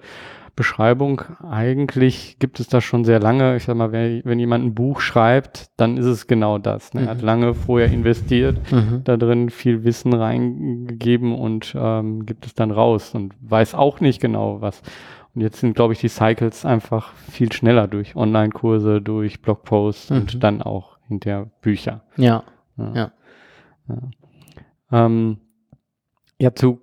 Beschreibung. 0.55 1.21
Eigentlich 1.49 2.37
gibt 2.39 2.59
es 2.59 2.67
das 2.67 2.83
schon 2.83 3.03
sehr 3.03 3.19
lange. 3.19 3.57
Ich 3.57 3.65
sag 3.65 3.75
mal, 3.75 3.91
wenn, 3.91 4.21
wenn 4.23 4.39
jemand 4.39 4.65
ein 4.65 4.73
Buch 4.73 5.01
schreibt, 5.01 5.69
dann 5.77 5.97
ist 5.97 6.05
es 6.05 6.27
genau 6.27 6.57
das. 6.57 6.93
Ne? 6.93 7.01
Er 7.01 7.07
hat 7.07 7.19
mhm. 7.19 7.25
lange 7.25 7.53
vorher 7.53 7.91
investiert, 7.91 8.71
mhm. 8.71 9.01
da 9.03 9.17
drin 9.17 9.49
viel 9.49 9.83
Wissen 9.83 10.13
reingegeben 10.13 11.35
und 11.35 11.75
ähm, 11.77 12.25
gibt 12.25 12.45
es 12.45 12.53
dann 12.53 12.71
raus 12.71 13.13
und 13.13 13.33
weiß 13.41 13.75
auch 13.75 13.99
nicht 13.99 14.21
genau 14.21 14.61
was. 14.61 14.81
Und 15.33 15.41
jetzt 15.41 15.59
sind, 15.59 15.75
glaube 15.75 15.91
ich, 15.91 15.99
die 15.99 16.07
Cycles 16.07 16.65
einfach 16.65 17.13
viel 17.29 17.51
schneller 17.51 17.87
durch 17.87 18.15
Online-Kurse, 18.15 19.01
durch 19.01 19.41
Blogposts 19.41 20.09
mhm. 20.09 20.17
und 20.17 20.43
dann 20.43 20.61
auch 20.61 20.97
hinter 21.09 21.47
Bücher. 21.61 22.03
Ja. 22.15 22.43
ja. 22.77 22.93
ja. 22.95 23.11
ja. 23.89 23.97
Ähm, 24.91 25.37
ja, 26.39 26.53
zu 26.53 26.81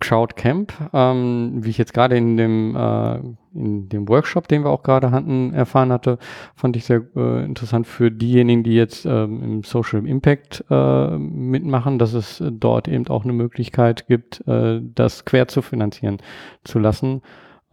Crowdcamp, 0.00 0.72
ähm, 0.92 1.64
wie 1.64 1.70
ich 1.70 1.78
jetzt 1.78 1.94
gerade 1.94 2.16
in 2.16 2.36
dem 2.36 2.76
äh, 2.76 3.18
in 3.54 3.88
dem 3.88 4.08
Workshop, 4.08 4.46
den 4.48 4.62
wir 4.62 4.70
auch 4.70 4.82
gerade 4.82 5.10
hatten, 5.10 5.54
erfahren 5.54 5.90
hatte, 5.90 6.18
fand 6.54 6.76
ich 6.76 6.84
sehr 6.84 7.02
äh, 7.16 7.44
interessant 7.44 7.86
für 7.86 8.10
diejenigen, 8.10 8.62
die 8.62 8.74
jetzt 8.74 9.06
ähm, 9.06 9.42
im 9.42 9.62
Social 9.62 10.06
Impact 10.06 10.64
äh, 10.68 11.16
mitmachen, 11.16 11.98
dass 11.98 12.12
es 12.12 12.42
dort 12.50 12.88
eben 12.88 13.08
auch 13.08 13.24
eine 13.24 13.32
Möglichkeit 13.32 14.06
gibt, 14.06 14.46
äh, 14.46 14.80
das 14.94 15.24
quer 15.24 15.48
zu 15.48 15.62
finanzieren 15.62 16.18
zu 16.64 16.78
lassen. 16.78 17.22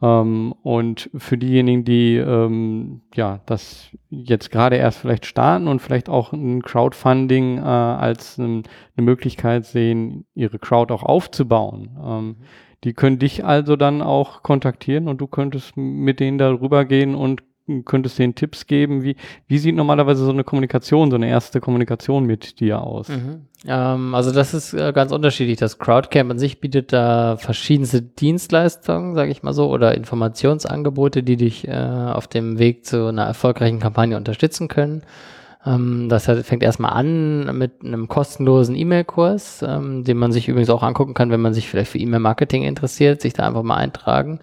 Ähm, 0.04 0.54
und 0.64 1.10
für 1.16 1.38
diejenigen, 1.38 1.86
die 1.86 2.18
ähm, 2.18 3.02
ja 3.16 3.40
das 3.46 3.90
jetzt 4.10 4.52
gerade 4.52 4.76
erst 4.76 5.00
vielleicht 5.00 5.26
starten 5.26 5.70
und 5.70 5.82
vielleicht 5.82 6.10
auch 6.10 6.34
ein 6.34 6.62
Crowdfunding 6.62 7.58
äh, 7.60 7.62
als 7.62 8.38
ähm, 8.38 8.64
eine 8.98 9.06
Möglichkeit 9.06 9.66
sehen, 9.66 10.26
ihre 10.36 10.60
Crowd 10.60 10.94
auch 10.94 11.04
aufzubauen, 11.04 11.98
ähm, 12.04 12.36
die 12.84 12.94
können 12.94 13.18
dich 13.18 13.46
also 13.46 13.78
dann 13.78 14.02
auch 14.02 14.44
kontaktieren 14.44 15.08
und 15.08 15.22
du 15.22 15.28
könntest 15.28 15.78
mit 15.78 16.20
denen 16.20 16.38
darüber 16.38 16.84
gehen 16.84 17.16
und 17.16 17.42
könntest 17.86 18.20
denen 18.20 18.36
Tipps 18.36 18.68
geben? 18.68 19.04
Wie, 19.04 19.16
wie 19.48 19.58
sieht 19.58 19.76
normalerweise 19.76 20.26
so 20.26 20.32
eine 20.32 20.44
Kommunikation, 20.44 21.10
so 21.10 21.16
eine 21.16 21.30
erste 21.30 21.62
Kommunikation 21.62 22.26
mit 22.26 22.60
dir 22.60 22.82
aus? 22.82 23.10
Mhm. 23.10 23.48
Ähm, 23.66 24.16
also 24.16 24.32
das 24.32 24.54
ist 24.54 24.74
äh, 24.74 24.92
ganz 24.94 25.12
unterschiedlich. 25.12 25.58
Das 25.58 25.80
Crowdcamp 25.80 26.32
an 26.32 26.40
sich 26.40 26.60
bietet 26.60 26.92
da 26.94 27.38
verschiedenste 27.38 28.02
Dienstleistungen, 28.02 29.16
sage 29.16 29.32
ich 29.32 29.44
mal 29.44 29.54
so, 29.54 29.70
oder 29.70 29.96
Informationsangebote, 29.96 31.24
die 31.24 31.38
dich 31.38 31.68
äh, 31.68 31.72
auf 31.72 32.28
dem 32.28 32.60
Weg 32.60 32.86
zu 32.86 33.08
einer 33.08 33.24
erfolgreichen 33.24 33.80
Kampagne 33.80 34.18
unterstützen 34.18 34.68
können. 34.68 35.04
Ähm, 35.66 36.10
das 36.10 36.26
fängt 36.26 36.64
erstmal 36.64 36.92
an 36.92 37.58
mit 37.58 37.84
einem 37.84 38.08
kostenlosen 38.08 38.76
E-Mail-Kurs, 38.76 39.64
ähm, 39.66 40.04
den 40.04 40.18
man 40.18 40.32
sich 40.32 40.50
übrigens 40.50 40.70
auch 40.70 40.84
angucken 40.84 41.14
kann, 41.14 41.32
wenn 41.32 41.42
man 41.42 41.54
sich 41.54 41.70
vielleicht 41.70 41.92
für 41.92 42.00
E-Mail-Marketing 42.00 42.64
interessiert, 42.64 43.22
sich 43.22 43.34
da 43.34 43.48
einfach 43.48 43.64
mal 43.64 43.78
eintragen. 43.78 44.42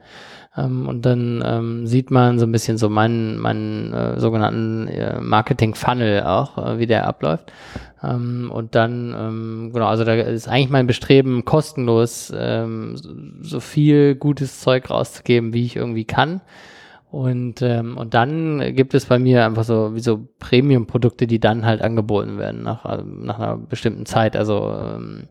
Ähm, 0.57 0.89
und 0.89 1.07
dann 1.07 1.43
ähm, 1.47 1.87
sieht 1.87 2.11
man 2.11 2.39
so 2.39 2.47
ein 2.47 2.53
bisschen 2.53 2.77
so 2.77 2.89
meinen, 2.89 3.39
meinen 3.39 3.93
äh, 3.93 4.19
sogenannten 4.19 4.89
äh, 4.89 5.21
Marketing-Funnel 5.21 6.23
auch, 6.25 6.59
äh, 6.59 6.79
wie 6.79 6.87
der 6.87 7.07
abläuft. 7.07 7.53
Ähm, 8.03 8.51
und 8.53 8.75
dann, 8.75 9.15
ähm, 9.17 9.71
genau, 9.73 9.87
also 9.87 10.05
da 10.05 10.15
ist 10.15 10.49
eigentlich 10.49 10.71
mein 10.71 10.87
Bestreben, 10.87 11.45
kostenlos 11.45 12.33
ähm, 12.37 12.97
so 13.43 13.61
viel 13.61 14.15
gutes 14.17 14.61
Zeug 14.61 14.91
rauszugeben, 14.91 15.53
wie 15.53 15.65
ich 15.65 15.77
irgendwie 15.77 16.05
kann. 16.05 16.41
Und, 17.11 17.61
ähm, 17.63 17.97
und 17.97 18.15
dann 18.15 18.75
gibt 18.75 18.95
es 18.95 19.07
bei 19.07 19.19
mir 19.19 19.45
einfach 19.45 19.65
so 19.65 19.95
wie 19.97 20.01
so 20.01 20.29
Premium-Produkte, 20.39 21.27
die 21.27 21.41
dann 21.41 21.67
halt 21.67 21.83
angeboten 21.83 22.39
werden 22.39 22.63
nach, 22.63 22.85
nach 23.05 23.39
einer 23.39 23.57
bestimmten 23.57 24.07
Zeit. 24.07 24.37
Also 24.37 24.73
ähm, 24.81 25.25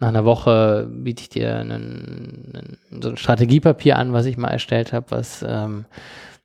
nach 0.00 0.08
einer 0.08 0.24
Woche 0.24 0.88
biete 0.90 1.22
ich 1.22 1.28
dir 1.28 1.56
einen, 1.56 2.52
einen, 2.92 3.02
so 3.02 3.08
ein 3.10 3.16
Strategiepapier 3.16 3.96
an, 3.96 4.12
was 4.12 4.26
ich 4.26 4.36
mal 4.36 4.48
erstellt 4.48 4.92
habe, 4.92 5.06
was, 5.10 5.44
ähm, 5.46 5.86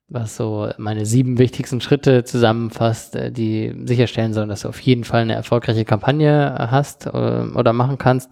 was 0.07 0.35
so 0.35 0.69
meine 0.77 1.05
sieben 1.05 1.37
wichtigsten 1.37 1.79
Schritte 1.79 2.23
zusammenfasst, 2.23 3.15
äh, 3.15 3.31
die 3.31 3.75
sicherstellen 3.85 4.33
sollen, 4.33 4.49
dass 4.49 4.61
du 4.61 4.69
auf 4.69 4.79
jeden 4.79 5.03
Fall 5.03 5.21
eine 5.21 5.35
erfolgreiche 5.35 5.85
Kampagne 5.85 6.55
hast 6.71 7.05
äh, 7.05 7.09
oder 7.09 7.73
machen 7.73 7.97
kannst. 7.97 8.31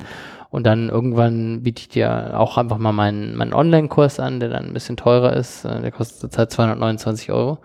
Und 0.50 0.66
dann 0.66 0.90
irgendwann 0.90 1.64
biete 1.64 1.82
ich 1.82 1.90
dir 1.90 2.38
auch 2.38 2.58
einfach 2.58 2.78
mal 2.78 2.92
meinen, 2.92 3.36
meinen 3.36 3.54
Online-Kurs 3.54 4.20
an, 4.20 4.42
der 4.42 4.50
dann 4.50 4.66
ein 4.66 4.74
bisschen 4.74 4.98
teurer 4.98 5.34
ist. 5.34 5.66
Äh, 5.66 5.82
der 5.82 5.92
kostet 5.92 6.20
zurzeit 6.20 6.52
229 6.52 7.32
Euro. 7.32 7.60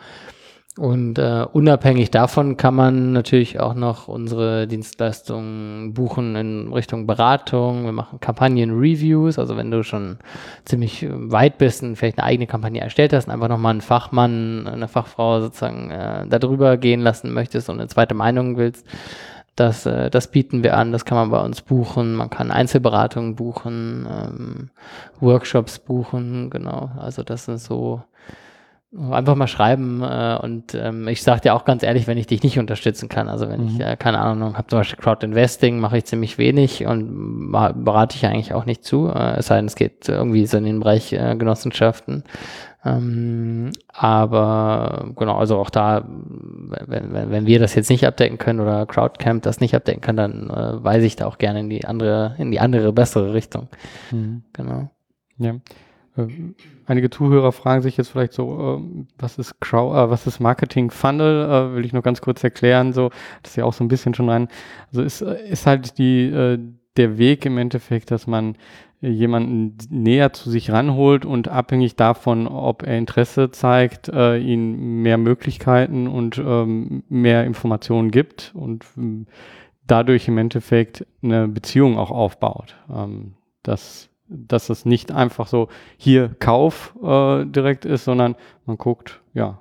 Und 0.78 1.18
äh, 1.18 1.46
unabhängig 1.50 2.10
davon 2.10 2.58
kann 2.58 2.74
man 2.74 3.12
natürlich 3.12 3.58
auch 3.60 3.72
noch 3.72 4.08
unsere 4.08 4.66
Dienstleistungen 4.66 5.94
buchen 5.94 6.36
in 6.36 6.70
Richtung 6.70 7.06
Beratung. 7.06 7.86
Wir 7.86 7.92
machen 7.92 8.20
Kampagnen-Reviews. 8.20 9.38
Also 9.38 9.56
wenn 9.56 9.70
du 9.70 9.82
schon 9.82 10.18
ziemlich 10.66 11.06
weit 11.10 11.56
bist 11.56 11.82
und 11.82 11.96
vielleicht 11.96 12.18
eine 12.18 12.26
eigene 12.26 12.46
Kampagne 12.46 12.82
erstellt 12.82 13.14
hast 13.14 13.26
und 13.26 13.32
einfach 13.32 13.48
nochmal 13.48 13.70
einen 13.70 13.80
Fachmann, 13.80 14.68
eine 14.68 14.86
Fachfrau 14.86 15.40
sozusagen 15.40 15.90
äh, 15.90 16.26
darüber 16.28 16.76
gehen 16.76 17.00
lassen 17.00 17.32
möchtest 17.32 17.70
und 17.70 17.78
eine 17.78 17.88
zweite 17.88 18.14
Meinung 18.14 18.58
willst, 18.58 18.86
das, 19.56 19.86
äh, 19.86 20.10
das 20.10 20.30
bieten 20.30 20.62
wir 20.62 20.76
an. 20.76 20.92
Das 20.92 21.06
kann 21.06 21.16
man 21.16 21.30
bei 21.30 21.42
uns 21.42 21.62
buchen. 21.62 22.14
Man 22.14 22.28
kann 22.28 22.50
Einzelberatungen 22.50 23.34
buchen, 23.34 24.06
ähm, 24.10 24.70
Workshops 25.20 25.78
buchen. 25.78 26.50
Genau. 26.50 26.90
Also 26.98 27.22
das 27.22 27.46
sind 27.46 27.60
so 27.60 28.02
Einfach 29.10 29.34
mal 29.34 29.46
schreiben 29.46 30.02
äh, 30.02 30.38
und 30.42 30.74
ähm, 30.74 31.06
ich 31.08 31.22
sage 31.22 31.42
dir 31.42 31.54
auch 31.54 31.64
ganz 31.64 31.82
ehrlich, 31.82 32.06
wenn 32.06 32.16
ich 32.16 32.26
dich 32.26 32.42
nicht 32.42 32.58
unterstützen 32.58 33.08
kann, 33.08 33.28
also 33.28 33.48
wenn 33.48 33.62
mhm. 33.62 33.68
ich, 33.68 33.80
äh, 33.80 33.96
keine 33.96 34.18
Ahnung, 34.18 34.56
habe 34.56 34.68
zum 34.68 34.78
Beispiel 34.78 34.98
Crowd 34.98 35.24
Investing, 35.24 35.78
mache 35.78 35.98
ich 35.98 36.06
ziemlich 36.06 36.38
wenig 36.38 36.86
und 36.86 37.50
berate 37.50 38.16
ich 38.16 38.24
eigentlich 38.24 38.54
auch 38.54 38.64
nicht 38.64 38.84
zu, 38.84 39.08
äh, 39.08 39.36
es 39.36 39.48
sei 39.48 39.56
denn, 39.56 39.66
es 39.66 39.76
geht 39.76 40.08
irgendwie 40.08 40.46
so 40.46 40.56
in 40.56 40.64
den 40.64 40.80
Bereich 40.80 41.12
äh, 41.12 41.36
Genossenschaften. 41.36 42.24
Ähm, 42.86 43.72
aber 43.88 45.12
genau, 45.16 45.36
also 45.36 45.58
auch 45.58 45.70
da, 45.70 46.04
wenn, 46.06 47.12
wenn, 47.12 47.30
wenn 47.30 47.46
wir 47.46 47.58
das 47.58 47.74
jetzt 47.74 47.90
nicht 47.90 48.06
abdecken 48.06 48.38
können 48.38 48.60
oder 48.60 48.86
Crowdcamp 48.86 49.42
das 49.42 49.60
nicht 49.60 49.74
abdecken 49.74 50.00
kann, 50.00 50.16
dann 50.16 50.48
äh, 50.50 50.84
weise 50.84 51.04
ich 51.04 51.16
da 51.16 51.26
auch 51.26 51.38
gerne 51.38 51.60
in 51.60 51.68
die 51.68 51.84
andere, 51.84 52.36
in 52.38 52.52
die 52.52 52.60
andere, 52.60 52.92
bessere 52.92 53.34
Richtung. 53.34 53.68
Mhm. 54.12 54.44
Genau. 54.52 54.90
Ja. 55.38 55.54
Ähm, 56.16 56.54
einige 56.86 57.10
Zuhörer 57.10 57.52
fragen 57.52 57.82
sich 57.82 57.96
jetzt 57.96 58.10
vielleicht 58.10 58.32
so, 58.32 58.80
äh, 58.80 59.06
was 59.18 59.38
ist 59.38 59.60
Crow, 59.60 59.94
äh, 59.94 60.10
was 60.10 60.26
ist 60.26 60.40
Marketing 60.40 60.90
Funnel? 60.90 61.44
Äh, 61.44 61.76
will 61.76 61.84
ich 61.84 61.92
nur 61.92 62.02
ganz 62.02 62.20
kurz 62.20 62.42
erklären, 62.44 62.92
so, 62.92 63.10
das 63.42 63.52
ist 63.52 63.56
ja 63.56 63.64
auch 63.64 63.72
so 63.72 63.84
ein 63.84 63.88
bisschen 63.88 64.14
schon 64.14 64.28
rein. 64.28 64.48
Also 64.88 65.02
ist, 65.02 65.20
äh, 65.22 65.48
ist 65.48 65.66
halt 65.66 65.98
die, 65.98 66.30
der 66.96 67.18
Weg 67.18 67.44
im 67.44 67.58
Endeffekt, 67.58 68.10
dass 68.10 68.26
man 68.26 68.56
jemanden 69.00 69.76
näher 69.90 70.32
zu 70.32 70.50
sich 70.50 70.70
ranholt 70.70 71.24
und 71.24 71.48
abhängig 71.48 71.96
davon, 71.96 72.46
ob 72.46 72.82
er 72.82 72.96
Interesse 72.96 73.50
zeigt, 73.50 74.08
äh, 74.08 74.38
ihn 74.38 75.02
mehr 75.02 75.18
Möglichkeiten 75.18 76.08
und 76.08 76.38
ähm, 76.38 77.02
mehr 77.08 77.44
Informationen 77.44 78.10
gibt 78.10 78.52
und 78.54 78.86
ähm, 78.96 79.26
dadurch 79.86 80.28
im 80.28 80.38
Endeffekt 80.38 81.06
eine 81.22 81.46
Beziehung 81.46 81.98
auch 81.98 82.10
aufbaut. 82.10 82.76
Ähm, 82.90 83.34
das 83.62 84.08
dass 84.28 84.70
es 84.70 84.84
nicht 84.84 85.12
einfach 85.12 85.46
so 85.46 85.68
hier 85.96 86.30
Kauf 86.38 86.94
äh, 87.02 87.44
direkt 87.44 87.84
ist, 87.84 88.04
sondern 88.04 88.34
man 88.64 88.76
guckt, 88.78 89.20
ja, 89.34 89.58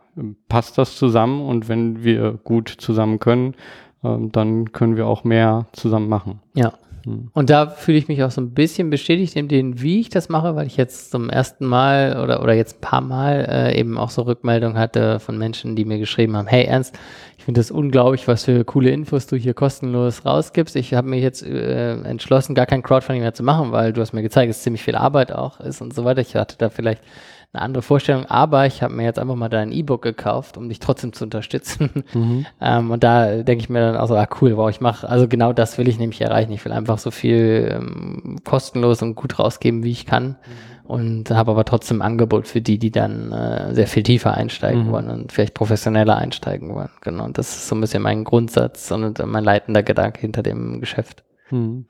passt 0.48 0.78
das 0.78 0.96
zusammen 0.96 1.42
und 1.42 1.68
wenn 1.68 2.04
wir 2.04 2.40
gut 2.44 2.70
zusammen 2.70 3.20
können, 3.20 3.56
ähm, 4.04 4.32
dann 4.32 4.72
können 4.72 4.98
wir 4.98 5.08
auch 5.08 5.24
mehr 5.24 5.66
zusammen 5.74 6.10
machen. 6.10 6.40
Ja. 6.54 6.74
Hm. 7.06 7.30
Und 7.34 7.50
da 7.50 7.68
fühle 7.68 7.98
ich 7.98 8.08
mich 8.08 8.24
auch 8.24 8.32
so 8.32 8.42
ein 8.42 8.52
bisschen 8.52 8.90
bestätigt 8.90 9.36
in 9.36 9.48
dem, 9.48 9.82
wie 9.82 10.02
ich 10.02 10.10
das 10.10 10.28
mache, 10.28 10.56
weil 10.56 10.68
ich 10.68 10.76
jetzt 10.76 11.12
zum 11.12 11.30
ersten 11.30 11.66
Mal 11.66 12.22
oder, 12.22 12.42
oder 12.42 12.54
jetzt 12.54 12.78
ein 12.78 12.82
paar 12.82 13.02
Mal 13.02 13.48
äh, 13.50 13.80
eben 13.80 13.98
auch 13.98 14.10
so 14.10 14.24
Rückmeldungen 14.24 14.78
hatte 14.78 15.20
von 15.20 15.38
Menschen, 15.38 15.76
die 15.76 15.86
mir 15.86 16.00
geschrieben 16.00 16.36
haben, 16.36 16.48
hey 16.48 16.66
Ernst, 16.66 16.98
ich 17.38 17.44
finde 17.46 17.60
das 17.60 17.70
unglaublich, 17.70 18.28
was 18.28 18.46
für 18.46 18.66
coole 18.66 18.90
Infos 18.90 19.28
du 19.28 19.36
hier 19.36 19.54
kostenlos 19.54 20.26
rausgibst. 20.26 20.76
Ich 20.76 20.94
habe 20.96 21.08
mich 21.08 21.22
jetzt 21.22 21.44
äh, 21.44 21.94
entschlossen, 22.02 22.56
gar 22.56 22.66
kein 22.66 22.82
Crowdfunding 22.82 23.22
mehr 23.22 23.36
zu 23.36 23.44
machen, 23.44 23.72
weil 23.72 23.94
du 23.94 24.02
hast 24.02 24.14
mir 24.14 24.24
gezeigt, 24.24 24.50
dass 24.50 24.58
es 24.58 24.64
ziemlich 24.64 24.84
viel 24.84 24.96
Arbeit 24.96 25.32
auch 25.32 25.60
ist 25.60 25.82
und 25.82 25.94
so 25.94 26.06
weiter. 26.06 26.22
Ich 26.22 26.36
hatte 26.36 26.58
da 26.58 26.70
vielleicht 26.70 27.04
eine 27.56 27.64
andere 27.64 27.82
Vorstellung, 27.82 28.26
aber 28.26 28.66
ich 28.66 28.82
habe 28.84 28.94
mir 28.94 29.04
jetzt 29.04 29.20
einfach 29.20 29.36
mal 29.36 29.50
dein 29.50 29.72
E-Book 29.72 30.02
gekauft, 30.02 30.58
um 30.58 30.70
dich 30.70 30.80
trotzdem 30.80 31.14
zu 31.14 31.24
unterstützen. 31.24 31.90
Mhm. 32.14 32.46
ähm, 32.62 32.92
und 32.92 33.04
da 33.04 33.44
denke 33.44 33.62
ich 33.62 33.70
mir 33.70 33.80
dann 33.80 33.98
auch 33.98 34.08
so, 34.08 34.16
ah 34.16 34.28
cool, 34.42 34.58
wow, 34.58 34.70
ich 34.70 34.82
mache, 34.82 35.08
also 35.08 35.28
genau 35.28 35.54
das 35.54 35.78
will 35.78 35.88
ich 35.88 35.98
nämlich 35.98 36.22
erreichen. 36.22 36.52
Ich 36.52 36.64
will 36.66 36.72
einfach 36.72 36.95
so 37.00 37.12
viel 37.12 37.70
ähm, 37.72 38.38
kostenlos 38.44 39.02
und 39.02 39.16
gut 39.16 39.40
rausgeben, 39.40 39.84
wie 39.84 39.92
ich 39.92 40.06
kann. 40.06 40.28
Mhm. 40.28 40.36
Und 40.86 41.32
habe 41.32 41.52
aber 41.52 41.66
trotzdem 41.66 42.04
Angebot 42.04 42.48
für 42.48 42.62
die, 42.62 42.78
die 42.78 42.92
dann 42.92 43.32
äh, 43.32 43.74
sehr 43.74 43.88
viel 43.88 44.04
tiefer 44.04 44.36
einsteigen 44.36 44.88
mhm. 44.88 44.92
wollen 44.92 45.10
und 45.10 45.32
vielleicht 45.32 45.56
professioneller 45.56 46.16
einsteigen 46.16 46.76
wollen. 46.76 46.92
Genau. 47.02 47.26
Und 47.26 47.40
das 47.40 47.56
ist 47.56 47.68
so 47.68 47.76
ein 47.76 47.82
bisschen 47.82 48.04
mein 48.04 48.24
Grundsatz 48.24 48.92
und 48.92 49.26
mein 49.26 49.44
leitender 49.44 49.82
Gedanke 49.82 50.22
hinter 50.22 50.44
dem 50.44 50.82
Geschäft. 50.82 51.24
Mhm. 51.50 51.88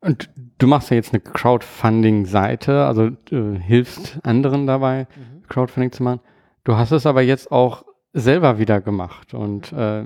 Und 0.00 0.30
du 0.58 0.66
machst 0.66 0.90
ja 0.90 0.96
jetzt 0.96 1.12
eine 1.12 1.20
Crowdfunding-Seite, 1.20 2.84
also 2.84 3.10
äh, 3.30 3.58
hilfst 3.58 4.18
anderen 4.24 4.66
dabei, 4.66 5.06
mhm. 5.16 5.42
Crowdfunding 5.48 5.92
zu 5.92 6.02
machen. 6.02 6.20
Du 6.64 6.76
hast 6.76 6.92
es 6.92 7.06
aber 7.06 7.22
jetzt 7.22 7.50
auch 7.50 7.84
selber 8.12 8.58
wieder 8.58 8.80
gemacht. 8.80 9.34
Und 9.34 9.72
äh, 9.72 10.04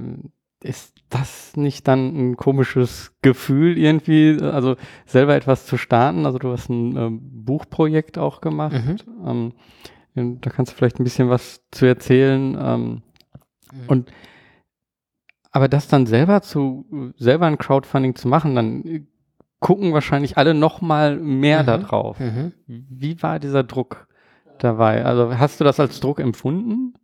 ist 0.63 0.95
das 1.09 1.57
nicht 1.57 1.87
dann 1.87 2.31
ein 2.33 2.37
komisches 2.37 3.15
Gefühl 3.23 3.79
irgendwie, 3.79 4.39
also 4.41 4.77
selber 5.05 5.35
etwas 5.35 5.67
zu 5.67 5.77
starten? 5.77 6.27
Also 6.27 6.39
du 6.39 6.51
hast 6.51 6.69
ein 6.69 6.97
äh, 6.97 7.11
Buchprojekt 7.11 8.19
auch 8.19 8.41
gemacht. 8.41 8.75
Mhm. 9.25 9.53
Ähm, 10.17 10.41
da 10.41 10.51
kannst 10.51 10.73
du 10.73 10.77
vielleicht 10.77 10.99
ein 10.99 11.05
bisschen 11.05 11.29
was 11.29 11.63
zu 11.71 11.87
erzählen. 11.87 12.57
Ähm, 12.61 13.03
mhm. 13.73 13.89
Und 13.89 14.13
aber 15.51 15.69
das 15.69 15.89
dann 15.89 16.07
selber 16.07 16.43
zu, 16.43 17.13
selber 17.17 17.47
ein 17.47 17.59
Crowdfunding 17.59 18.15
zu 18.15 18.29
machen, 18.29 18.55
dann 18.55 19.07
gucken 19.59 19.95
wahrscheinlich 19.95 20.37
alle 20.37 20.53
noch 20.53 20.83
mal 20.83 21.17
mehr 21.17 21.63
mhm. 21.63 21.67
da 21.67 21.79
drauf. 21.79 22.21
Mhm. 22.21 22.53
Wie 22.67 23.23
war 23.23 23.39
dieser 23.39 23.63
Druck 23.63 24.07
dabei? 24.59 25.05
Also 25.05 25.39
hast 25.39 25.61
du 25.61 25.65
das 25.65 25.81
als 25.81 26.01
Druck 26.01 26.21
empfunden? 26.21 26.95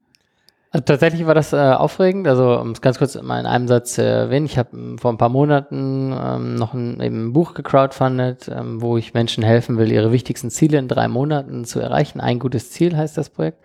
Also 0.75 0.85
tatsächlich 0.85 1.27
war 1.27 1.35
das 1.35 1.53
äh, 1.53 1.57
aufregend. 1.57 2.27
Also 2.27 2.59
um 2.59 2.71
es 2.71 2.81
ganz 2.81 2.99
kurz 2.99 3.21
mal 3.21 3.39
in 3.39 3.45
einem 3.45 3.69
Satz 3.69 3.95
zu 3.95 4.03
erwähnen, 4.03 4.47
ich 4.47 4.57
habe 4.57 4.71
ähm, 4.75 4.99
vor 4.99 5.13
ein 5.13 5.19
paar 5.19 5.29
Monaten 5.29 6.17
ähm, 6.19 6.55
noch 6.55 6.73
ein, 6.73 6.99
eben 7.01 7.27
ein 7.27 7.33
Buch 7.35 7.53
gecrowdfundet, 7.53 8.49
ähm, 8.49 8.81
wo 8.81 8.97
ich 8.97 9.13
Menschen 9.13 9.45
helfen 9.45 9.77
will, 9.77 9.93
ihre 9.93 10.13
wichtigsten 10.13 10.51
Ziele 10.51 10.79
in 10.79 10.89
drei 10.89 11.09
Monaten 11.09 11.67
zu 11.67 11.79
erreichen. 11.79 12.21
Ein 12.21 12.39
gutes 12.39 12.71
Ziel 12.71 12.97
heißt 12.97 13.19
das 13.19 13.29
Projekt. 13.29 13.59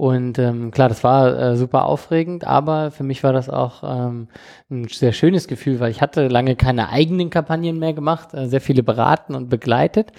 Und 0.00 0.38
ähm, 0.38 0.70
klar, 0.70 0.88
das 0.88 1.04
war 1.04 1.38
äh, 1.38 1.56
super 1.56 1.84
aufregend, 1.84 2.46
aber 2.46 2.90
für 2.90 3.04
mich 3.04 3.22
war 3.22 3.34
das 3.34 3.50
auch 3.50 3.82
ähm, 3.84 4.28
ein 4.70 4.88
sehr 4.88 5.12
schönes 5.12 5.46
Gefühl, 5.46 5.78
weil 5.78 5.90
ich 5.90 6.00
hatte 6.00 6.28
lange 6.28 6.56
keine 6.56 6.88
eigenen 6.88 7.28
Kampagnen 7.28 7.78
mehr 7.78 7.92
gemacht, 7.92 8.32
äh, 8.32 8.48
sehr 8.48 8.62
viele 8.62 8.82
beraten 8.82 9.34
und 9.34 9.50
begleitet. 9.50 10.12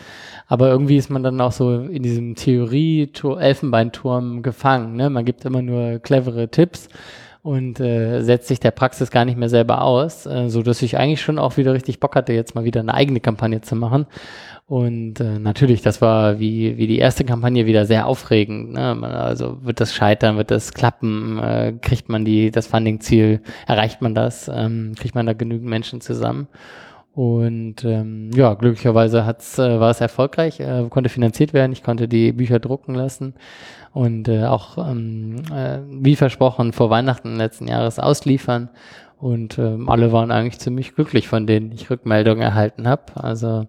Aber 0.46 0.70
irgendwie 0.70 0.98
ist 0.98 1.10
man 1.10 1.24
dann 1.24 1.42
auch 1.42 1.52
so 1.52 1.80
in 1.80 2.04
diesem 2.04 2.36
Theorie-Elfenbeinturm 2.36 4.44
gefangen. 4.44 4.98
Ne? 4.98 5.10
Man 5.10 5.26
gibt 5.26 5.46
immer 5.46 5.64
nur 5.64 5.98
clevere 5.98 6.50
Tipps 6.50 6.88
und 7.42 7.80
äh, 7.80 8.22
setzt 8.22 8.50
sich 8.50 8.60
der 8.60 8.70
Praxis 8.70 9.10
gar 9.10 9.26
nicht 9.26 9.40
mehr 9.40 9.50
selber 9.50 9.82
aus, 9.82 10.28
äh, 10.28 10.50
so 10.50 10.62
dass 10.62 10.84
ich 10.84 11.00
eigentlich 11.00 11.22
schon 11.22 11.40
auch 11.40 11.58
wieder 11.58 11.74
richtig 11.74 12.00
Bock 12.00 12.16
hatte, 12.16 12.34
jetzt 12.34 12.54
mal 12.54 12.66
wieder 12.66 12.82
eine 12.82 12.94
eigene 12.94 13.20
Kampagne 13.20 13.62
zu 13.62 13.76
machen. 13.76 14.06
Und 14.72 15.20
äh, 15.20 15.38
natürlich, 15.38 15.82
das 15.82 16.02
war 16.02 16.40
wie, 16.40 16.78
wie 16.78 16.88
die 16.88 16.98
erste 16.98 17.26
Kampagne 17.26 17.66
wieder 17.66 17.86
sehr 17.86 18.08
aufregend. 18.08 18.72
Ne? 18.72 19.04
Also 19.04 19.58
wird 19.66 19.82
das 19.82 19.94
scheitern, 19.94 20.38
wird 20.38 20.50
das 20.50 20.74
klappen, 20.74 21.38
äh, 21.40 21.74
kriegt 21.82 22.08
man 22.08 22.24
die, 22.24 22.52
das 22.52 22.68
Funding-Ziel, 22.68 23.42
erreicht 23.68 24.02
man 24.02 24.16
das, 24.16 24.48
ähm, 24.48 24.94
kriegt 24.98 25.14
man 25.14 25.26
da 25.26 25.34
genügend 25.34 25.68
Menschen 25.68 26.00
zusammen. 26.00 26.48
Und 27.14 27.84
ähm, 27.84 28.32
ja, 28.34 28.54
glücklicherweise 28.54 29.26
hat's, 29.26 29.60
äh, 29.60 29.80
war 29.80 29.90
es 29.90 30.00
erfolgreich, 30.00 30.62
äh, 30.62 30.88
konnte 30.90 31.10
finanziert 31.10 31.54
werden, 31.54 31.74
ich 31.74 31.84
konnte 31.84 32.08
die 32.08 32.32
Bücher 32.32 32.60
drucken 32.60 32.96
lassen 32.96 33.34
und 33.92 34.30
äh, 34.30 34.46
auch 34.46 34.78
ähm, 34.78 35.44
äh, 35.54 35.80
wie 35.90 36.16
versprochen 36.16 36.72
vor 36.72 36.90
Weihnachten 36.90 37.36
letzten 37.36 37.68
Jahres 37.68 38.00
ausliefern. 38.00 38.70
Und 39.18 39.60
ähm, 39.60 39.88
alle 39.88 40.12
waren 40.12 40.32
eigentlich 40.32 40.60
ziemlich 40.60 40.96
glücklich, 40.96 41.28
von 41.28 41.46
denen 41.46 41.72
ich 41.72 41.92
Rückmeldungen 41.92 42.42
erhalten 42.42 42.88
habe. 42.88 43.04
Also 43.16 43.68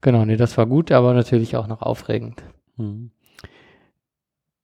genau, 0.00 0.24
nee, 0.24 0.36
das 0.36 0.56
war 0.56 0.64
gut, 0.64 0.90
aber 0.90 1.12
natürlich 1.12 1.56
auch 1.56 1.66
noch 1.66 1.82
aufregend. 1.82 2.42
Hm. 2.78 3.10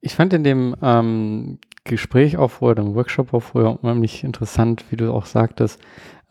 Ich 0.01 0.15
fand 0.15 0.33
in 0.33 0.43
dem 0.43 0.75
ähm, 0.81 1.59
Gespräch 1.85 2.39
auch 2.39 2.51
vorher, 2.51 2.77
dem 2.77 2.95
Workshop 2.95 3.35
auch 3.35 3.41
vorher 3.41 3.79
unheimlich 3.83 4.25
interessant, 4.25 4.85
wie 4.91 4.97
du 4.97 5.13
auch 5.13 5.27
sagtest, 5.27 5.81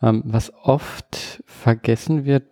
ähm, 0.02 0.22
was 0.24 0.52
oft 0.62 1.42
vergessen 1.46 2.24
wird, 2.24 2.44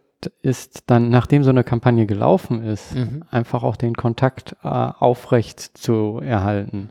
ist 0.43 0.85
dann, 0.91 1.09
nachdem 1.09 1.45
so 1.45 1.51
eine 1.51 1.65
Kampagne 1.65 2.07
gelaufen 2.07 2.63
ist, 2.63 2.95
mhm. 2.95 3.25
einfach 3.31 3.63
auch 3.63 3.77
den 3.77 3.95
Kontakt 3.95 4.57
äh, 4.63 4.69
aufrecht 4.69 5.61
zu 5.61 6.21
erhalten. 6.23 6.91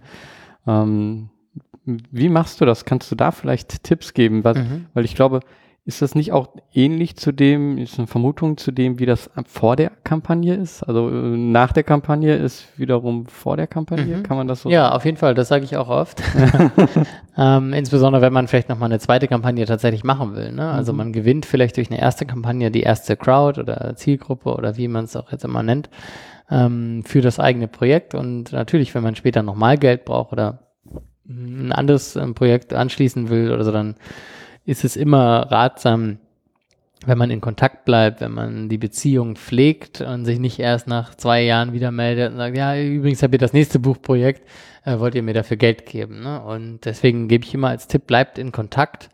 Ähm, 0.65 1.29
wie 1.85 2.29
machst 2.29 2.61
du 2.61 2.65
das? 2.65 2.85
Kannst 2.85 3.11
du 3.11 3.15
da 3.15 3.31
vielleicht 3.31 3.83
Tipps 3.83 4.13
geben? 4.13 4.43
Was, 4.43 4.57
mhm. 4.57 4.87
Weil 4.93 5.05
ich 5.05 5.15
glaube, 5.15 5.41
ist 5.89 6.03
das 6.03 6.13
nicht 6.13 6.31
auch 6.33 6.49
ähnlich 6.71 7.15
zu 7.15 7.31
dem, 7.31 7.79
ist 7.79 7.97
eine 7.97 8.05
Vermutung 8.05 8.57
zu 8.57 8.71
dem, 8.71 8.99
wie 8.99 9.07
das 9.07 9.31
vor 9.47 9.75
der 9.75 9.91
Kampagne 10.03 10.53
ist? 10.53 10.83
Also 10.83 11.09
äh, 11.09 11.35
nach 11.35 11.71
der 11.71 11.81
Kampagne 11.81 12.35
ist 12.35 12.67
wiederum 12.77 13.25
vor 13.25 13.57
der 13.57 13.65
Kampagne? 13.65 14.17
Mhm. 14.17 14.23
Kann 14.23 14.37
man 14.37 14.47
das 14.47 14.61
so 14.61 14.69
Ja, 14.69 14.91
auf 14.91 15.03
jeden 15.03 15.17
Fall, 15.17 15.33
das 15.33 15.47
sage 15.47 15.65
ich 15.65 15.77
auch 15.77 15.89
oft. 15.89 16.21
ähm, 17.37 17.73
insbesondere, 17.73 18.21
wenn 18.21 18.31
man 18.31 18.47
vielleicht 18.47 18.69
nochmal 18.69 18.91
eine 18.91 18.99
zweite 18.99 19.27
Kampagne 19.27 19.65
tatsächlich 19.65 20.03
machen 20.03 20.35
will. 20.35 20.51
Ne? 20.51 20.69
Also 20.69 20.93
mhm. 20.93 20.97
man 20.97 21.11
gewinnt 21.11 21.47
vielleicht 21.47 21.77
durch 21.77 21.89
eine 21.89 21.99
erste 21.99 22.27
Kampagne 22.27 22.69
die 22.69 22.83
erste 22.83 23.17
Crowd 23.17 23.59
oder 23.59 23.95
Zielgruppe 23.95 24.53
oder 24.53 24.77
wie 24.77 24.87
man 24.87 25.05
es 25.05 25.15
auch 25.15 25.31
jetzt 25.31 25.43
immer 25.43 25.63
nennt, 25.63 25.89
ähm, 26.51 27.01
für 27.03 27.21
das 27.21 27.39
eigene 27.39 27.67
Projekt. 27.67 28.13
Und 28.13 28.51
natürlich, 28.51 28.93
wenn 28.93 29.01
man 29.01 29.15
später 29.15 29.41
nochmal 29.41 29.79
Geld 29.79 30.05
braucht 30.05 30.33
oder 30.33 30.59
ein 31.27 31.71
anderes 31.71 32.15
ähm, 32.15 32.35
Projekt 32.35 32.75
anschließen 32.75 33.29
will 33.29 33.51
oder 33.51 33.63
so, 33.63 33.71
dann 33.71 33.95
ist 34.69 34.83
es 34.83 34.95
immer 34.95 35.51
ratsam, 35.51 36.19
wenn 37.05 37.17
man 37.17 37.31
in 37.31 37.41
Kontakt 37.41 37.85
bleibt, 37.85 38.21
wenn 38.21 38.31
man 38.31 38.69
die 38.69 38.77
Beziehung 38.77 39.35
pflegt 39.35 40.01
und 40.01 40.25
sich 40.25 40.37
nicht 40.39 40.59
erst 40.59 40.87
nach 40.87 41.15
zwei 41.15 41.41
Jahren 41.41 41.73
wieder 41.73 41.91
meldet 41.91 42.31
und 42.31 42.37
sagt, 42.37 42.55
ja, 42.55 42.77
übrigens 42.79 43.23
habt 43.23 43.33
ihr 43.33 43.39
das 43.39 43.53
nächste 43.53 43.79
Buchprojekt, 43.79 44.47
äh, 44.85 44.99
wollt 44.99 45.15
ihr 45.15 45.23
mir 45.23 45.33
dafür 45.33 45.57
Geld 45.57 45.85
geben. 45.85 46.21
Ne? 46.21 46.41
Und 46.41 46.85
deswegen 46.85 47.27
gebe 47.27 47.45
ich 47.45 47.53
immer 47.53 47.69
als 47.69 47.87
Tipp, 47.87 48.05
bleibt 48.05 48.37
in 48.37 48.51
Kontakt 48.51 49.09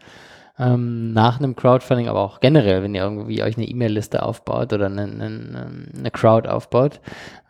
ähm, 0.57 1.13
nach 1.13 1.39
einem 1.39 1.55
Crowdfunding, 1.55 2.07
aber 2.07 2.21
auch 2.21 2.39
generell, 2.39 2.81
wenn 2.81 2.95
ihr 2.95 3.03
irgendwie 3.03 3.43
euch 3.43 3.55
eine 3.55 3.67
E-Mail-Liste 3.67 4.23
aufbaut 4.23 4.73
oder 4.73 4.87
eine, 4.87 5.03
eine, 5.03 5.85
eine 5.97 6.11
Crowd 6.11 6.49
aufbaut, 6.49 6.99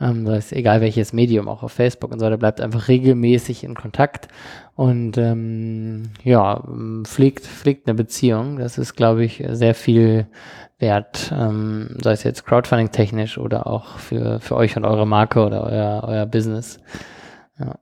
ähm, 0.01 0.25
das 0.25 0.47
ist 0.47 0.53
egal 0.53 0.81
welches 0.81 1.13
Medium, 1.13 1.47
auch 1.47 1.63
auf 1.63 1.71
Facebook 1.71 2.11
und 2.11 2.19
so 2.19 2.25
weiter, 2.25 2.37
bleibt 2.37 2.61
einfach 2.61 2.87
regelmäßig 2.87 3.63
in 3.63 3.73
Kontakt 3.75 4.27
und 4.75 5.17
ähm, 5.17 6.03
ja, 6.23 6.63
pflegt, 7.03 7.45
pflegt 7.45 7.87
eine 7.87 7.95
Beziehung. 7.95 8.57
Das 8.57 8.77
ist, 8.77 8.95
glaube 8.95 9.23
ich, 9.23 9.43
sehr 9.49 9.73
viel 9.73 10.27
wert, 10.79 11.33
ähm, 11.35 11.97
sei 12.01 12.11
es 12.11 12.23
jetzt 12.23 12.45
Crowdfunding 12.45 12.91
technisch 12.91 13.37
oder 13.37 13.67
auch 13.67 13.97
für, 13.97 14.39
für 14.41 14.55
euch 14.55 14.75
und 14.77 14.85
eure 14.85 15.07
Marke 15.07 15.45
oder 15.45 15.63
euer, 15.63 16.03
euer 16.05 16.25
Business. 16.25 16.79
Ja 17.57 17.75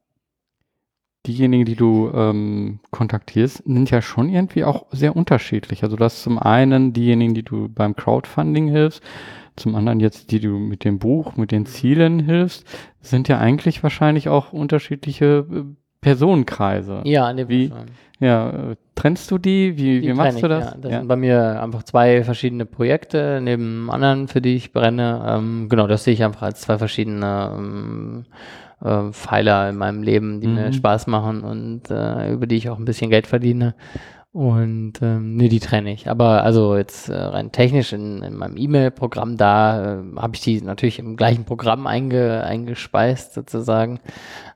diejenigen, 1.26 1.66
die 1.66 1.76
du 1.76 2.12
ähm, 2.14 2.80
kontaktierst, 2.92 3.64
sind 3.66 3.90
ja 3.92 4.02
schon 4.02 4.30
irgendwie 4.30 4.64
auch 4.64 4.86
sehr 4.92 5.16
unterschiedlich. 5.16 5.84
Also 5.84 5.96
du 5.96 6.04
hast 6.04 6.22
zum 6.22 6.38
einen 6.38 6.94
diejenigen, 6.94 7.34
die 7.34 7.44
du 7.44 7.70
beim 7.70 7.96
Crowdfunding 7.96 8.68
hilfst, 8.68 9.02
zum 9.56 9.76
anderen 9.76 10.00
jetzt, 10.00 10.32
die 10.32 10.40
du 10.40 10.58
mit 10.58 10.84
dem 10.84 11.00
Buch, 11.00 11.38
mit 11.38 11.52
den 11.52 11.66
Zielen 11.66 12.20
hilfst, 12.20 12.66
sind 13.02 13.28
ja 13.28 13.38
eigentlich 13.38 13.84
wahrscheinlich 13.84 14.28
auch 14.28 14.52
unterschiedliche 14.52 15.46
äh, 15.52 15.64
Personenkreise. 16.04 17.02
Ja, 17.06 17.26
an 17.26 17.38
dem 17.38 17.50
wie, 17.50 17.72
Ja, 18.20 18.50
äh, 18.50 18.76
trennst 18.96 19.32
du 19.32 19.38
die? 19.38 19.76
Wie, 19.78 20.02
die 20.02 20.08
wie 20.10 20.14
machst 20.14 20.42
du 20.42 20.48
das? 20.48 20.66
Ja, 20.66 20.78
das 20.80 20.92
ja. 20.92 21.00
sind 21.00 21.08
bei 21.08 21.16
mir 21.16 21.62
einfach 21.62 21.84
zwei 21.84 22.24
verschiedene 22.24 22.66
Projekte 22.66 23.40
neben 23.42 23.90
anderen, 23.90 24.28
für 24.28 24.42
die 24.42 24.56
ich 24.56 24.72
brenne. 24.72 25.24
Ähm, 25.28 25.68
genau, 25.70 25.88
das 25.88 26.04
sehe 26.04 26.14
ich 26.14 26.24
einfach 26.24 26.44
als 26.44 26.62
zwei 26.62 26.78
verschiedene 26.78 27.52
ähm, 27.58 28.26
äh, 28.84 29.12
Pfeiler 29.12 29.70
in 29.70 29.78
meinem 29.78 30.04
Leben, 30.04 30.42
die 30.42 30.48
mhm. 30.48 30.56
mir 30.56 30.74
Spaß 30.74 31.08
machen 31.08 31.44
und 31.44 31.90
äh, 31.90 32.32
über 32.32 32.46
die 32.46 32.58
ich 32.58 32.70
auch 32.70 32.78
ein 32.78 32.86
bisschen 32.86 33.10
Geld 33.10 33.28
verdiene. 33.28 33.76
Und 34.34 34.94
ähm, 35.04 35.36
nee, 35.36 35.48
die 35.48 35.60
trenne 35.60 35.94
ich. 35.94 36.10
Aber 36.10 36.44
also 36.44 36.76
jetzt 36.76 37.08
äh, 37.08 37.14
rein 37.14 37.52
technisch 37.52 37.94
in, 37.94 38.24
in 38.24 38.36
meinem 38.36 38.58
E-Mail-Programm, 38.58 39.38
da 39.38 40.00
äh, 40.00 40.04
habe 40.18 40.36
ich 40.36 40.42
die 40.42 40.60
natürlich 40.60 40.98
im 40.98 41.16
gleichen 41.16 41.46
Programm 41.46 41.86
einge, 41.86 42.44
eingespeist 42.44 43.36
sozusagen 43.36 44.00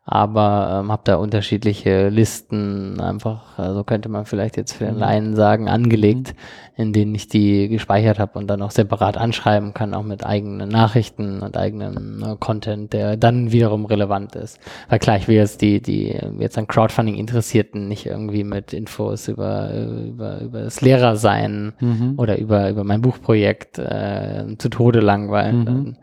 aber 0.09 0.79
ähm, 0.79 0.89
habe 0.89 1.01
da 1.03 1.17
unterschiedliche 1.17 2.07
Listen 2.07 3.01
einfach, 3.01 3.59
also 3.59 3.83
könnte 3.83 4.07
man 4.07 4.25
vielleicht 4.25 4.55
jetzt 4.55 4.71
für 4.71 4.85
den 4.85 4.95
mhm. 4.95 5.01
Laien 5.01 5.35
sagen, 5.35 5.67
angelegt, 5.67 6.33
mhm. 6.77 6.81
in 6.81 6.93
denen 6.93 7.13
ich 7.13 7.27
die 7.27 7.67
gespeichert 7.67 8.17
habe 8.17 8.39
und 8.39 8.47
dann 8.47 8.61
auch 8.61 8.71
separat 8.71 9.17
anschreiben 9.17 9.73
kann, 9.73 9.93
auch 9.93 10.03
mit 10.03 10.25
eigenen 10.25 10.69
Nachrichten 10.69 11.41
und 11.41 11.57
eigenem 11.57 12.23
äh, 12.23 12.35
Content, 12.39 12.93
der 12.93 13.17
dann 13.17 13.51
wiederum 13.51 13.83
relevant 13.83 14.33
ist. 14.37 14.61
Weil 14.87 14.99
klar, 14.99 15.17
ich 15.17 15.27
will 15.27 15.35
jetzt 15.35 15.61
die, 15.61 15.81
die 15.81 16.17
jetzt 16.39 16.57
an 16.57 16.67
Crowdfunding-Interessierten 16.67 17.89
nicht 17.89 18.05
irgendwie 18.05 18.45
mit 18.45 18.71
Infos 18.71 19.27
über, 19.27 19.73
über, 19.73 20.39
über 20.39 20.61
das 20.61 20.79
Lehrersein 20.79 21.73
mhm. 21.81 22.13
oder 22.15 22.39
über, 22.39 22.69
über 22.69 22.85
mein 22.85 23.01
Buchprojekt 23.01 23.77
äh, 23.77 24.45
zu 24.57 24.69
Tode 24.69 25.01
langweilen. 25.01 25.63
Mhm. 25.63 25.95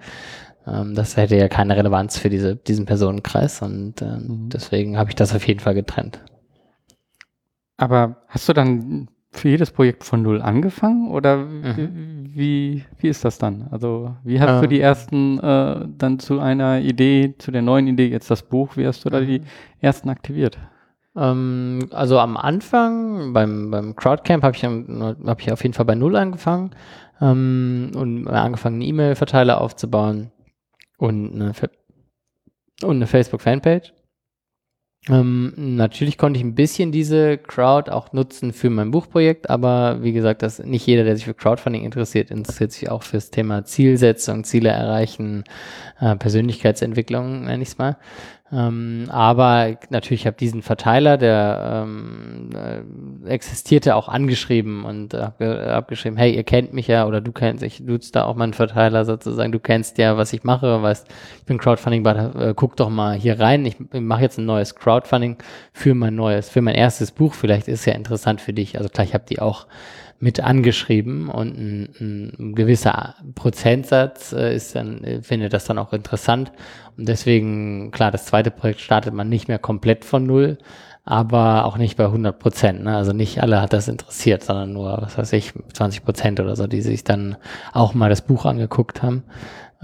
Ähm, 0.67 0.95
das 0.95 1.17
hätte 1.17 1.37
ja 1.37 1.49
keine 1.49 1.77
Relevanz 1.77 2.19
für 2.19 2.31
diese, 2.31 2.57
diesen 2.57 2.87
Personenkreis 2.87 3.63
und 3.63 4.01
äh, 4.03 4.17
mhm. 4.17 4.49
deswegen 4.49 4.99
habe 4.99 5.11
ich 5.11 5.17
das 5.17 5.35
auf 5.35 5.47
jeden 5.47 5.61
Fall 5.61 5.75
getrennt. 5.75 6.21
Aber 7.77 8.17
hast 8.29 8.49
du 8.49 8.53
dann 8.53 9.09
für 9.33 9.49
jedes 9.49 9.73
Projekt 9.73 10.05
von 10.05 10.23
null 10.23 10.41
angefangen 10.41 11.11
oder 11.11 11.39
mhm. 11.39 12.31
wie, 12.35 12.85
wie 12.99 13.09
ist 13.09 13.25
das 13.25 13.39
dann? 13.39 13.67
Also 13.71 14.15
wie 14.23 14.41
hast 14.41 14.57
ähm, 14.57 14.63
du 14.63 14.69
die 14.69 14.81
ersten 14.81 15.39
äh, 15.41 15.87
dann 15.99 16.19
zu 16.21 16.39
einer 16.39 16.81
Idee, 16.81 17.35
zu 17.39 17.51
der 17.51 17.63
neuen 17.63 17.89
Idee, 17.89 18.09
jetzt 18.09 18.31
das 18.31 18.43
Buch, 18.43 18.77
wie 18.77 18.87
hast 18.87 19.05
du 19.05 19.11
da 19.11 19.21
die 19.21 19.41
mhm. 19.41 19.45
ersten 19.81 20.09
aktiviert? 20.09 20.59
Ähm, 21.17 21.81
also 21.91 22.21
am 22.21 22.37
Anfang 22.37 23.33
beim, 23.33 23.71
beim 23.71 23.97
Crowdcamp 23.97 24.45
habe 24.45 24.57
ich, 24.57 24.65
hab 24.65 25.41
ich 25.41 25.53
auf 25.53 25.63
jeden 25.63 25.75
Fall 25.75 25.85
bei 25.85 25.97
null 25.97 26.15
angefangen 26.17 26.71
ähm, 27.21 27.91
und 27.97 28.29
angefangen, 28.29 28.77
einen 28.77 28.89
E-Mail-Verteiler 28.89 29.61
aufzubauen 29.61 30.31
und 30.99 31.35
eine, 31.35 31.53
und 32.83 32.97
eine 32.97 33.07
Facebook-Fanpage. 33.07 33.93
Ähm, 35.11 35.53
natürlich 35.57 36.17
konnte 36.17 36.39
ich 36.39 36.45
ein 36.45 36.55
bisschen 36.55 36.91
diese 36.91 37.37
Crowd 37.37 37.91
auch 37.91 38.15
nutzen 38.15 38.55
für 38.55 38.71
mein 38.71 38.91
Buchprojekt, 38.91 39.51
aber 39.51 40.03
wie 40.03 40.15
gesagt, 40.15 40.41
dass 40.41 40.61
nicht 40.61 40.87
jeder, 40.87 41.05
der 41.05 41.17
sich 41.17 41.27
für 41.27 41.35
Crowdfunding 41.35 41.85
interessiert, 41.85 42.31
interessiert 42.31 42.73
sich 42.73 42.89
auch 42.89 43.03
fürs 43.03 43.31
Thema 43.31 43.65
Zielsetzung, 43.65 44.45
Ziele 44.45 44.71
erreichen, 44.71 45.45
äh, 46.01 46.17
Persönlichkeitsentwicklung, 46.17 47.45
nenne 47.45 47.63
ich 47.63 47.71
es 47.71 47.79
mal. 47.79 47.99
Ähm, 48.53 49.07
aber 49.09 49.79
natürlich 49.89 50.27
habe 50.27 50.37
diesen 50.37 50.61
Verteiler, 50.61 51.17
der 51.17 51.85
ähm, 51.87 52.51
äh, 52.55 53.29
existierte, 53.29 53.97
auch 53.97 54.09
angeschrieben 54.09 54.85
und 54.85 55.15
habe 55.15 55.67
hab 55.71 55.89
geschrieben, 55.89 56.19
hey, 56.19 56.35
ihr 56.37 56.45
kennt 56.45 56.75
mich 56.75 56.87
ja 56.87 57.07
oder 57.07 57.23
du 57.23 57.33
kennst, 57.33 57.63
ich 57.63 57.81
nutze 57.81 58.13
da 58.13 58.25
auch 58.25 58.37
meinen 58.37 58.53
Verteiler 58.53 59.07
sozusagen, 59.07 59.51
du 59.51 59.61
kennst 59.61 59.97
ja, 59.97 60.19
was 60.19 60.35
ich 60.35 60.45
mache, 60.45 60.83
weißt, 60.83 61.09
ich 61.39 61.45
bin 61.47 61.57
Crowdfunding, 61.57 62.05
äh, 62.05 62.53
guck 62.55 62.77
doch 62.77 62.91
mal 62.91 63.17
hier 63.17 63.41
rein, 63.41 63.65
ich, 63.65 63.77
ich 63.81 64.01
mache 64.01 64.23
jetzt 64.23 64.39
ein 64.39 64.45
neues 64.45 64.75
Crowdfunding 64.75 65.39
für 65.73 65.95
mein 65.95 66.15
neues, 66.15 66.51
für 66.51 66.61
mein 66.61 66.75
erstes 66.75 67.13
Buch, 67.13 67.33
vielleicht 67.33 67.67
ist 67.67 67.87
ja 67.87 67.95
interessant 67.95 68.43
für 68.43 68.53
dich. 68.53 68.77
Also 68.77 68.91
klar, 68.91 69.07
ich 69.07 69.15
habe 69.15 69.25
die 69.27 69.41
auch 69.41 69.67
mit 70.21 70.41
angeschrieben 70.41 71.29
und 71.29 71.59
ein, 71.59 72.33
ein 72.39 72.55
gewisser 72.55 73.15
Prozentsatz 73.35 74.33
äh, 74.33 74.55
ist 74.55 74.75
dann, 74.75 75.05
äh, 75.05 75.23
findet 75.23 75.53
das 75.53 75.65
dann 75.65 75.79
auch 75.79 75.93
interessant. 75.93 76.53
Und 76.97 77.09
deswegen, 77.09 77.91
klar, 77.91 78.11
das 78.11 78.27
zweite 78.27 78.51
Projekt 78.51 78.81
startet 78.81 79.13
man 79.15 79.29
nicht 79.29 79.49
mehr 79.49 79.59
komplett 79.59 80.05
von 80.05 80.25
null, 80.25 80.59
aber 81.05 81.67
auch 81.67 81.77
nicht 81.77 81.97
bei 81.97 82.05
100 82.05 82.39
Prozent. 82.39 82.85
Ne? 82.85 82.97
Also 82.97 83.13
nicht 83.13 83.43
alle 83.43 83.61
hat 83.61 83.73
das 83.73 83.89
interessiert, 83.89 84.43
sondern 84.43 84.73
nur, 84.73 84.99
was 85.03 85.19
weiß 85.19 85.33
ich, 85.35 85.53
20 85.73 86.05
Prozent 86.05 86.41
oder 86.41 86.57
so, 86.57 86.67
die 86.67 86.81
sich 86.81 87.05
dann 87.05 87.37
auch 87.73 87.93
mal 87.95 88.09
das 88.09 88.23
Buch 88.23 88.47
angeguckt 88.47 89.03
haben. 89.03 89.25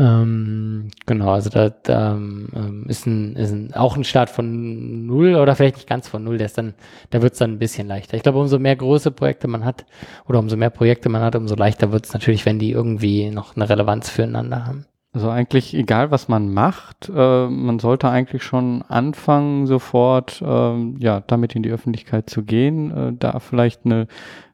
Ähm, 0.00 0.88
genau, 1.04 1.32
also 1.32 1.50
da, 1.50 1.70
ähm, 1.88 2.86
ist, 2.88 3.06
ein, 3.06 3.36
ist 3.36 3.52
ein, 3.52 3.74
auch 3.74 3.98
ein 3.98 4.04
Start 4.04 4.30
von 4.30 5.04
null 5.04 5.34
oder 5.34 5.54
vielleicht 5.54 5.76
nicht 5.76 5.88
ganz 5.88 6.08
von 6.08 6.24
null, 6.24 6.38
der 6.38 6.46
ist 6.46 6.56
dann, 6.56 6.72
da 7.10 7.20
wird 7.20 7.34
es 7.34 7.38
dann 7.38 7.52
ein 7.52 7.58
bisschen 7.58 7.86
leichter. 7.86 8.16
Ich 8.16 8.22
glaube, 8.22 8.38
umso 8.38 8.58
mehr 8.58 8.76
große 8.76 9.10
Projekte 9.10 9.46
man 9.46 9.62
hat 9.62 9.84
oder 10.26 10.38
umso 10.38 10.56
mehr 10.56 10.70
Projekte 10.70 11.10
man 11.10 11.20
hat, 11.20 11.36
umso 11.36 11.54
leichter 11.54 11.92
wird 11.92 12.06
es 12.06 12.14
natürlich, 12.14 12.46
wenn 12.46 12.58
die 12.58 12.70
irgendwie 12.70 13.28
noch 13.30 13.56
eine 13.56 13.68
Relevanz 13.68 14.08
füreinander 14.08 14.64
haben. 14.64 14.86
Also 15.12 15.28
eigentlich 15.28 15.74
egal, 15.74 16.10
was 16.10 16.28
man 16.28 16.50
macht, 16.50 17.10
äh, 17.14 17.48
man 17.48 17.78
sollte 17.78 18.08
eigentlich 18.08 18.42
schon 18.42 18.80
anfangen, 18.88 19.66
sofort 19.66 20.40
äh, 20.40 20.94
ja, 20.98 21.20
damit 21.26 21.54
in 21.54 21.62
die 21.62 21.72
Öffentlichkeit 21.72 22.30
zu 22.30 22.42
gehen, 22.42 22.90
äh, 22.90 23.12
da 23.18 23.38
vielleicht 23.38 23.84
eine 23.84 24.06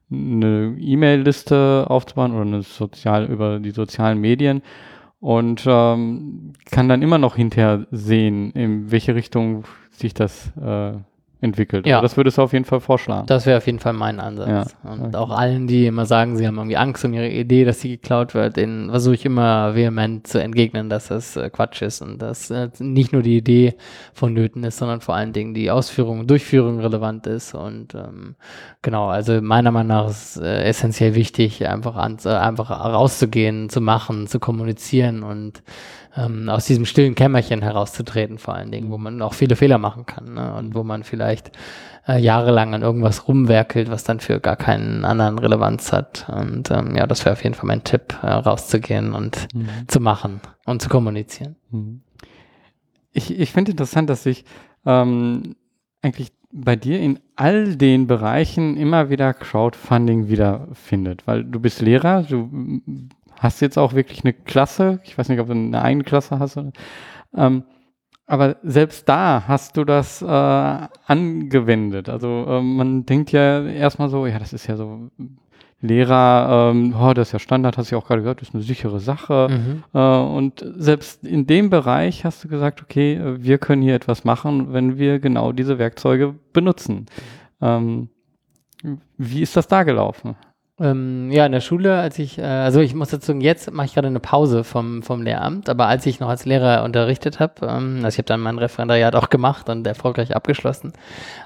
eine 0.08 0.76
E-Mail-Liste 0.78 1.86
aufzubauen 1.88 2.32
oder 2.32 2.42
eine 2.42 2.62
sozial 2.62 3.24
über 3.24 3.58
die 3.58 3.72
sozialen 3.72 4.20
Medien 4.20 4.62
und 5.20 5.64
ähm, 5.66 6.52
kann 6.70 6.88
dann 6.88 7.02
immer 7.02 7.18
noch 7.18 7.36
hinterher 7.36 7.86
sehen, 7.90 8.52
in 8.52 8.90
welche 8.90 9.14
Richtung 9.14 9.64
sich 9.90 10.14
das 10.14 10.52
äh, 10.56 10.92
entwickelt. 11.46 11.86
Ja. 11.86 11.96
Also 11.96 12.04
das 12.04 12.16
würdest 12.16 12.38
du 12.38 12.42
auf 12.42 12.52
jeden 12.52 12.64
Fall 12.64 12.80
vorschlagen. 12.80 13.26
Das 13.26 13.46
wäre 13.46 13.56
auf 13.58 13.66
jeden 13.66 13.78
Fall 13.78 13.92
mein 13.92 14.20
Ansatz. 14.20 14.76
Ja. 14.84 14.90
Und 14.90 15.06
okay. 15.06 15.16
auch 15.16 15.30
allen, 15.30 15.66
die 15.66 15.86
immer 15.86 16.06
sagen, 16.06 16.36
sie 16.36 16.46
haben 16.46 16.56
irgendwie 16.56 16.76
Angst 16.76 17.04
um 17.04 17.14
ihre 17.14 17.28
Idee, 17.28 17.64
dass 17.64 17.80
sie 17.80 17.90
geklaut 17.90 18.34
wird, 18.34 18.56
denen 18.56 18.90
versuche 18.90 19.14
ich 19.14 19.24
immer 19.24 19.74
vehement 19.74 20.26
zu 20.26 20.40
entgegnen, 20.42 20.90
dass 20.90 21.08
das 21.08 21.36
äh, 21.36 21.48
Quatsch 21.50 21.82
ist 21.82 22.02
und 22.02 22.20
dass 22.20 22.50
äh, 22.50 22.68
nicht 22.78 23.12
nur 23.12 23.22
die 23.22 23.38
Idee 23.38 23.76
vonnöten 24.12 24.64
ist, 24.64 24.78
sondern 24.78 25.00
vor 25.00 25.14
allen 25.14 25.32
Dingen 25.32 25.54
die 25.54 25.70
Ausführung 25.70 26.20
und 26.20 26.30
Durchführung 26.30 26.80
relevant 26.80 27.26
ist. 27.26 27.54
Und 27.54 27.94
ähm, 27.94 28.36
genau, 28.82 29.08
also 29.08 29.40
meiner 29.40 29.70
Meinung 29.70 29.88
nach 29.88 30.10
ist 30.10 30.36
äh, 30.36 30.64
essentiell 30.64 31.14
wichtig, 31.14 31.66
einfach, 31.66 31.96
an, 31.96 32.18
äh, 32.24 32.28
einfach 32.30 32.70
rauszugehen, 32.70 33.68
zu 33.70 33.80
machen, 33.80 34.26
zu 34.26 34.38
kommunizieren 34.38 35.22
und 35.22 35.62
ähm, 36.16 36.48
aus 36.48 36.66
diesem 36.66 36.84
stillen 36.84 37.14
Kämmerchen 37.14 37.62
herauszutreten, 37.62 38.38
vor 38.38 38.54
allen 38.54 38.70
Dingen, 38.70 38.90
wo 38.90 38.98
man 38.98 39.20
auch 39.22 39.34
viele 39.34 39.56
Fehler 39.56 39.78
machen 39.78 40.06
kann 40.06 40.34
ne? 40.34 40.54
und 40.54 40.74
wo 40.74 40.82
man 40.82 41.04
vielleicht 41.04 41.50
äh, 42.08 42.18
jahrelang 42.18 42.74
an 42.74 42.82
irgendwas 42.82 43.28
rumwerkelt, 43.28 43.90
was 43.90 44.04
dann 44.04 44.20
für 44.20 44.40
gar 44.40 44.56
keinen 44.56 45.04
anderen 45.04 45.38
Relevanz 45.38 45.92
hat. 45.92 46.28
Und 46.28 46.70
ähm, 46.70 46.96
ja, 46.96 47.06
das 47.06 47.24
wäre 47.24 47.34
auf 47.34 47.42
jeden 47.44 47.54
Fall 47.54 47.66
mein 47.66 47.84
Tipp, 47.84 48.16
äh, 48.22 48.26
rauszugehen 48.26 49.12
und 49.12 49.48
mhm. 49.54 49.68
zu 49.88 50.00
machen 50.00 50.40
und 50.64 50.82
zu 50.82 50.88
kommunizieren. 50.88 51.56
Mhm. 51.70 52.00
Ich, 53.12 53.38
ich 53.38 53.52
finde 53.52 53.72
interessant, 53.72 54.10
dass 54.10 54.22
sich 54.22 54.44
ähm, 54.84 55.56
eigentlich 56.02 56.32
bei 56.52 56.76
dir 56.76 57.00
in 57.00 57.18
all 57.34 57.76
den 57.76 58.06
Bereichen 58.06 58.76
immer 58.76 59.10
wieder 59.10 59.34
Crowdfunding 59.34 60.28
wiederfindet, 60.28 61.26
weil 61.26 61.44
du 61.44 61.60
bist 61.60 61.82
Lehrer, 61.82 62.22
du 62.22 62.50
hast 63.38 63.60
jetzt 63.60 63.78
auch 63.78 63.94
wirklich 63.94 64.24
eine 64.24 64.32
Klasse. 64.32 65.00
Ich 65.04 65.16
weiß 65.16 65.28
nicht, 65.28 65.40
ob 65.40 65.46
du 65.46 65.52
eine 65.52 65.82
eigene 65.82 66.04
Klasse 66.04 66.38
hast. 66.38 66.58
Ähm, 67.34 67.64
aber 68.26 68.56
selbst 68.62 69.08
da 69.08 69.44
hast 69.46 69.76
du 69.76 69.84
das 69.84 70.20
äh, 70.20 70.26
angewendet. 70.26 72.08
Also 72.08 72.46
ähm, 72.48 72.76
man 72.76 73.06
denkt 73.06 73.30
ja 73.32 73.64
erstmal 73.64 74.08
so, 74.08 74.26
ja, 74.26 74.38
das 74.38 74.52
ist 74.52 74.66
ja 74.66 74.76
so 74.76 75.10
Lehrer, 75.80 76.70
ähm, 76.72 76.94
oh, 76.98 77.12
das 77.12 77.28
ist 77.28 77.32
ja 77.32 77.38
Standard, 77.38 77.76
hast 77.76 77.90
du 77.90 77.96
ja 77.96 78.02
auch 78.02 78.06
gerade 78.06 78.22
gehört, 78.22 78.40
das 78.40 78.48
ist 78.48 78.54
eine 78.54 78.64
sichere 78.64 78.98
Sache. 78.98 79.48
Mhm. 79.50 79.84
Äh, 79.92 80.18
und 80.18 80.64
selbst 80.76 81.24
in 81.24 81.46
dem 81.46 81.70
Bereich 81.70 82.24
hast 82.24 82.42
du 82.42 82.48
gesagt, 82.48 82.82
okay, 82.82 83.14
äh, 83.14 83.42
wir 83.42 83.58
können 83.58 83.82
hier 83.82 83.94
etwas 83.94 84.24
machen, 84.24 84.72
wenn 84.72 84.98
wir 84.98 85.20
genau 85.20 85.52
diese 85.52 85.78
Werkzeuge 85.78 86.34
benutzen. 86.52 87.06
Ähm, 87.60 88.08
wie 89.18 89.42
ist 89.42 89.56
das 89.56 89.68
da 89.68 89.82
gelaufen? 89.82 90.36
Ähm, 90.78 91.30
ja, 91.30 91.46
in 91.46 91.52
der 91.52 91.62
Schule, 91.62 91.98
als 91.98 92.18
ich, 92.18 92.36
äh, 92.38 92.42
also 92.42 92.80
ich 92.80 92.94
muss 92.94 93.08
dazu 93.08 93.28
sagen, 93.28 93.40
jetzt 93.40 93.72
mache 93.72 93.86
ich 93.86 93.94
gerade 93.94 94.08
eine 94.08 94.20
Pause 94.20 94.62
vom, 94.62 95.02
vom 95.02 95.22
Lehramt, 95.22 95.70
aber 95.70 95.86
als 95.86 96.04
ich 96.04 96.20
noch 96.20 96.28
als 96.28 96.44
Lehrer 96.44 96.84
unterrichtet 96.84 97.40
habe, 97.40 97.66
ähm, 97.66 98.00
also 98.04 98.08
ich 98.08 98.18
habe 98.18 98.26
dann 98.26 98.40
mein 98.40 98.58
Referendariat 98.58 99.14
auch 99.14 99.30
gemacht 99.30 99.70
und 99.70 99.86
erfolgreich 99.86 100.36
abgeschlossen. 100.36 100.92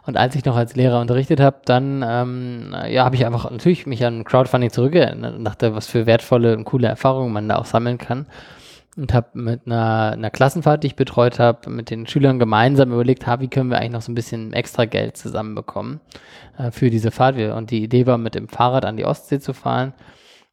Und 0.05 0.16
als 0.16 0.35
ich 0.35 0.45
noch 0.45 0.57
als 0.57 0.74
Lehrer 0.74 1.01
unterrichtet 1.01 1.39
habe, 1.39 1.59
dann 1.64 2.05
ähm, 2.05 2.74
ja, 2.89 3.05
habe 3.05 3.14
ich 3.14 3.24
einfach 3.24 3.49
natürlich 3.49 3.87
mich 3.87 4.05
an 4.05 4.24
Crowdfunding 4.24 4.70
zurückerinnert 4.70 5.37
und 5.37 5.45
dachte, 5.45 5.76
was 5.76 5.87
für 5.87 6.07
wertvolle 6.07 6.57
und 6.57 6.64
coole 6.64 6.89
Erfahrungen 6.89 7.33
man 7.33 7.49
da 7.49 7.57
auch 7.57 7.66
sammeln 7.66 7.99
kann 7.99 8.26
und 8.97 9.14
habe 9.14 9.28
mit 9.34 9.66
einer, 9.66 10.12
einer 10.12 10.30
Klassenfahrt, 10.30 10.82
die 10.82 10.88
ich 10.88 10.97
betreut 10.97 11.38
habe, 11.38 11.70
mit 11.70 11.91
den 11.91 12.07
Schülern 12.07 12.38
gemeinsam 12.38 12.93
überlegt, 12.93 13.26
ha, 13.26 13.41
wie 13.41 13.49
können 13.49 13.70
wir 13.70 13.78
eigentlich 13.78 13.93
noch 13.93 14.03
so 14.03 14.11
ein 14.11 14.16
bisschen 14.16 14.53
extra 14.53 14.84
Geld 14.84 15.16
zusammenbekommen 15.16 16.01
äh, 16.59 16.70
für 16.70 16.91
diese 16.91 17.11
Fahrt. 17.11 17.38
Und 17.38 17.70
die 17.70 17.84
Idee 17.84 18.07
war, 18.07 18.18
mit 18.18 18.34
dem 18.34 18.49
Fahrrad 18.49 18.84
an 18.84 18.97
die 18.97 19.05
Ostsee 19.05 19.38
zu 19.38 19.53
fahren. 19.53 19.95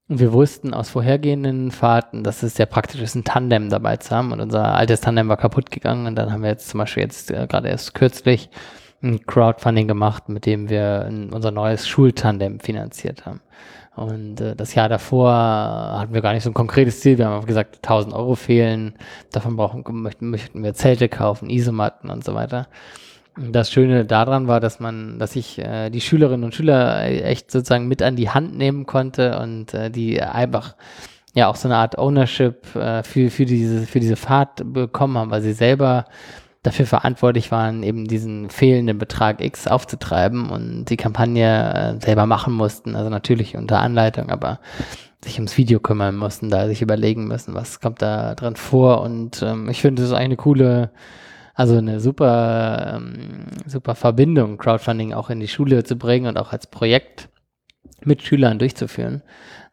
Und 0.08 0.20
wir 0.20 0.32
wussten 0.32 0.74
aus 0.74 0.90
vorhergehenden 0.90 1.72
Fahrten, 1.72 2.24
dass 2.24 2.44
es 2.44 2.56
sehr 2.56 2.66
praktisch 2.66 3.02
ist, 3.02 3.16
ein 3.16 3.26
Tandem 3.26 3.70
dabei 3.70 3.98
zu 3.98 4.16
haben. 4.16 4.32
Und 4.32 4.40
unser 4.40 4.76
altes 4.76 5.02
Tandem 5.02 5.28
war 5.28 5.38
kaputt 5.38 5.72
gegangen. 5.72 6.06
Und 6.06 6.16
dann 6.16 6.32
haben 6.32 6.44
wir 6.44 6.50
jetzt 6.50 6.70
zum 6.70 6.78
Beispiel 6.78 7.04
jetzt 7.04 7.32
äh, 7.32 7.48
gerade 7.48 7.70
erst 7.70 7.96
kürzlich 7.96 8.50
ein 9.02 9.26
Crowdfunding 9.26 9.88
gemacht, 9.88 10.30
mit 10.30 10.46
dem 10.46 10.70
wir 10.70 11.10
unser 11.32 11.52
neues 11.52 11.88
Schultandem 11.88 12.60
finanziert 12.60 13.26
haben. 13.26 13.42
Und 13.98 14.40
äh, 14.42 14.56
das 14.56 14.76
Jahr 14.76 14.90
davor 14.90 15.32
hatten 15.32 16.14
wir 16.14 16.22
gar 16.22 16.34
nicht 16.34 16.44
so 16.44 16.52
ein 16.52 16.54
konkretes 16.54 17.00
Ziel. 17.00 17.18
Wir 17.18 17.26
haben 17.26 17.34
einfach 17.34 17.48
gesagt, 17.48 17.78
1000 17.78 18.14
Euro 18.14 18.36
fehlen. 18.36 18.94
Davon 19.32 19.56
brauchen, 19.58 19.84
möchten, 19.88 20.30
möchten 20.30 20.64
wir 20.64 20.76
Zelte 20.76 21.10
kaufen, 21.10 21.50
Isomatten 21.50 22.12
und 22.12 22.24
so 22.24 22.36
weiter. 22.36 22.68
Das 23.36 23.72
Schöne 23.72 24.06
daran 24.06 24.48
war, 24.48 24.60
dass 24.60 24.80
man, 24.80 25.18
dass 25.18 25.36
ich 25.36 25.58
äh, 25.58 25.90
die 25.90 26.02
Schülerinnen 26.02 26.44
und 26.44 26.54
Schüler 26.54 27.06
echt 27.06 27.50
sozusagen 27.50 27.88
mit 27.88 28.04
an 28.04 28.16
die 28.16 28.30
Hand 28.30 28.56
nehmen 28.56 28.86
konnte 28.86 29.40
und 29.40 29.74
äh, 29.74 29.90
die 29.90 30.22
einfach 30.22 30.76
ja 31.34 31.48
auch 31.48 31.56
so 31.56 31.68
eine 31.68 31.78
Art 31.78 31.98
Ownership 31.98 32.76
äh, 32.76 33.02
für, 33.02 33.32
für, 33.32 33.46
diese, 33.46 33.88
für 33.88 34.00
diese 34.00 34.16
Fahrt 34.16 34.62
bekommen 34.74 35.18
haben, 35.18 35.32
weil 35.32 35.42
sie 35.42 35.54
selber 35.54 36.06
dafür 36.68 36.86
verantwortlich 36.86 37.52
waren, 37.52 37.84
eben 37.84 38.08
diesen 38.08 38.50
fehlenden 38.50 38.98
Betrag 38.98 39.42
X 39.42 39.68
aufzutreiben 39.68 40.50
und 40.50 40.86
die 40.86 40.98
Kampagne 40.98 41.98
äh, 41.98 42.06
selber 42.06 42.26
machen 42.26 42.54
mussten, 42.54 42.96
also 42.96 43.10
natürlich 43.10 43.56
unter 43.56 43.80
Anleitung, 43.80 44.30
aber 44.30 44.60
sich 45.24 45.36
ums 45.36 45.58
Video 45.58 45.80
kümmern 45.80 46.16
mussten, 46.16 46.50
da 46.50 46.68
sich 46.68 46.82
überlegen 46.82 47.28
müssen, 47.28 47.54
was 47.54 47.80
kommt 47.80 48.02
da 48.02 48.36
dran 48.36 48.56
vor 48.56 49.02
und 49.02 49.42
ähm, 49.42 49.70
ich 49.70 49.82
finde, 49.82 50.02
das 50.02 50.12
ist 50.12 50.18
eine 50.18 50.36
coole 50.36 50.92
also 51.58 51.76
eine 51.76 52.00
super, 52.00 52.94
ähm, 52.98 53.48
super 53.66 53.96
Verbindung, 53.96 54.58
Crowdfunding 54.58 55.14
auch 55.14 55.32
in 55.32 55.40
die 55.40 55.48
Schule 55.48 55.84
zu 55.84 55.96
bringen 55.96 56.28
und 56.28 56.38
auch 56.38 56.54
als 56.54 56.68
Projekt 56.68 57.30
mit 58.06 58.22
Schülern 58.22 58.60
durchzuführen. 58.60 59.24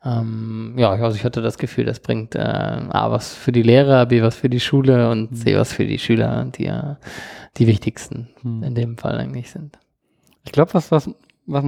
Ähm, 0.04 0.74
ja, 0.76 0.90
also 0.90 1.16
ich 1.16 1.24
hatte 1.24 1.40
das 1.40 1.56
Gefühl, 1.56 1.84
das 1.84 2.00
bringt 2.00 2.34
äh, 2.34 2.38
A 2.38 3.10
was 3.10 3.34
für 3.34 3.52
die 3.52 3.62
Lehrer, 3.62 4.06
B 4.06 4.22
was 4.22 4.36
für 4.36 4.50
die 4.50 4.60
Schule 4.60 5.10
und 5.10 5.30
mhm. 5.30 5.36
C 5.36 5.56
was 5.56 5.72
für 5.72 5.86
die 5.86 5.98
Schüler, 5.98 6.44
die 6.44 6.64
ja 6.64 6.98
die 7.56 7.66
wichtigsten 7.66 8.28
mhm. 8.42 8.62
in 8.62 8.74
dem 8.74 8.98
Fall 8.98 9.18
eigentlich 9.18 9.50
sind. 9.50 9.78
Ich 10.44 10.52
glaube, 10.52 10.74
was, 10.74 10.90
was, 10.90 11.10
was, 11.46 11.64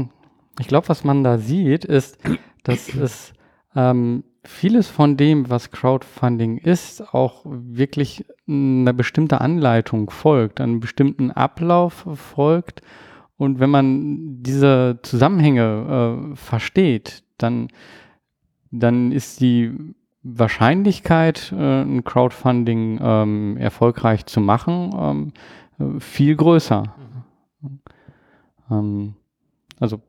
ich 0.61 0.69
glaube, 0.69 0.89
was 0.89 1.03
man 1.03 1.25
da 1.25 1.39
sieht, 1.39 1.85
ist, 1.85 2.19
dass 2.65 2.95
es 2.95 3.33
ähm, 3.75 4.25
vieles 4.45 4.89
von 4.89 5.17
dem, 5.17 5.49
was 5.51 5.71
Crowdfunding 5.71 6.59
ist, 6.59 7.15
auch 7.15 7.43
wirklich 7.45 8.25
einer 8.49 8.93
bestimmten 8.93 9.35
Anleitung 9.35 10.11
folgt, 10.11 10.61
einem 10.61 10.81
bestimmten 10.81 11.31
Ablauf 11.31 12.07
folgt. 12.15 12.83
Und 13.39 13.61
wenn 13.61 13.71
man 13.71 14.43
diese 14.43 14.99
Zusammenhänge 15.03 16.31
äh, 16.33 16.37
versteht, 16.37 17.23
dann, 17.39 17.69
dann 18.81 19.13
ist 19.13 19.41
die 19.41 19.73
Wahrscheinlichkeit, 20.23 21.53
äh, 21.53 21.83
ein 21.83 22.05
Crowdfunding 22.05 22.99
ähm, 23.01 23.57
erfolgreich 23.57 24.27
zu 24.27 24.41
machen, 24.41 25.33
ähm, 25.79 26.01
viel 26.01 26.37
größer. 26.37 26.95
Mhm. 27.61 27.81
Ähm, 28.71 29.15
also 29.79 30.01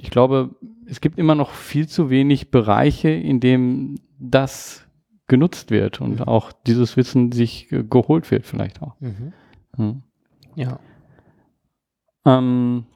ich 0.00 0.10
glaube, 0.10 0.54
es 0.86 1.00
gibt 1.00 1.18
immer 1.18 1.34
noch 1.34 1.50
viel 1.50 1.88
zu 1.88 2.10
wenig 2.10 2.50
Bereiche, 2.50 3.08
in 3.08 3.40
denen 3.40 4.00
das 4.18 4.86
genutzt 5.26 5.70
wird 5.70 6.00
und 6.00 6.20
mhm. 6.20 6.28
auch 6.28 6.52
dieses 6.52 6.96
Wissen 6.96 7.32
sich 7.32 7.68
geholt 7.70 8.30
wird 8.30 8.46
vielleicht 8.46 8.82
auch. 8.82 8.94
Mhm. 9.00 9.32
Mhm. 9.76 10.02
Ja. 10.54 10.78
Ähm, 12.24 12.86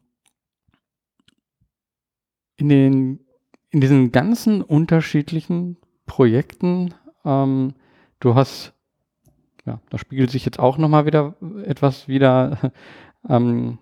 in, 2.57 2.69
den, 2.69 3.21
in 3.71 3.81
diesen 3.81 4.13
ganzen 4.13 4.63
unterschiedlichen 4.63 5.77
Projekten, 6.07 6.95
ähm, 7.25 7.75
du 8.19 8.35
hast, 8.35 8.73
ja, 9.65 9.81
da 9.91 9.99
spiegelt 9.99 10.31
sich 10.31 10.45
jetzt 10.45 10.59
auch 10.59 10.77
nochmal 10.79 11.07
wieder 11.07 11.35
etwas 11.65 12.09
wieder, 12.09 12.73
ähm, 13.29 13.79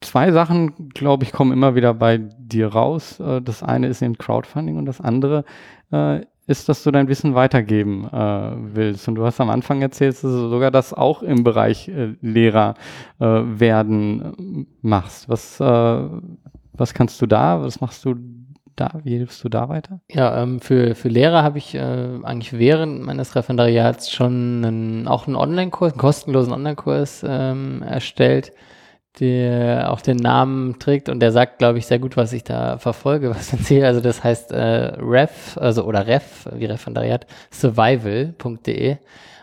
zwei 0.00 0.32
Sachen, 0.32 0.90
glaube 0.90 1.24
ich, 1.24 1.32
kommen 1.32 1.52
immer 1.52 1.74
wieder 1.74 1.94
bei 1.94 2.18
dir 2.18 2.68
raus. 2.68 3.20
Äh, 3.20 3.42
das 3.42 3.62
eine 3.62 3.88
ist 3.88 4.02
in 4.02 4.18
Crowdfunding 4.18 4.76
und 4.76 4.86
das 4.86 5.00
andere 5.00 5.44
äh, 5.92 6.22
ist, 6.46 6.68
dass 6.68 6.82
du 6.82 6.90
dein 6.90 7.08
Wissen 7.08 7.34
weitergeben 7.34 8.08
äh, 8.08 8.74
willst. 8.74 9.06
Und 9.06 9.14
du 9.14 9.24
hast 9.24 9.40
am 9.40 9.50
Anfang 9.50 9.80
erzählt, 9.80 10.14
dass 10.14 10.22
du 10.22 10.48
sogar 10.48 10.70
das 10.70 10.92
auch 10.92 11.22
im 11.22 11.44
Bereich 11.44 11.88
äh, 11.88 12.14
Lehrer 12.20 12.74
äh, 13.20 13.24
werden 13.24 14.66
äh, 14.66 14.66
machst. 14.80 15.28
Was, 15.28 15.60
was 16.72 16.94
kannst 16.94 17.20
du 17.20 17.26
da? 17.26 17.62
Was 17.62 17.80
machst 17.80 18.04
du 18.04 18.14
da? 18.76 19.00
Wie 19.04 19.16
hilfst 19.16 19.42
du 19.44 19.48
da 19.48 19.68
weiter? 19.68 20.00
Ja, 20.10 20.42
ähm, 20.42 20.60
für, 20.60 20.94
für 20.94 21.08
Lehrer 21.08 21.42
habe 21.42 21.58
ich 21.58 21.78
eigentlich 21.78 22.52
während 22.54 23.02
meines 23.02 23.36
Referendariats 23.36 24.10
schon 24.10 24.64
einen, 24.64 25.08
auch 25.08 25.26
einen 25.26 25.36
Online-Kurs, 25.36 25.92
einen 25.92 26.00
kostenlosen 26.00 26.52
Online-Kurs 26.52 27.24
ähm, 27.26 27.82
erstellt 27.82 28.52
der 29.20 29.90
auch 29.92 30.00
den 30.00 30.16
Namen 30.16 30.78
trägt 30.78 31.08
und 31.08 31.20
der 31.20 31.32
sagt, 31.32 31.58
glaube 31.58 31.78
ich, 31.78 31.86
sehr 31.86 31.98
gut, 31.98 32.16
was 32.16 32.32
ich 32.32 32.44
da 32.44 32.78
verfolge, 32.78 33.30
was 33.34 33.52
erzähle. 33.52 33.86
Also 33.86 34.00
das 34.00 34.24
heißt 34.24 34.52
äh, 34.52 34.94
Ref, 34.98 35.56
also 35.58 35.84
oder 35.84 36.06
Ref, 36.06 36.48
wie 36.54 36.64
Referendariat, 36.64 37.26
survival.de. 37.50 38.96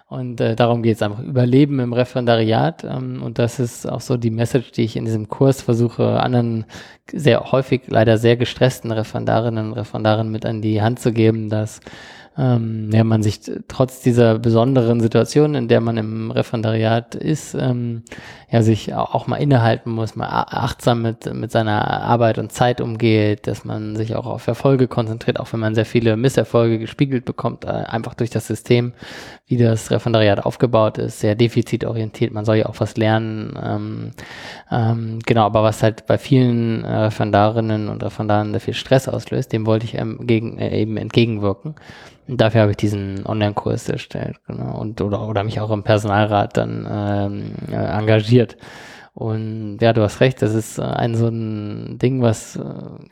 Und 0.10 0.42
äh, 0.42 0.56
darum 0.56 0.82
geht 0.82 0.96
es 0.96 1.04
einfach, 1.04 1.20
Überleben 1.20 1.80
im 1.80 1.94
Referendariat. 1.94 2.84
Ähm, 2.84 3.22
und 3.22 3.38
das 3.38 3.60
ist 3.60 3.88
auch 3.88 4.02
so 4.02 4.18
die 4.18 4.32
Message, 4.32 4.72
die 4.72 4.82
ich 4.82 4.96
in 4.96 5.06
diesem 5.06 5.30
Kurs 5.30 5.62
versuche, 5.62 6.20
anderen 6.20 6.66
sehr 7.12 7.52
häufig 7.52 7.84
leider 7.88 8.18
sehr 8.18 8.36
gestressten 8.36 8.92
Referendarinnen 8.92 9.68
und 9.68 9.74
Referendaren 9.74 10.32
mit 10.32 10.48
an 10.48 10.64
die 10.64 10.82
Hand 10.82 11.00
zu 11.00 11.14
geben, 11.14 11.50
dass 11.50 11.80
ähm, 12.38 12.90
ja, 12.94 13.04
man 13.04 13.22
sich 13.22 13.42
trotz 13.68 14.02
dieser 14.02 14.40
besonderen 14.40 15.02
Situation, 15.02 15.56
in 15.56 15.68
der 15.68 15.82
man 15.82 15.98
im 15.98 16.32
Referendariat 16.32 17.16
ist, 17.16 17.54
ähm, 17.54 18.04
ja, 18.50 18.62
sich 18.62 18.94
auch 18.94 19.28
mal 19.28 19.38
innehalten 19.38 19.92
muss, 19.92 20.16
mal 20.16 20.28
achtsam 20.28 21.02
mit, 21.02 21.32
mit 21.34 21.52
seiner 21.52 22.02
Arbeit 22.02 22.38
und 22.38 22.52
Zeit 22.52 22.82
umgeht, 22.82 23.46
dass 23.46 23.66
man 23.66 23.96
sich 23.96 24.16
auch 24.16 24.26
auf 24.26 24.48
Erfolge 24.48 24.88
konzentriert, 24.88 25.40
auch 25.40 25.52
wenn 25.54 25.60
man 25.60 25.76
sehr 25.76 25.86
viele 25.86 26.16
Misserfolge 26.18 26.80
gespiegelt 26.80 27.26
bekommt, 27.26 27.66
äh, 27.66 27.68
einfach 27.68 28.14
durch 28.14 28.30
das 28.30 28.48
System, 28.48 28.94
wie 29.48 29.58
das 29.58 29.92
Referendariat 29.92 30.46
aufgebaut 30.46 30.98
ist, 30.98 31.20
sehr 31.20 31.36
defizitorientiert, 31.36 32.34
man 32.34 32.46
soll 32.46 32.58
ja 32.58 32.68
auch 32.68 32.80
was 32.80 32.96
lernen, 32.96 33.58
ähm, 33.62 34.12
ähm, 34.72 35.20
genau, 35.26 35.46
aber 35.46 35.64
was 35.64 35.84
halt 35.84 36.06
bei 36.06 36.18
vielen 36.18 36.84
äh, 36.86 36.96
Referendarinnen 36.96 37.90
und 37.90 38.04
Referendaren 38.04 38.52
sehr 38.52 38.62
viel 38.62 38.74
Stress 38.74 39.08
auslöst, 39.08 39.52
dem 39.52 39.66
wollte 39.66 39.86
ich 39.86 39.96
ähm, 39.96 40.26
gegen, 40.26 40.58
äh, 40.58 40.80
eben 40.80 40.98
entgegenwirken. 40.98 41.76
Dafür 42.32 42.62
habe 42.62 42.72
ich 42.72 42.78
diesen 42.78 43.26
Online-Kurs 43.26 43.90
erstellt, 43.90 44.38
genau. 44.46 44.80
Und 44.80 45.02
oder, 45.02 45.28
oder 45.28 45.44
mich 45.44 45.60
auch 45.60 45.72
im 45.72 45.84
Personalrat 45.84 46.56
dann 46.58 46.88
ähm, 46.90 47.52
äh, 47.72 47.76
engagiert. 47.76 48.56
Und 49.14 49.80
ja, 49.82 49.92
du 49.92 50.02
hast 50.02 50.22
recht, 50.22 50.42
das 50.42 50.54
ist 50.54 50.78
äh, 50.78 50.84
ein 50.84 51.16
so 51.16 51.28
ein 51.28 51.98
Ding, 52.00 52.22
was, 52.22 52.56
äh, 52.56 52.64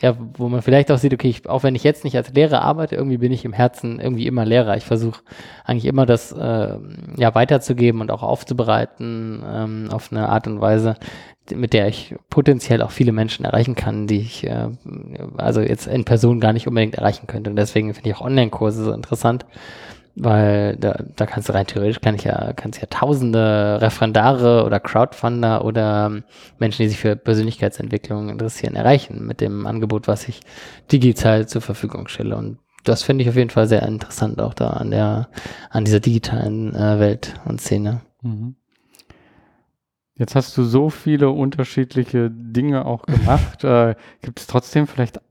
ja, 0.02 0.16
wo 0.38 0.48
man 0.48 0.62
vielleicht 0.62 0.92
auch 0.92 0.98
sieht, 0.98 1.14
okay, 1.14 1.28
ich, 1.28 1.50
auch 1.50 1.64
wenn 1.64 1.76
ich 1.76 1.84
jetzt 1.84 2.04
nicht 2.04 2.16
als 2.16 2.34
Lehrer 2.34 2.62
arbeite, 2.62 2.96
irgendwie 2.96 3.18
bin 3.18 3.32
ich 3.32 3.44
im 3.44 3.54
Herzen 3.54 4.00
irgendwie 4.00 4.28
immer 4.28 4.46
Lehrer. 4.46 4.78
Ich 4.78 4.86
versuche 4.86 5.22
eigentlich 5.66 5.86
immer 5.86 6.06
das 6.06 6.32
äh, 6.32 6.78
ja 7.18 7.36
weiterzugeben 7.36 8.02
und 8.02 8.12
auch 8.12 8.24
aufzubereiten 8.24 9.44
ähm, 9.46 9.90
auf 9.92 10.12
eine 10.12 10.30
Art 10.30 10.48
und 10.48 10.62
Weise, 10.62 10.96
mit 11.54 11.74
der 11.74 11.88
ich 11.88 12.16
potenziell 12.30 12.82
auch 12.82 12.92
viele 12.92 13.12
Menschen 13.12 13.46
erreichen 13.46 13.76
kann, 13.76 14.08
die 14.08 14.20
ich 14.20 14.46
äh, 14.46 14.70
also 15.38 15.62
jetzt 15.62 15.88
in 15.88 16.06
Person 16.06 16.40
gar 16.40 16.54
nicht 16.54 16.68
unbedingt 16.68 16.96
erreichen 16.96 17.28
könnte. 17.28 17.50
Und 17.50 17.56
deswegen 17.56 17.94
finde 17.94 18.10
ich 18.10 18.16
auch 18.16 18.22
Online-Kurse 18.22 18.84
so 18.84 18.92
interessant, 18.92 19.46
weil 20.20 20.76
da, 20.78 21.04
da 21.16 21.26
kannst 21.28 21.48
du 21.48 21.54
rein 21.54 21.68
theoretisch 21.68 22.02
kann 22.02 22.16
ich 22.16 22.24
ja, 22.24 22.52
kannst 22.54 22.82
ja 22.82 22.88
tausende 22.90 23.78
Referendare 23.80 24.66
oder 24.66 24.80
Crowdfunder 24.80 25.64
oder 25.64 26.24
Menschen, 26.58 26.84
die 26.84 26.90
sich 26.90 26.98
für 27.00 27.16
Persönlichkeitsentwicklung 27.16 28.30
interessieren, 28.30 28.76
erreichen 28.76 29.26
mit 29.26 29.42
dem 29.42 29.68
Angebot, 29.68 30.08
was 30.08 30.28
ich 30.28 30.42
digital 30.92 31.48
zur 31.48 31.62
Verfügung 31.62 32.08
stelle. 32.08 32.36
Und 32.36 32.58
das 32.84 33.04
finde 33.04 33.24
ich 33.24 33.30
auf 33.30 33.36
jeden 33.36 33.52
Fall 33.52 33.68
sehr 33.68 33.84
interessant 33.84 34.42
auch 34.42 34.56
da 34.56 34.70
an 34.72 34.90
der, 34.90 35.30
an 35.70 35.86
dieser 35.86 36.00
digitalen 36.00 36.74
äh, 36.74 37.00
Welt 37.00 37.36
und 37.46 37.62
Szene. 37.62 38.02
Mhm. 38.24 38.56
Jetzt 40.16 40.34
hast 40.34 40.58
du 40.58 40.64
so 40.64 40.90
viele 40.90 41.30
unterschiedliche 41.30 42.32
Dinge 42.32 42.86
auch 42.86 43.06
gemacht. 43.06 43.64
äh, 43.64 43.94
Gibt 44.24 44.40
es 44.40 44.48
trotzdem 44.48 44.88
vielleicht 44.88 45.22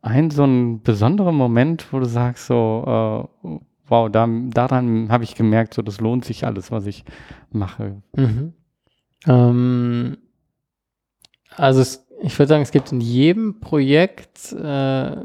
einen 0.00 0.30
so 0.30 0.44
einen 0.44 0.80
besonderen 0.80 1.34
Moment, 1.34 1.92
wo 1.92 1.98
du 1.98 2.06
sagst, 2.06 2.46
so, 2.46 3.28
äh, 3.44 3.48
wow, 3.90 4.10
da, 4.10 4.28
daran 4.28 5.10
habe 5.10 5.24
ich 5.24 5.34
gemerkt, 5.34 5.74
so, 5.74 5.82
das 5.82 6.00
lohnt 6.00 6.24
sich 6.24 6.46
alles, 6.46 6.70
was 6.70 6.86
ich 6.86 7.04
mache. 7.50 8.02
Mhm. 8.16 8.54
Ähm, 9.26 10.18
also 11.56 11.80
es, 11.80 12.06
ich 12.22 12.38
würde 12.38 12.48
sagen, 12.48 12.62
es 12.62 12.70
gibt 12.70 12.92
in 12.92 13.00
jedem 13.00 13.60
Projekt, 13.60 14.52
äh, 14.52 15.16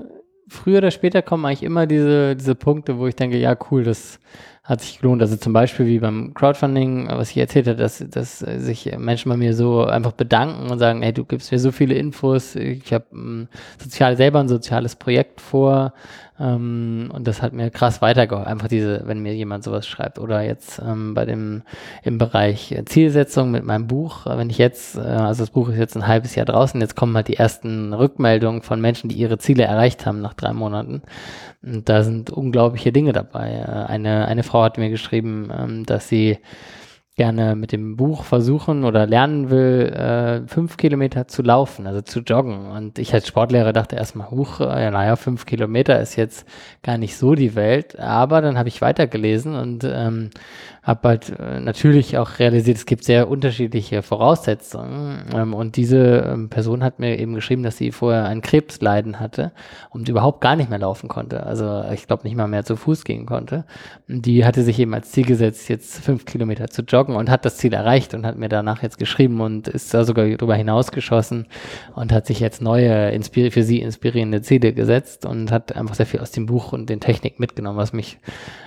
früher 0.48 0.78
oder 0.80 0.92
später 0.92 1.22
kommen 1.22 1.46
eigentlich 1.46 1.64
immer 1.64 1.88
diese, 1.88 2.36
diese 2.36 2.56
Punkte, 2.56 2.98
wo 2.98 3.08
ich 3.08 3.16
denke, 3.16 3.38
ja, 3.38 3.58
cool, 3.70 3.84
das 3.84 4.20
hat 4.66 4.82
sich 4.82 5.00
gelohnt. 5.00 5.22
Also 5.22 5.38
zum 5.38 5.54
Beispiel 5.54 5.86
wie 5.86 6.00
beim 6.00 6.34
Crowdfunding, 6.34 7.08
was 7.08 7.30
ich 7.30 7.38
erzählt 7.38 7.68
habe, 7.68 7.78
dass, 7.78 8.04
dass 8.10 8.40
sich 8.40 8.92
Menschen 8.98 9.30
bei 9.30 9.38
mir 9.38 9.54
so 9.54 9.86
einfach 9.86 10.12
bedanken 10.12 10.72
und 10.72 10.80
sagen, 10.80 11.04
hey, 11.04 11.14
du 11.14 11.24
gibst 11.24 11.52
mir 11.52 11.60
so 11.60 11.72
viele 11.72 11.94
Infos, 11.94 12.56
ich 12.56 12.92
habe 12.92 13.48
sozial 13.78 14.18
selber 14.18 14.40
ein 14.40 14.48
soziales 14.48 14.96
Projekt 14.96 15.40
vor, 15.40 15.94
ähm, 16.38 17.10
und 17.14 17.28
das 17.28 17.42
hat 17.42 17.54
mir 17.54 17.70
krass 17.72 18.02
weitergeholfen. 18.02 18.52
Einfach 18.52 18.68
diese, 18.68 19.04
wenn 19.06 19.22
mir 19.22 19.34
jemand 19.34 19.64
sowas 19.64 19.88
schreibt. 19.88 20.20
Oder 20.20 20.42
jetzt 20.42 20.82
ähm, 20.86 21.14
bei 21.14 21.26
dem 21.26 21.64
im 22.04 22.18
Bereich 22.18 22.76
Zielsetzung 22.86 23.52
mit 23.52 23.64
meinem 23.64 23.88
Buch, 23.88 24.26
wenn 24.26 24.50
ich 24.50 24.58
jetzt, 24.58 24.98
äh, 24.98 25.02
also 25.02 25.44
das 25.44 25.52
Buch 25.52 25.70
ist 25.70 25.78
jetzt 25.78 25.96
ein 25.96 26.08
halbes 26.08 26.36
Jahr 26.36 26.46
draußen, 26.46 26.82
jetzt 26.82 26.96
kommen 26.96 27.16
halt 27.16 27.30
die 27.30 27.38
ersten 27.38 27.94
Rückmeldungen 27.94 28.62
von 28.62 28.82
Menschen, 28.82 29.10
die 29.10 29.16
ihre 29.16 29.38
Ziele 29.38 29.64
erreicht 29.64 30.06
haben 30.06 30.22
nach 30.22 30.34
drei 30.34 30.52
Monaten. 30.52 31.04
Und 31.64 31.88
da 31.88 32.04
sind 32.04 32.30
unglaubliche 32.30 32.92
Dinge 32.92 33.14
dabei. 33.14 33.52
Äh, 33.52 33.92
eine, 33.92 34.28
eine 34.28 34.44
Frau 34.44 34.55
hat 34.64 34.78
mir 34.78 34.90
geschrieben, 34.90 35.50
ähm, 35.52 35.86
dass 35.86 36.08
sie 36.08 36.38
gerne 37.16 37.56
mit 37.56 37.72
dem 37.72 37.96
Buch 37.96 38.26
versuchen 38.26 38.84
oder 38.84 39.08
lernen 39.08 39.50
will, 39.50 39.88
äh, 39.88 40.48
fünf 40.48 40.76
Kilometer 40.76 41.30
zu 41.30 41.44
laufen, 41.44 41.88
also 41.88 42.02
zu 42.02 42.20
joggen. 42.20 42.72
Und 42.72 43.00
ich 43.00 43.14
als 43.14 43.28
Sportlehrer 43.28 43.72
dachte 43.72 43.96
erstmal, 43.96 44.30
huch, 44.32 44.60
äh, 44.60 44.92
naja, 44.92 45.16
fünf 45.16 45.46
Kilometer 45.46 46.00
ist 46.02 46.18
jetzt 46.18 46.46
gar 46.84 46.98
nicht 46.98 47.16
so 47.16 47.34
die 47.34 47.56
Welt. 47.56 47.98
Aber 47.98 48.42
dann 48.42 48.58
habe 48.58 48.68
ich 48.68 48.82
weitergelesen 48.82 49.56
und 49.56 49.86
ähm, 49.86 50.30
habe 50.86 51.08
halt 51.08 51.34
äh, 51.40 51.60
natürlich 51.60 52.18
auch 52.20 52.38
realisiert, 52.38 52.78
es 52.78 52.86
gibt 52.86 53.04
sehr 53.04 53.28
unterschiedliche 53.28 54.04
Voraussetzungen. 54.04 55.26
Ähm, 55.36 55.56
und 55.56 55.78
diese 55.78 55.98
ähm, 56.32 56.50
Person 56.50 56.84
hat 56.84 57.00
mir 57.00 57.18
eben 57.18 57.34
geschrieben, 57.34 57.64
dass 57.64 57.78
sie 57.78 57.92
vorher 57.92 58.26
ein 58.26 58.42
Krebsleiden 58.42 59.20
hatte 59.20 59.52
und 59.90 60.08
überhaupt 60.08 60.42
gar 60.42 60.56
nicht 60.56 60.70
mehr 60.70 60.78
laufen 60.78 61.08
konnte. 61.10 61.44
Also 61.44 61.84
ich 61.92 62.06
glaube 62.06 62.24
nicht 62.24 62.38
mal 62.38 62.48
mehr 62.48 62.64
zu 62.64 62.76
Fuß 62.76 63.04
gehen 63.04 63.26
konnte. 63.26 63.66
Die 64.08 64.46
hatte 64.46 64.62
sich 64.62 64.78
eben 64.80 64.94
als 64.94 65.12
Ziel 65.12 65.26
gesetzt, 65.26 65.70
jetzt 65.70 66.04
fünf 66.04 66.26
Kilometer 66.26 66.68
zu 66.68 66.84
joggen 66.84 67.16
und 67.16 67.32
hat 67.32 67.46
das 67.46 67.58
Ziel 67.58 67.74
erreicht 67.74 68.14
und 68.14 68.24
hat 68.24 68.38
mir 68.38 68.50
danach 68.50 68.84
jetzt 68.84 69.00
geschrieben 69.00 69.42
und 69.42 69.68
ist 69.68 69.92
da 69.92 70.04
sogar 70.04 70.28
darüber 70.28 70.56
hinausgeschossen 70.56 71.48
und 71.96 72.14
hat 72.14 72.28
sich 72.28 72.40
jetzt 72.40 72.62
neue 72.62 73.20
für 73.26 73.64
sie 73.64 73.82
inspirierende 73.82 74.44
Ziele 74.44 74.72
gesetzt 74.72 75.26
und 75.26 75.52
hat 75.52 75.76
einfach 75.76 75.96
sehr 75.96 76.06
viel 76.06 76.20
aus 76.20 76.30
dem 76.30 76.46
Buch 76.46 76.74
und 76.74 76.92
den 76.92 77.00
Techniken 77.00 77.42
mitgenommen, 77.42 77.78
was 77.78 77.92
mich 77.92 78.20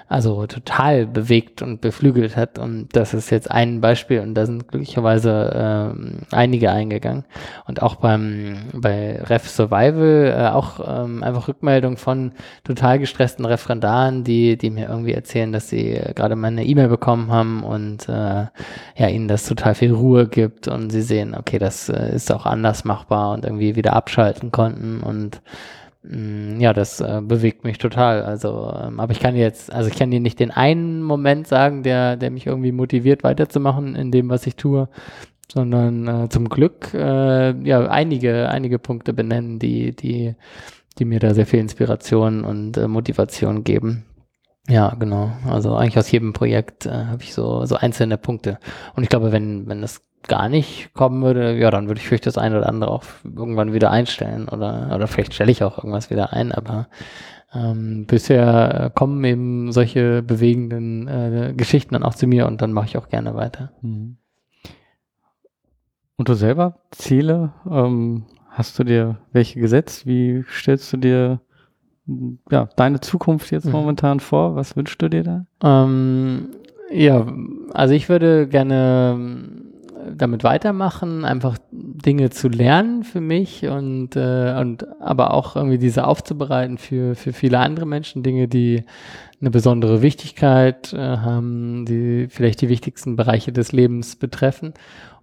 also 0.09 0.47
total 0.47 1.07
bewegt 1.07 1.61
und 1.61 1.81
beflügelt 1.83 2.37
hat. 2.37 2.59
Und 2.59 2.89
das 2.93 3.13
ist 3.13 3.31
jetzt 3.31 3.51
ein 3.51 3.81
Beispiel 3.81 4.21
und 4.21 4.35
da 4.35 4.47
sind 4.47 4.69
glücklicherweise 4.69 5.53
ähm, 5.55 6.21
einige 6.31 6.71
eingegangen. 6.71 7.25
Und 7.67 7.83
auch 7.83 7.97
beim 7.97 8.57
bei 8.73 9.21
Ref 9.23 9.49
Survival 9.49 10.35
äh, 10.35 10.49
auch 10.49 10.81
ähm, 11.05 11.23
einfach 11.23 11.49
Rückmeldung 11.49 11.99
von 11.99 12.33
total 12.65 12.99
gestressten 12.99 13.45
Referendaren, 13.45 14.25
die, 14.25 14.57
die 14.57 14.71
mir 14.71 14.89
irgendwie 14.89 15.13
erzählen, 15.13 15.53
dass 15.53 15.69
sie 15.69 15.93
äh, 15.93 16.15
gerade 16.15 16.37
mal 16.37 16.49
eine 16.49 16.65
E-Mail 16.65 16.89
bekommen 16.89 17.31
haben 17.31 17.63
und 17.63 18.09
äh, 18.09 18.47
ja, 18.97 19.09
ihnen 19.09 19.29
das 19.29 19.47
total 19.47 19.75
viel 19.75 19.93
Ruhe 19.93 20.27
gibt 20.27 20.69
und 20.69 20.91
sie 20.91 21.03
sehen, 21.03 21.35
okay, 21.35 21.59
das 21.59 21.91
äh, 21.91 22.15
ist 22.15 22.33
auch 22.33 22.47
anders 22.47 22.85
machbar 22.85 23.33
und 23.33 23.45
irgendwie 23.45 23.77
wieder 23.77 23.93
abschalten 23.93 24.51
konnten 24.53 25.01
und 25.01 25.43
ja, 26.05 26.73
das 26.73 27.01
äh, 27.01 27.21
bewegt 27.23 27.65
mich 27.65 27.79
total. 27.79 28.23
Also, 28.23 28.73
ähm, 28.81 29.01
aber 29.01 29.13
ich 29.13 29.21
kann 29.21 29.37
jetzt, 29.37 29.73
also 29.73 29.91
ich 29.91 29.97
kann 29.97 30.11
dir 30.11 30.21
nicht 30.21 30.39
den 30.39 30.51
einen 30.51 31.03
Moment 31.03 31.47
sagen, 31.49 31.83
der, 31.83 32.17
der 32.17 32.31
mich 32.31 32.47
irgendwie 32.47 32.73
motiviert, 32.73 33.25
weiterzumachen 33.25 33.97
in 33.97 34.13
dem, 34.13 34.29
was 34.31 34.47
ich 34.47 34.57
tue, 34.57 34.89
sondern 35.53 36.07
äh, 36.07 36.29
zum 36.29 36.49
Glück 36.49 36.95
äh, 36.95 37.53
ja 37.67 37.89
einige, 37.89 38.49
einige 38.49 38.79
Punkte 38.79 39.13
benennen, 39.13 39.59
die, 39.59 39.95
die, 39.95 40.35
die 40.99 41.05
mir 41.05 41.19
da 41.21 41.35
sehr 41.35 41.47
viel 41.47 41.61
Inspiration 41.61 42.45
und 42.45 42.77
äh, 42.77 42.89
Motivation 42.89 43.65
geben. 43.65 44.05
Ja, 44.69 44.95
genau. 44.99 45.33
Also 45.47 45.75
eigentlich 45.75 45.99
aus 45.99 46.11
jedem 46.11 46.35
Projekt 46.35 46.85
äh, 46.85 46.91
habe 46.91 47.23
ich 47.23 47.33
so, 47.33 47.65
so 47.65 47.77
einzelne 47.77 48.19
Punkte. 48.19 48.59
Und 48.95 49.03
ich 49.03 49.09
glaube, 49.09 49.33
wenn, 49.33 49.67
wenn 49.67 49.81
das 49.81 50.03
gar 50.27 50.49
nicht 50.49 50.93
kommen 50.93 51.23
würde, 51.23 51.57
ja, 51.57 51.71
dann 51.71 51.89
würde 51.89 52.01
ich 52.01 52.07
vielleicht 52.07 52.27
das 52.27 52.37
eine 52.37 52.59
oder 52.59 52.69
andere 52.69 52.91
auch 52.91 53.05
irgendwann 53.25 53.73
wieder 53.73 53.91
einstellen 53.91 54.49
oder, 54.49 54.91
oder 54.95 55.07
vielleicht 55.07 55.33
stelle 55.33 55.51
ich 55.51 55.63
auch 55.63 55.79
irgendwas 55.79 56.11
wieder 56.11 56.35
ein, 56.35 56.53
aber 56.53 56.89
ähm, 57.55 58.05
bisher 58.07 58.93
kommen 58.95 59.25
eben 59.25 59.73
solche 59.73 60.23
bewegenden 60.23 61.09
äh, 61.09 61.55
Geschichten 61.57 61.95
dann 61.95 62.03
auch 62.03 62.15
zu 62.15 62.27
mir 62.27 62.47
und 62.47 62.61
dann 62.61 62.73
mache 62.73 62.87
ich 62.87 62.99
auch 62.99 63.09
gerne 63.09 63.35
weiter. 63.35 63.73
Mhm. 63.81 64.19
Und 66.17 66.29
du 66.29 66.35
selber 66.35 66.81
Ziele? 66.91 67.53
Ähm, 67.71 68.27
hast 68.51 68.79
du 68.79 68.85
dir 68.85 69.19
welche 69.33 69.61
gesetzt? 69.61 70.05
Wie 70.05 70.45
stellst 70.51 70.93
du 70.93 70.99
dir 70.99 71.41
ja, 72.51 72.69
deine 72.77 73.01
Zukunft 73.01 73.51
jetzt 73.51 73.67
mhm. 73.67 73.73
momentan 73.73 74.21
vor? 74.21 74.57
Was 74.57 74.77
wünschst 74.77 75.01
du 75.01 75.09
dir 75.09 75.23
da? 75.23 75.47
Ähm, 75.63 76.49
ja, 76.91 77.27
also 77.73 77.95
ich 77.95 78.09
würde 78.09 78.49
gerne 78.49 79.39
damit 80.17 80.45
weitermachen, 80.45 81.25
einfach 81.25 81.59
Dinge 81.71 82.31
zu 82.31 82.49
lernen 82.49 83.05
für 83.05 83.21
mich 83.21 83.67
und, 83.67 84.17
äh, 84.17 84.57
und 84.59 84.87
aber 85.01 85.35
auch 85.35 85.57
irgendwie 85.57 85.79
diese 85.79 86.07
aufzubereiten 86.07 86.79
für, 86.79 87.15
für 87.15 87.33
viele 87.33 87.59
andere 87.59 87.87
Menschen, 87.87 88.23
Dinge, 88.23 88.49
die 88.49 88.85
eine 89.41 89.51
besondere 89.51 90.03
Wichtigkeit 90.03 90.93
äh, 90.93 90.99
haben, 90.99 91.85
die 91.87 92.27
vielleicht 92.29 92.61
die 92.61 92.69
wichtigsten 92.69 93.17
Bereiche 93.17 93.53
des 93.53 93.73
Lebens 93.73 94.17
betreffen. 94.17 94.75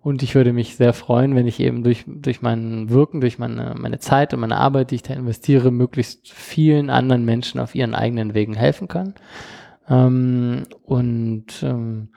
Und 0.06 0.22
ich 0.22 0.36
würde 0.36 0.54
mich 0.54 0.76
sehr 0.76 0.94
freuen, 0.94 1.36
wenn 1.36 1.48
ich 1.48 1.60
eben 1.60 1.84
durch, 1.84 2.04
durch 2.06 2.44
mein 2.44 2.92
Wirken, 2.92 3.22
durch 3.22 3.40
meine, 3.40 3.74
meine 3.76 3.98
Zeit 3.98 4.36
und 4.36 4.40
meine 4.40 4.58
Arbeit, 4.58 4.92
die 4.92 4.96
ich 4.96 5.02
da 5.02 5.16
investiere, 5.16 5.72
möglichst 5.72 6.32
vielen 6.32 6.92
anderen 6.92 7.26
Menschen 7.26 7.60
auf 7.60 7.74
ihren 7.74 7.96
eigenen 7.96 8.36
Wegen 8.36 8.54
helfen 8.54 8.88
kann. 8.88 9.16
Ähm, 9.90 10.66
und 10.84 11.46
ähm, 11.64 12.10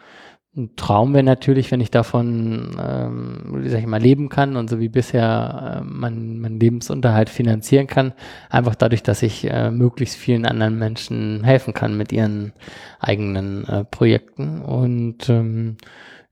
ein 0.55 0.77
Traum 0.77 1.15
wäre 1.15 1.25
natürlich, 1.25 1.71
wenn 1.71 1.81
ich 1.81 1.91
davon, 1.91 2.77
ähm, 2.79 3.65
sag 3.65 3.81
ich 3.81 3.87
mal, 3.87 4.03
leben 4.03 4.29
kann 4.29 4.57
und 4.57 4.69
so 4.69 4.81
wie 4.81 4.91
bisher 4.91 5.81
äh, 5.81 5.85
mein, 5.87 6.41
mein 6.41 6.61
Lebensunterhalt 6.61 7.31
finanzieren 7.31 7.87
kann, 7.87 8.13
einfach 8.51 8.75
dadurch, 8.75 9.03
dass 9.03 9.23
ich 9.23 9.51
äh, 9.51 9.71
möglichst 9.71 10.17
vielen 10.17 10.45
anderen 10.45 10.79
Menschen 10.79 11.43
helfen 11.43 11.73
kann 11.73 11.97
mit 11.97 12.13
ihren 12.13 12.53
eigenen 13.01 13.65
äh, 13.67 13.85
Projekten. 13.85 14.61
Und 14.61 15.31
ähm, 15.31 15.79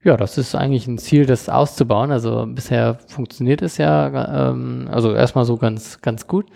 ja, 0.07 0.17
das 0.17 0.39
ist 0.39 0.55
eigentlich 0.55 0.87
ein 0.87 0.99
Ziel, 0.99 1.27
das 1.27 1.49
auszubauen. 1.49 2.13
Also 2.13 2.47
bisher 2.47 2.95
funktioniert 3.09 3.61
es 3.61 3.77
ja, 3.77 4.51
ähm, 4.51 4.87
also 4.89 5.13
erstmal 5.13 5.45
so 5.45 5.57
ganz, 5.57 6.01
ganz 6.01 6.29
gut, 6.29 6.47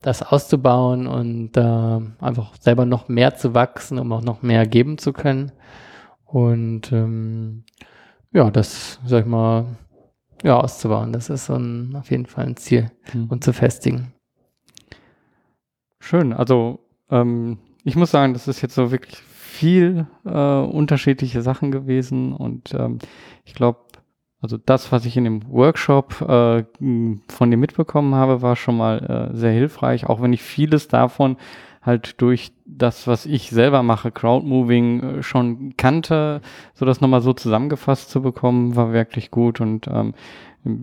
das 0.00 0.22
auszubauen 0.22 1.08
und 1.08 1.56
äh, 1.56 2.00
einfach 2.24 2.54
selber 2.60 2.86
noch 2.86 3.08
mehr 3.08 3.34
zu 3.34 3.52
wachsen, 3.52 3.98
um 3.98 4.12
auch 4.12 4.22
noch 4.22 4.42
mehr 4.42 4.64
geben 4.64 4.96
zu 4.96 5.12
können. 5.12 5.50
Und 6.24 6.92
ähm, 6.92 7.64
ja, 8.32 8.48
das, 8.48 9.00
sag 9.04 9.22
ich 9.22 9.26
mal, 9.26 9.64
ja, 10.44 10.60
auszubauen, 10.60 11.12
das 11.12 11.30
ist 11.30 11.46
so 11.46 11.56
ein, 11.56 11.96
auf 11.96 12.12
jeden 12.12 12.26
Fall 12.26 12.46
ein 12.46 12.56
Ziel 12.56 12.92
mhm. 13.12 13.26
und 13.26 13.42
zu 13.42 13.52
festigen. 13.52 14.12
Schön, 15.98 16.32
also 16.32 16.78
ähm, 17.10 17.58
ich 17.82 17.96
muss 17.96 18.12
sagen, 18.12 18.34
das 18.34 18.46
ist 18.46 18.62
jetzt 18.62 18.76
so 18.76 18.92
wirklich 18.92 19.20
viel 19.60 20.06
äh, 20.24 20.30
unterschiedliche 20.30 21.42
Sachen 21.42 21.70
gewesen 21.70 22.32
und 22.32 22.72
ähm, 22.72 22.98
ich 23.44 23.52
glaube, 23.52 23.80
also 24.40 24.56
das, 24.56 24.90
was 24.90 25.04
ich 25.04 25.18
in 25.18 25.24
dem 25.24 25.42
Workshop 25.52 26.22
äh, 26.22 26.64
von 27.28 27.50
dir 27.50 27.58
mitbekommen 27.58 28.14
habe, 28.14 28.40
war 28.40 28.56
schon 28.56 28.78
mal 28.78 29.30
äh, 29.32 29.36
sehr 29.36 29.52
hilfreich, 29.52 30.06
auch 30.06 30.22
wenn 30.22 30.32
ich 30.32 30.40
vieles 30.40 30.88
davon 30.88 31.36
halt 31.82 32.22
durch 32.22 32.52
das, 32.64 33.06
was 33.06 33.26
ich 33.26 33.50
selber 33.50 33.82
mache, 33.82 34.10
Crowdmoving, 34.10 35.02
äh, 35.02 35.22
schon 35.22 35.74
kannte, 35.76 36.40
so 36.72 36.86
das 36.86 37.02
nochmal 37.02 37.20
so 37.20 37.34
zusammengefasst 37.34 38.08
zu 38.08 38.22
bekommen, 38.22 38.76
war 38.76 38.94
wirklich 38.94 39.30
gut 39.30 39.60
und 39.60 39.88
ähm, 39.88 40.14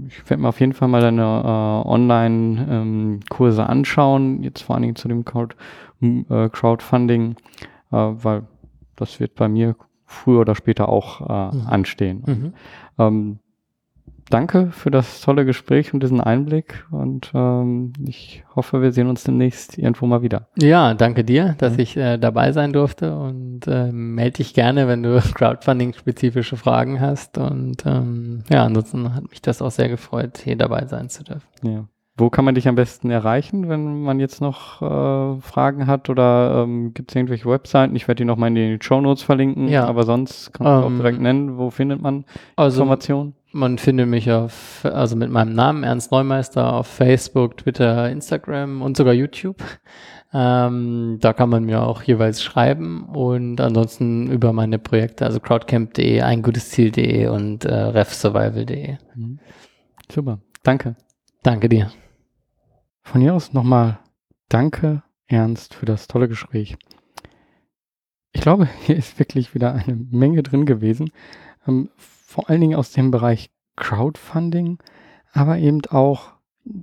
ich 0.07 0.29
werde 0.29 0.43
mir 0.43 0.49
auf 0.49 0.59
jeden 0.59 0.73
Fall 0.73 0.87
mal 0.87 1.01
deine 1.01 1.23
äh, 1.23 1.89
Online-Kurse 1.89 3.61
ähm, 3.63 3.67
anschauen, 3.67 4.43
jetzt 4.43 4.61
vor 4.61 4.75
allen 4.75 4.83
Dingen 4.83 4.95
zu 4.95 5.07
dem 5.07 5.25
Crowd, 5.25 5.55
äh, 5.99 6.49
Crowdfunding, 6.49 7.37
äh, 7.91 7.95
weil 7.95 8.43
das 8.97 9.19
wird 9.19 9.35
bei 9.35 9.47
mir 9.47 9.75
früher 10.05 10.41
oder 10.41 10.55
später 10.55 10.89
auch 10.89 11.21
äh, 11.21 11.55
mhm. 11.55 11.67
anstehen. 11.67 12.23
Mhm. 12.25 12.53
Ähm, 12.97 13.39
danke 14.29 14.71
für 14.71 14.91
das 14.91 15.21
tolle 15.21 15.45
Gespräch 15.45 15.93
und 15.93 16.01
diesen 16.01 16.21
Einblick 16.21 16.85
und 16.91 17.31
ähm, 17.33 17.93
ich 18.05 18.43
hoffe, 18.55 18.81
wir 18.81 18.91
sehen 18.91 19.07
uns 19.07 19.23
demnächst 19.23 19.77
irgendwo 19.77 20.05
mal 20.05 20.21
wieder. 20.21 20.47
Ja, 20.57 20.93
danke 20.93 21.23
dir, 21.23 21.55
dass 21.57 21.73
mhm. 21.73 21.79
ich 21.79 21.97
äh, 21.97 22.17
dabei 22.17 22.51
sein 22.51 22.73
durfte 22.73 23.15
und 23.17 23.67
äh, 23.67 23.91
melde 23.91 24.37
dich 24.37 24.53
gerne, 24.53 24.87
wenn 24.87 25.03
du 25.03 25.21
Crowdfunding-spezifische 25.33 26.57
Fragen 26.57 26.99
hast 26.99 27.37
und 27.37 27.85
ähm, 27.85 28.43
ja, 28.49 28.65
ansonsten 28.65 29.13
hat 29.13 29.29
mich 29.29 29.41
das 29.41 29.61
auch 29.61 29.71
sehr 29.71 29.89
gefreut, 29.89 30.39
hier 30.43 30.55
dabei 30.55 30.85
sein 30.85 31.09
zu 31.09 31.23
dürfen. 31.23 31.47
Ja. 31.63 31.85
Wo 32.19 32.31
kann 32.31 32.45
man 32.45 32.55
dich 32.55 32.67
am 32.67 32.73
besten 32.73 33.11
erreichen, 33.11 33.69
wenn 33.69 34.01
man 34.01 34.19
jetzt 34.19 34.41
noch 34.41 34.81
äh, 34.81 35.39
Fragen 35.39 35.85
hat 35.85 36.09
oder 36.09 36.63
ähm, 36.63 36.95
gibt 36.95 37.11
es 37.11 37.15
irgendwelche 37.15 37.47
Webseiten? 37.47 37.95
Ich 37.95 38.07
werde 38.07 38.23
die 38.23 38.25
nochmal 38.25 38.49
in 38.49 38.55
die 38.55 38.79
Show 38.81 38.99
Notes 38.99 39.21
verlinken, 39.21 39.67
ja. 39.67 39.85
aber 39.85 40.03
sonst 40.03 40.51
kann 40.51 40.65
man 40.65 40.79
ähm, 40.79 40.83
auch 40.85 40.97
direkt 40.97 41.21
nennen, 41.21 41.57
wo 41.59 41.69
findet 41.69 42.01
man 42.01 42.25
also, 42.55 42.81
Informationen? 42.81 43.35
Man 43.51 43.77
findet 43.77 44.07
mich 44.07 44.31
auf, 44.31 44.81
also 44.83 45.15
mit 45.15 45.29
meinem 45.29 45.53
Namen 45.53 45.83
Ernst 45.83 46.11
Neumeister 46.11 46.73
auf 46.73 46.87
Facebook, 46.87 47.57
Twitter, 47.57 48.09
Instagram 48.09 48.81
und 48.81 48.97
sogar 48.97 49.13
YouTube. 49.13 49.63
Ähm, 50.33 51.19
da 51.21 51.33
kann 51.33 51.49
man 51.49 51.65
mir 51.65 51.83
auch 51.83 52.01
jeweils 52.01 52.43
schreiben 52.43 53.05
und 53.05 53.61
ansonsten 53.61 54.29
über 54.31 54.53
meine 54.53 54.79
Projekte, 54.79 55.23
also 55.25 55.39
crowdcamp.de, 55.39 56.21
ein 56.21 56.41
gutes 56.41 56.71
Ziel.de 56.71 57.27
und 57.27 57.63
äh, 57.63 57.73
refsurvival.de. 57.73 58.97
Mhm. 59.15 59.39
Super, 60.11 60.39
danke. 60.63 60.95
Danke 61.43 61.69
dir. 61.69 61.91
Von 63.07 63.21
hier 63.21 63.35
aus 63.35 63.53
nochmal 63.53 63.99
danke, 64.49 65.01
Ernst, 65.27 65.73
für 65.73 65.85
das 65.85 66.09
tolle 66.09 66.27
Gespräch. 66.27 66.75
Ich 68.33 68.41
glaube, 68.41 68.67
hier 68.85 68.97
ist 68.97 69.17
wirklich 69.17 69.55
wieder 69.55 69.73
eine 69.73 69.95
Menge 69.95 70.43
drin 70.43 70.65
gewesen. 70.65 71.11
Ähm, 71.65 71.89
vor 71.95 72.49
allen 72.49 72.59
Dingen 72.59 72.75
aus 72.75 72.91
dem 72.91 73.09
Bereich 73.09 73.49
Crowdfunding, 73.77 74.79
aber 75.31 75.57
eben 75.57 75.85
auch 75.89 76.33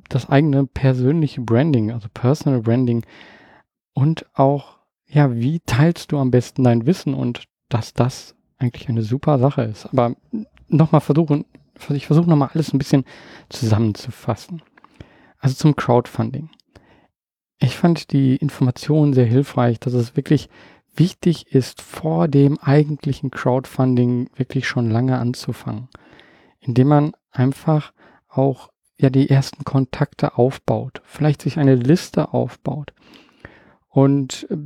das 0.08 0.30
eigene 0.30 0.64
persönliche 0.64 1.42
Branding, 1.42 1.92
also 1.92 2.08
Personal 2.12 2.62
Branding 2.62 3.04
und 3.92 4.24
auch, 4.32 4.78
ja, 5.06 5.36
wie 5.36 5.60
teilst 5.60 6.10
du 6.10 6.18
am 6.18 6.30
besten 6.30 6.64
dein 6.64 6.86
Wissen 6.86 7.12
und 7.12 7.44
dass 7.68 7.92
das 7.92 8.34
eigentlich 8.56 8.88
eine 8.88 9.02
super 9.02 9.38
Sache 9.38 9.60
ist. 9.60 9.84
Aber 9.92 10.16
nochmal 10.68 11.02
versuchen, 11.02 11.44
ich 11.90 12.06
versuche 12.06 12.30
nochmal 12.30 12.48
alles 12.54 12.72
ein 12.72 12.78
bisschen 12.78 13.04
zusammenzufassen. 13.50 14.62
Also 15.44 15.56
zum 15.56 15.76
Crowdfunding. 15.76 16.48
Ich 17.58 17.76
fand 17.76 18.12
die 18.12 18.36
Information 18.36 19.12
sehr 19.12 19.26
hilfreich, 19.26 19.78
dass 19.78 19.92
es 19.92 20.16
wirklich 20.16 20.48
wichtig 20.96 21.54
ist, 21.54 21.82
vor 21.82 22.28
dem 22.28 22.58
eigentlichen 22.60 23.30
Crowdfunding 23.30 24.30
wirklich 24.36 24.66
schon 24.66 24.88
lange 24.90 25.18
anzufangen, 25.18 25.88
indem 26.60 26.88
man 26.88 27.12
einfach 27.30 27.92
auch 28.26 28.70
ja 28.96 29.10
die 29.10 29.28
ersten 29.28 29.64
Kontakte 29.64 30.38
aufbaut, 30.38 31.02
vielleicht 31.04 31.42
sich 31.42 31.58
eine 31.58 31.74
Liste 31.74 32.32
aufbaut. 32.32 32.94
Und 33.90 34.46
äh, 34.48 34.56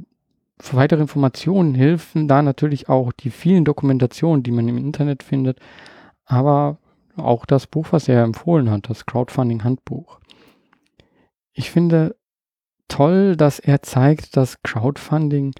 für 0.61 0.77
weitere 0.77 1.01
Informationen 1.01 1.75
helfen 1.75 2.29
da 2.29 2.41
natürlich 2.41 2.89
auch 2.89 3.11
die 3.11 3.31
vielen 3.31 3.65
Dokumentationen, 3.65 4.45
die 4.45 4.53
man 4.53 4.69
im 4.69 4.79
Internet 4.79 5.25
findet, 5.25 5.59
aber 6.25 6.79
auch 7.17 7.47
das 7.47 7.67
Buch, 7.67 7.89
was 7.91 8.07
er 8.07 8.23
empfohlen 8.23 8.71
hat, 8.71 8.89
das 8.89 9.07
Crowdfunding 9.07 9.65
Handbuch. 9.65 10.21
Ich 11.59 11.73
finde 11.73 12.15
toll, 12.87 13.35
dass 13.37 13.59
er 13.59 13.83
zeigt, 13.83 14.37
dass 14.37 14.63
Crowdfunding 14.63 15.55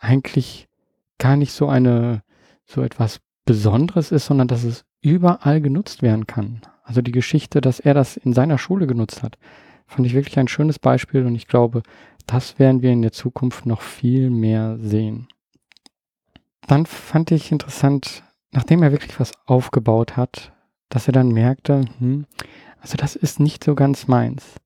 eigentlich 0.00 0.66
gar 1.18 1.36
nicht 1.36 1.52
so 1.52 1.68
eine, 1.68 2.24
so 2.64 2.82
etwas 2.82 3.20
Besonderes 3.44 4.10
ist, 4.10 4.26
sondern 4.26 4.48
dass 4.48 4.64
es 4.64 4.84
überall 5.00 5.60
genutzt 5.60 6.02
werden 6.02 6.26
kann. 6.26 6.62
Also 6.82 7.02
die 7.02 7.12
Geschichte, 7.12 7.60
dass 7.60 7.78
er 7.78 7.94
das 7.94 8.16
in 8.16 8.32
seiner 8.32 8.58
Schule 8.58 8.88
genutzt 8.88 9.22
hat, 9.22 9.38
fand 9.86 10.08
ich 10.08 10.14
wirklich 10.14 10.36
ein 10.40 10.48
schönes 10.48 10.80
Beispiel 10.80 11.24
und 11.24 11.36
ich 11.36 11.46
glaube, 11.46 11.84
das 12.26 12.58
werden 12.58 12.82
wir 12.82 12.90
in 12.90 13.02
der 13.02 13.12
Zukunft 13.12 13.64
noch 13.64 13.80
viel 13.80 14.30
mehr 14.30 14.76
sehen. 14.80 15.28
Dann 16.66 16.84
fand 16.84 17.30
ich 17.30 17.52
interessant, 17.52 18.24
nachdem 18.50 18.82
er 18.82 18.90
wirklich 18.90 19.20
was 19.20 19.30
aufgebaut 19.46 20.16
hat, 20.16 20.52
dass 20.88 21.06
er 21.06 21.12
dann 21.12 21.28
merkte, 21.28 21.84
hm, 22.00 22.26
also 22.80 22.96
das 22.96 23.14
ist 23.14 23.38
nicht 23.38 23.62
so 23.62 23.76
ganz 23.76 24.08
meins. 24.08 24.56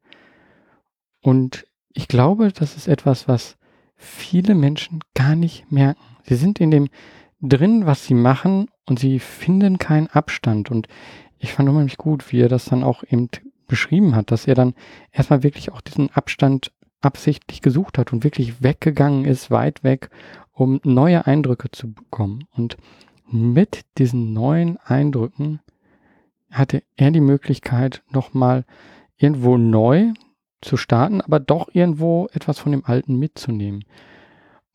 Und 1.29 1.67
ich 1.93 2.09
glaube, 2.09 2.53
das 2.53 2.75
ist 2.75 2.89
etwas, 2.89 3.29
was 3.29 3.59
viele 3.97 4.55
Menschen 4.55 5.01
gar 5.13 5.37
nicht 5.37 5.71
merken. 5.71 6.01
Sie 6.23 6.37
sind 6.37 6.59
in 6.59 6.71
dem 6.71 6.89
drin, 7.43 7.85
was 7.85 8.07
sie 8.07 8.15
machen 8.15 8.71
und 8.87 8.99
sie 8.99 9.19
finden 9.19 9.77
keinen 9.77 10.07
Abstand. 10.07 10.71
Und 10.71 10.89
ich 11.37 11.53
fand 11.53 11.69
unheimlich 11.69 11.99
gut, 11.99 12.33
wie 12.33 12.41
er 12.41 12.49
das 12.49 12.65
dann 12.65 12.83
auch 12.83 13.05
eben 13.11 13.29
beschrieben 13.67 14.17
hat, 14.17 14.31
dass 14.31 14.47
er 14.47 14.55
dann 14.55 14.73
erstmal 15.13 15.43
wirklich 15.43 15.71
auch 15.71 15.83
diesen 15.83 16.09
Abstand 16.13 16.73
absichtlich 17.03 17.61
gesucht 17.61 17.99
hat 17.99 18.11
und 18.15 18.25
wirklich 18.25 18.63
weggegangen 18.63 19.27
ist, 19.27 19.51
weit 19.51 19.85
weg, 19.85 20.09
um 20.55 20.81
neue 20.83 21.27
Eindrücke 21.27 21.71
zu 21.71 21.93
bekommen. 21.93 22.47
Und 22.57 22.79
mit 23.31 23.83
diesen 23.99 24.33
neuen 24.33 24.79
Eindrücken 24.79 25.61
hatte 26.51 26.83
er 26.97 27.11
die 27.11 27.21
Möglichkeit, 27.21 28.03
nochmal 28.09 28.65
irgendwo 29.19 29.59
neu 29.59 30.15
zu 30.61 30.77
starten, 30.77 31.21
aber 31.21 31.41
doch 31.41 31.69
irgendwo 31.73 32.29
etwas 32.33 32.59
von 32.59 32.73
dem 32.73 32.85
Alten 32.85 33.17
mitzunehmen. 33.17 33.85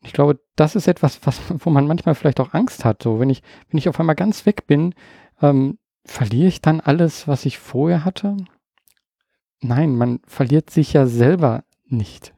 Ich 0.02 0.12
glaube, 0.12 0.40
das 0.56 0.76
ist 0.76 0.86
etwas, 0.86 1.20
was, 1.26 1.40
wo 1.64 1.70
man 1.70 1.86
manchmal 1.86 2.14
vielleicht 2.14 2.40
auch 2.40 2.54
Angst 2.54 2.84
hat. 2.84 3.02
So, 3.02 3.20
wenn 3.20 3.30
ich, 3.30 3.42
wenn 3.68 3.78
ich 3.78 3.88
auf 3.88 3.98
einmal 4.00 4.16
ganz 4.16 4.46
weg 4.46 4.66
bin, 4.66 4.94
ähm, 5.40 5.78
verliere 6.04 6.48
ich 6.48 6.60
dann 6.60 6.80
alles, 6.80 7.26
was 7.26 7.46
ich 7.46 7.58
vorher 7.58 8.04
hatte? 8.04 8.36
Nein, 9.60 9.96
man 9.96 10.20
verliert 10.26 10.70
sich 10.70 10.92
ja 10.92 11.06
selber 11.06 11.64
nicht. 11.86 12.34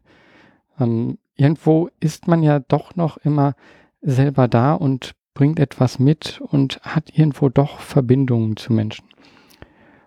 Ähm, 0.78 1.18
irgendwo 1.34 1.90
ist 1.99 2.28
man 2.28 2.42
ja 2.42 2.61
doch 2.61 2.94
noch 2.94 3.16
immer 3.18 3.55
selber 4.01 4.47
da 4.47 4.74
und 4.74 5.14
bringt 5.34 5.59
etwas 5.59 5.99
mit 5.99 6.40
und 6.40 6.80
hat 6.82 7.11
irgendwo 7.16 7.49
doch 7.49 7.80
Verbindungen 7.80 8.57
zu 8.57 8.72
Menschen. 8.72 9.07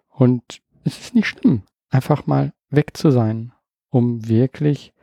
Und 0.09 0.61
es 0.83 0.99
ist 0.99 1.15
nicht 1.15 1.27
schlimm, 1.27 1.63
einfach 1.89 2.25
mal 2.25 2.53
weg 2.69 2.95
zu 2.95 3.11
sein, 3.11 3.51
um 3.89 4.27
wirklich 4.27 4.93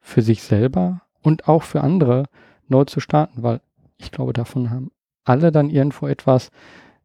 für 0.00 0.22
sich 0.22 0.42
selber 0.42 1.02
und 1.22 1.48
auch 1.48 1.62
für 1.62 1.80
andere 1.80 2.24
neu 2.68 2.84
zu 2.84 3.00
starten, 3.00 3.42
weil 3.42 3.60
ich 3.96 4.10
glaube, 4.10 4.32
davon 4.32 4.70
haben 4.70 4.90
alle 5.24 5.50
dann 5.50 5.70
irgendwo 5.70 6.06
etwas, 6.06 6.50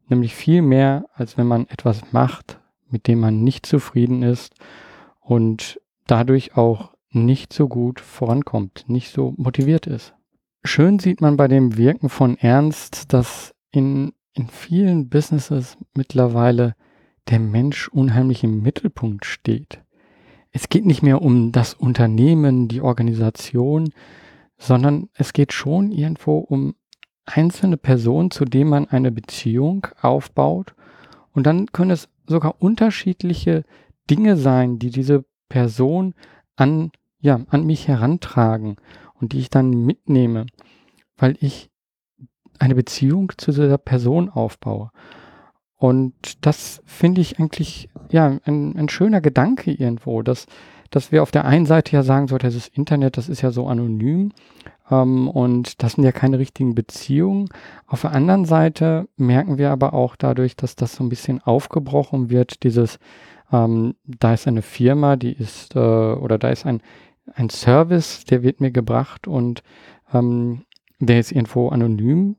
nämlich 0.07 0.36
viel 0.36 0.62
mehr, 0.62 1.05
als 1.14 1.38
wenn 1.38 1.47
man 1.47 1.68
etwas 1.68 2.12
macht, 2.12 2.59
mit 2.89 3.07
dem 3.07 3.20
man 3.20 3.43
nicht 3.43 3.66
zufrieden 3.66 4.22
ist 4.24 4.53
und 5.20 5.80
dadurch 6.07 6.55
auch 6.55 6.91
nicht 7.09 7.53
so 7.53 7.68
gut 7.68 7.99
vorankommt, 7.99 8.86
nicht 8.88 9.12
so 9.12 9.34
motiviert 9.38 9.88
ist. 9.88 10.14
Schön 10.64 10.99
sieht 10.99 11.22
man 11.22 11.38
bei 11.38 11.47
dem 11.47 11.78
Wirken 11.78 12.09
von 12.09 12.38
Ernst, 12.38 13.14
dass 13.14 13.55
in, 13.72 14.14
in 14.34 14.47
vielen 14.47 15.09
Businesses 15.09 15.78
mittlerweile 15.95 16.76
der 17.30 17.39
Mensch 17.39 17.88
unheimlich 17.88 18.43
im 18.43 18.62
Mittelpunkt 18.62 19.26
steht. 19.26 19.82
Es 20.52 20.70
geht 20.70 20.86
nicht 20.86 21.02
mehr 21.02 21.22
um 21.22 21.52
das 21.52 21.74
Unternehmen, 21.74 22.68
die 22.68 22.82
Organisation, 22.82 23.93
sondern 24.58 25.10
es 25.14 25.34
geht 25.34 25.54
schon 25.54 25.91
irgendwo 25.91 26.38
um 26.38 26.76
einzelne 27.26 27.78
Personen, 27.78 28.32
zu 28.32 28.45
denen 28.45 28.70
man 28.70 28.88
eine 28.88 29.12
Beziehung 29.12 29.88
aufbaut. 30.02 30.76
Und 31.32 31.45
dann 31.47 31.68
können 31.68 31.91
es 31.91 32.10
sogar 32.28 32.62
unterschiedliche 32.62 33.64
Dinge 34.10 34.36
sein, 34.36 34.80
die 34.80 34.89
diese 34.89 35.24
Person 35.47 36.14
an, 36.56 36.91
ja, 37.20 37.39
an 37.49 37.66
mich 37.66 37.88
herantragen 37.88 38.76
und 39.20 39.34
die 39.34 39.39
ich 39.39 39.49
dann 39.49 39.70
mitnehme, 39.70 40.45
weil 41.18 41.38
ich 41.39 41.70
eine 42.60 42.76
Beziehung 42.76 43.32
zu 43.38 43.52
dieser 43.52 43.78
Person 43.78 44.30
aufbaue. 44.30 44.91
Und 45.82 46.46
das 46.46 46.84
finde 46.86 47.22
ich 47.22 47.40
eigentlich 47.40 47.90
ja 48.12 48.38
ein, 48.46 48.78
ein, 48.78 48.88
schöner 48.88 49.20
Gedanke 49.20 49.72
irgendwo, 49.72 50.22
dass, 50.22 50.46
dass 50.92 51.12
wir 51.12 51.24
auf 51.24 51.32
der 51.32 51.46
einen 51.46 51.66
Seite 51.66 51.94
ja 51.94 52.04
sagen, 52.04 52.28
so 52.28 52.38
das 52.38 52.68
Internet, 52.68 53.18
das 53.18 53.30
ist 53.30 53.42
ja 53.42 53.50
so 53.50 53.66
anonym 53.66 54.32
ähm, 54.92 55.28
und 55.28 55.82
das 55.82 55.94
sind 55.94 56.04
ja 56.04 56.12
keine 56.12 56.38
richtigen 56.38 56.76
Beziehungen. 56.76 57.50
Auf 57.88 58.02
der 58.02 58.12
anderen 58.12 58.46
Seite 58.46 59.08
merken 59.18 59.58
wir 59.58 59.72
aber 59.72 59.96
auch 59.96 60.16
dadurch, 60.16 60.56
dass 60.56 60.76
das 60.76 60.94
so 60.94 61.04
ein 61.04 61.10
bisschen 61.10 61.42
aufgebrochen 61.42 62.30
wird, 62.30 62.62
dieses, 62.62 63.00
ähm, 63.52 63.96
da 64.06 64.36
ist 64.36 64.48
eine 64.48 64.62
Firma, 64.62 65.16
die 65.16 65.34
ist, 65.34 65.76
äh, 65.76 65.80
oder 65.80 66.38
da 66.38 66.50
ist 66.50 66.68
ein, 66.68 66.84
ein 67.34 67.50
Service, 67.50 68.24
der 68.26 68.44
wird 68.44 68.62
mir 68.62 68.70
gebracht 68.70 69.26
und 69.28 69.64
ähm, 70.14 70.62
der 71.08 71.20
ist 71.20 71.32
irgendwo 71.32 71.70
anonym 71.70 72.36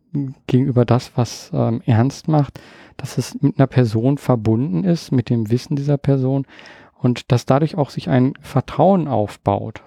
gegenüber 0.47 0.85
das, 0.85 1.13
was 1.17 1.51
ähm, 1.53 1.83
ernst 1.85 2.29
macht 2.29 2.61
dass 2.97 3.19
es 3.19 3.41
mit 3.41 3.59
einer 3.59 3.67
Person 3.67 4.19
verbunden 4.19 4.85
ist, 4.85 5.11
mit 5.11 5.29
dem 5.29 5.51
Wissen 5.51 5.77
dieser 5.77 5.99
Person 5.99 6.47
und 6.95 7.33
dass 7.33 7.47
dadurch 7.47 7.77
auch 7.77 7.91
sich 7.91 8.09
ein 8.09 8.35
Vertrauen 8.41 9.09
aufbaut. 9.09 9.83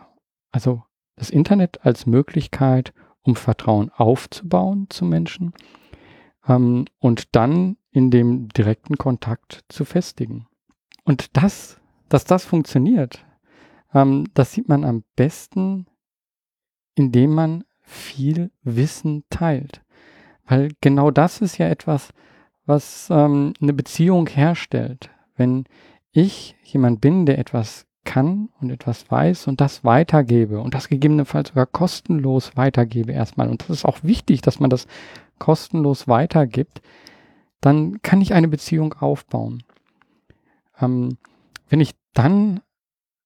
Also 0.52 0.84
das 1.16 1.30
Internet 1.30 1.86
als 1.86 2.06
Möglichkeit, 2.06 2.94
um 3.22 3.36
Vertrauen 3.36 3.90
aufzubauen 3.96 4.88
zu 4.90 5.06
Menschen 5.06 5.54
ähm, 6.48 6.86
und 7.00 7.36
dann 7.36 7.78
in 7.92 8.12
dem 8.12 8.50
direkten 8.50 8.98
Kontakt 8.98 9.64
zu 9.70 9.86
festigen. 9.86 10.48
Und 11.06 11.38
das, 11.38 11.80
dass 12.10 12.26
das 12.26 12.44
funktioniert, 12.44 13.26
ähm, 13.94 14.26
das 14.34 14.52
sieht 14.52 14.68
man 14.68 14.84
am 14.84 15.04
besten, 15.16 15.88
indem 16.96 17.34
man 17.34 17.64
viel 17.86 18.52
Wissen 18.64 19.24
teilt. 19.30 19.82
Weil 20.46 20.72
genau 20.82 21.12
das 21.12 21.42
ist 21.42 21.58
ja 21.58 21.68
etwas, 21.68 22.10
was 22.66 23.08
ähm, 23.10 23.54
eine 23.62 23.74
Beziehung 23.74 24.28
herstellt. 24.28 25.10
Wenn 25.36 25.66
ich 26.12 26.56
jemand 26.64 27.02
bin, 27.02 27.26
der 27.26 27.40
etwas 27.40 27.86
kann 28.04 28.50
und 28.62 28.70
etwas 28.70 29.10
weiß 29.10 29.48
und 29.48 29.60
das 29.60 29.84
weitergebe 29.84 30.60
und 30.60 30.74
das 30.74 30.88
gegebenenfalls 30.88 31.50
sogar 31.50 31.66
kostenlos 31.66 32.56
weitergebe 32.56 33.12
erstmal, 33.12 33.50
und 33.50 33.62
das 33.64 33.70
ist 33.70 33.86
auch 33.86 34.00
wichtig, 34.04 34.42
dass 34.42 34.60
man 34.60 34.70
das 34.70 34.88
kostenlos 35.40 36.08
weitergibt, 36.08 36.82
dann 37.62 38.02
kann 38.02 38.22
ich 38.22 38.34
eine 38.34 38.48
Beziehung 38.48 38.94
aufbauen. 38.94 39.64
Ähm, 40.80 41.18
wenn 41.68 41.82
ich 41.82 41.96
dann 42.14 42.62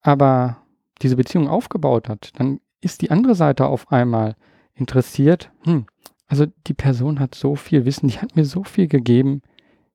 aber 0.02 0.58
diese 1.02 1.18
Beziehung 1.18 1.48
aufgebaut 1.48 2.10
hat, 2.10 2.32
dann 2.40 2.62
ist 2.82 3.02
die 3.02 3.12
andere 3.12 3.36
Seite 3.36 3.68
auf 3.68 3.92
einmal 3.92 4.36
interessiert, 4.80 5.52
hm, 5.64 5.86
also 6.28 6.46
die 6.68 6.74
Person 6.74 7.20
hat 7.20 7.36
so 7.36 7.56
viel 7.56 7.86
Wissen, 7.86 8.08
die 8.08 8.20
hat 8.20 8.36
mir 8.36 8.46
so 8.46 8.64
viel 8.64 8.88
gegeben, 8.88 9.42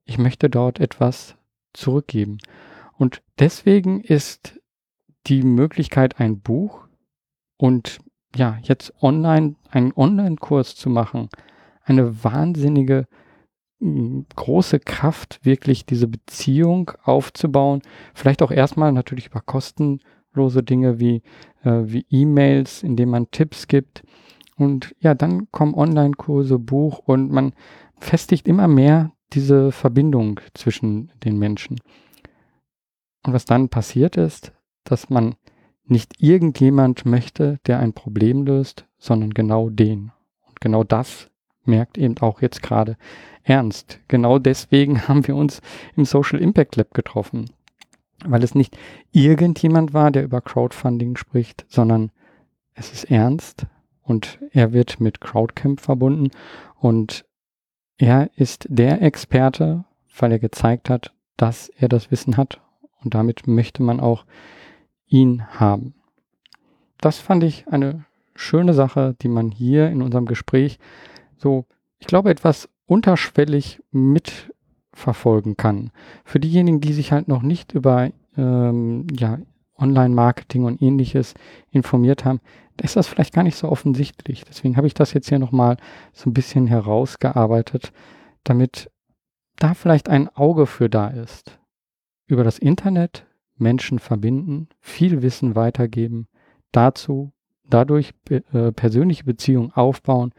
ich 0.04 0.18
möchte 0.18 0.50
dort 0.50 0.80
etwas 0.80 1.36
zurückgeben. 1.72 2.38
Und 2.98 3.22
deswegen 3.38 4.00
ist 4.00 4.60
die 5.26 5.42
Möglichkeit, 5.42 6.20
ein 6.20 6.40
Buch 6.40 6.86
und 7.56 7.98
ja, 8.36 8.58
jetzt 8.62 8.92
online, 9.00 9.54
einen 9.70 9.92
Online-Kurs 9.94 10.74
zu 10.74 10.90
machen, 10.90 11.28
eine 11.84 12.24
wahnsinnige 12.24 13.06
hm, 13.78 14.26
große 14.34 14.80
Kraft, 14.80 15.40
wirklich 15.44 15.86
diese 15.86 16.08
Beziehung 16.08 16.90
aufzubauen. 17.04 17.80
Vielleicht 18.12 18.42
auch 18.42 18.50
erstmal 18.50 18.92
natürlich 18.92 19.26
über 19.26 19.40
kostenlose 19.40 20.62
Dinge 20.64 20.98
wie, 20.98 21.22
äh, 21.62 21.82
wie 21.84 22.06
E-Mails, 22.10 22.82
indem 22.82 23.10
man 23.10 23.30
Tipps 23.30 23.68
gibt 23.68 24.02
und 24.56 24.94
ja, 25.00 25.14
dann 25.14 25.50
kommen 25.50 25.74
Online-Kurse, 25.74 26.58
Buch 26.58 26.98
und 26.98 27.30
man 27.30 27.52
festigt 27.98 28.46
immer 28.48 28.68
mehr 28.68 29.12
diese 29.32 29.72
Verbindung 29.72 30.40
zwischen 30.54 31.10
den 31.24 31.38
Menschen. 31.38 31.80
Und 33.24 33.32
was 33.32 33.44
dann 33.44 33.68
passiert 33.68 34.16
ist, 34.16 34.52
dass 34.84 35.10
man 35.10 35.34
nicht 35.86 36.22
irgendjemand 36.22 37.04
möchte, 37.04 37.58
der 37.66 37.80
ein 37.80 37.92
Problem 37.92 38.44
löst, 38.44 38.86
sondern 38.98 39.30
genau 39.30 39.70
den. 39.70 40.12
Und 40.46 40.60
genau 40.60 40.84
das 40.84 41.30
merkt 41.64 41.98
eben 41.98 42.18
auch 42.18 42.40
jetzt 42.42 42.62
gerade 42.62 42.96
ernst. 43.42 44.00
Genau 44.08 44.38
deswegen 44.38 45.02
haben 45.08 45.26
wir 45.26 45.36
uns 45.36 45.60
im 45.96 46.04
Social 46.04 46.40
Impact 46.40 46.76
Lab 46.76 46.94
getroffen. 46.94 47.50
Weil 48.24 48.44
es 48.44 48.54
nicht 48.54 48.78
irgendjemand 49.10 49.92
war, 49.92 50.10
der 50.10 50.24
über 50.24 50.40
Crowdfunding 50.40 51.16
spricht, 51.16 51.66
sondern 51.68 52.10
es 52.74 52.92
ist 52.92 53.10
ernst 53.10 53.66
und 54.04 54.38
er 54.52 54.72
wird 54.72 55.00
mit 55.00 55.20
Crowdcamp 55.20 55.80
verbunden 55.80 56.30
und 56.78 57.24
er 57.96 58.30
ist 58.36 58.66
der 58.68 59.02
Experte, 59.02 59.84
weil 60.18 60.32
er 60.32 60.38
gezeigt 60.38 60.90
hat, 60.90 61.12
dass 61.36 61.68
er 61.68 61.88
das 61.88 62.10
Wissen 62.10 62.36
hat 62.36 62.60
und 63.02 63.14
damit 63.14 63.46
möchte 63.46 63.82
man 63.82 64.00
auch 64.00 64.24
ihn 65.06 65.46
haben. 65.58 65.94
Das 66.98 67.18
fand 67.18 67.44
ich 67.44 67.68
eine 67.68 68.04
schöne 68.34 68.74
Sache, 68.74 69.14
die 69.20 69.28
man 69.28 69.50
hier 69.50 69.88
in 69.88 70.02
unserem 70.02 70.26
Gespräch 70.26 70.78
so, 71.36 71.66
ich 71.98 72.06
glaube, 72.06 72.30
etwas 72.30 72.68
unterschwellig 72.86 73.82
mitverfolgen 73.90 75.56
kann. 75.56 75.90
Für 76.24 76.40
diejenigen, 76.40 76.80
die 76.80 76.92
sich 76.92 77.12
halt 77.12 77.28
noch 77.28 77.42
nicht 77.42 77.72
über 77.72 78.10
ähm, 78.36 79.06
ja, 79.16 79.38
Online-Marketing 79.76 80.64
und 80.64 80.80
ähnliches 80.80 81.34
informiert 81.70 82.24
haben, 82.24 82.40
ist 82.82 82.96
das 82.96 83.06
vielleicht 83.06 83.32
gar 83.32 83.44
nicht 83.44 83.56
so 83.56 83.68
offensichtlich. 83.68 84.44
Deswegen 84.44 84.76
habe 84.76 84.86
ich 84.86 84.94
das 84.94 85.12
jetzt 85.12 85.28
hier 85.28 85.38
nochmal 85.38 85.76
so 86.12 86.28
ein 86.28 86.34
bisschen 86.34 86.66
herausgearbeitet, 86.66 87.92
damit 88.42 88.90
da 89.56 89.74
vielleicht 89.74 90.08
ein 90.08 90.28
Auge 90.28 90.66
für 90.66 90.88
da 90.88 91.08
ist. 91.08 91.58
Über 92.26 92.42
das 92.42 92.58
Internet 92.58 93.26
Menschen 93.56 93.98
verbinden, 93.98 94.68
viel 94.80 95.22
Wissen 95.22 95.54
weitergeben, 95.54 96.26
dazu, 96.72 97.32
dadurch 97.68 98.12
äh, 98.28 98.72
persönliche 98.72 99.24
Beziehungen 99.24 99.72
aufbauen, 99.72 100.32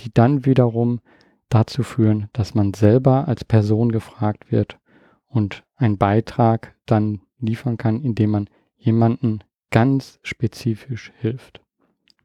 die 0.00 0.12
dann 0.12 0.46
wiederum 0.46 1.00
dazu 1.48 1.82
führen, 1.82 2.28
dass 2.32 2.54
man 2.54 2.74
selber 2.74 3.28
als 3.28 3.44
Person 3.44 3.92
gefragt 3.92 4.50
wird 4.50 4.78
und 5.26 5.64
einen 5.76 5.98
Beitrag 5.98 6.74
dann 6.86 7.20
liefern 7.38 7.76
kann, 7.76 8.02
indem 8.02 8.30
man 8.30 8.48
jemanden 8.84 9.40
ganz 9.70 10.18
spezifisch 10.22 11.12
hilft. 11.20 11.60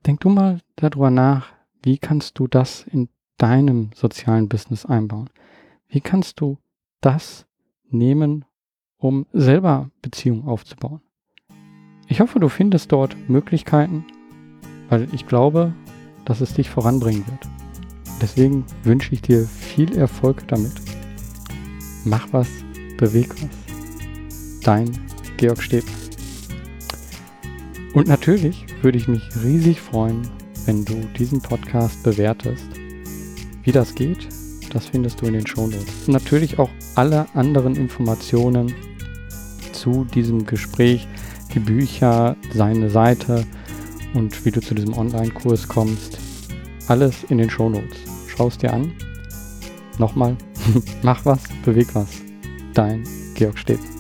Denk 0.06 0.20
du 0.20 0.30
mal 0.30 0.60
darüber 0.76 1.10
nach, 1.10 1.54
wie 1.82 1.98
kannst 1.98 2.38
du 2.38 2.48
das 2.48 2.86
in 2.92 3.10
deinem 3.38 3.92
sozialen 3.96 4.50
Business 4.50 4.86
einbauen? 4.86 5.30
Wie 5.88 6.02
kannst 6.02 6.42
du 6.42 6.58
das 7.02 7.46
nehmen, 7.90 8.46
um 8.98 9.26
selber 9.32 9.90
Beziehungen 10.02 10.48
aufzubauen? 10.48 11.02
Ich 12.08 12.22
hoffe, 12.22 12.40
du 12.40 12.50
findest 12.50 12.92
dort 12.92 13.16
Möglichkeiten, 13.30 14.06
weil 14.90 15.08
ich 15.14 15.26
glaube, 15.26 15.74
dass 16.26 16.42
es 16.42 16.54
dich 16.54 16.70
voranbringen 16.70 17.26
wird. 17.28 17.48
Deswegen 18.22 18.66
wünsche 18.84 19.14
ich 19.14 19.22
dir 19.22 19.46
viel 19.46 19.98
Erfolg 19.98 20.48
damit. 20.48 20.74
Mach 22.04 22.28
was, 22.34 22.50
beweg 22.98 23.30
was. 23.42 24.60
Dein 24.62 24.92
Georg 25.38 25.62
Stäbler. 25.62 26.09
Und 27.94 28.08
natürlich 28.08 28.66
würde 28.82 28.98
ich 28.98 29.08
mich 29.08 29.24
riesig 29.44 29.82
freuen, 29.82 30.22
wenn 30.66 30.86
du 30.86 30.96
diesen 31.18 31.42
Podcast 31.42 32.02
bewertest. 32.04 32.68
Wie 33.64 33.72
das 33.72 33.96
geht, 33.96 34.28
das 34.72 34.88
findest 34.88 35.22
du 35.22 35.26
in 35.26 35.34
den 35.34 35.48
Shownotes. 35.48 36.08
Und 36.08 36.14
natürlich 36.14 36.60
auch 36.60 36.70
alle 36.96 37.26
anderen 37.34 37.76
Informationen 37.76 38.74
zu 39.72 40.06
diesem 40.06 40.46
Gespräch, 40.46 41.08
die 41.54 41.60
Bücher, 41.60 42.36
seine 42.54 42.90
Seite 42.90 43.46
und 44.14 44.46
wie 44.46 44.52
du 44.52 44.62
zu 44.62 44.76
diesem 44.76 44.96
Online-Kurs 44.96 45.68
kommst. 45.68 46.20
Alles 46.88 47.24
in 47.30 47.38
den 47.38 47.50
Shownotes. 47.50 47.98
Schau 48.28 48.48
es 48.48 48.58
dir 48.58 48.74
an. 48.74 48.92
Nochmal, 49.98 50.38
mach 51.04 51.26
was, 51.26 51.42
beweg 51.66 51.88
was. 51.94 52.10
Dein 52.74 53.04
Georg 53.36 53.58
Stäbler. 53.58 53.99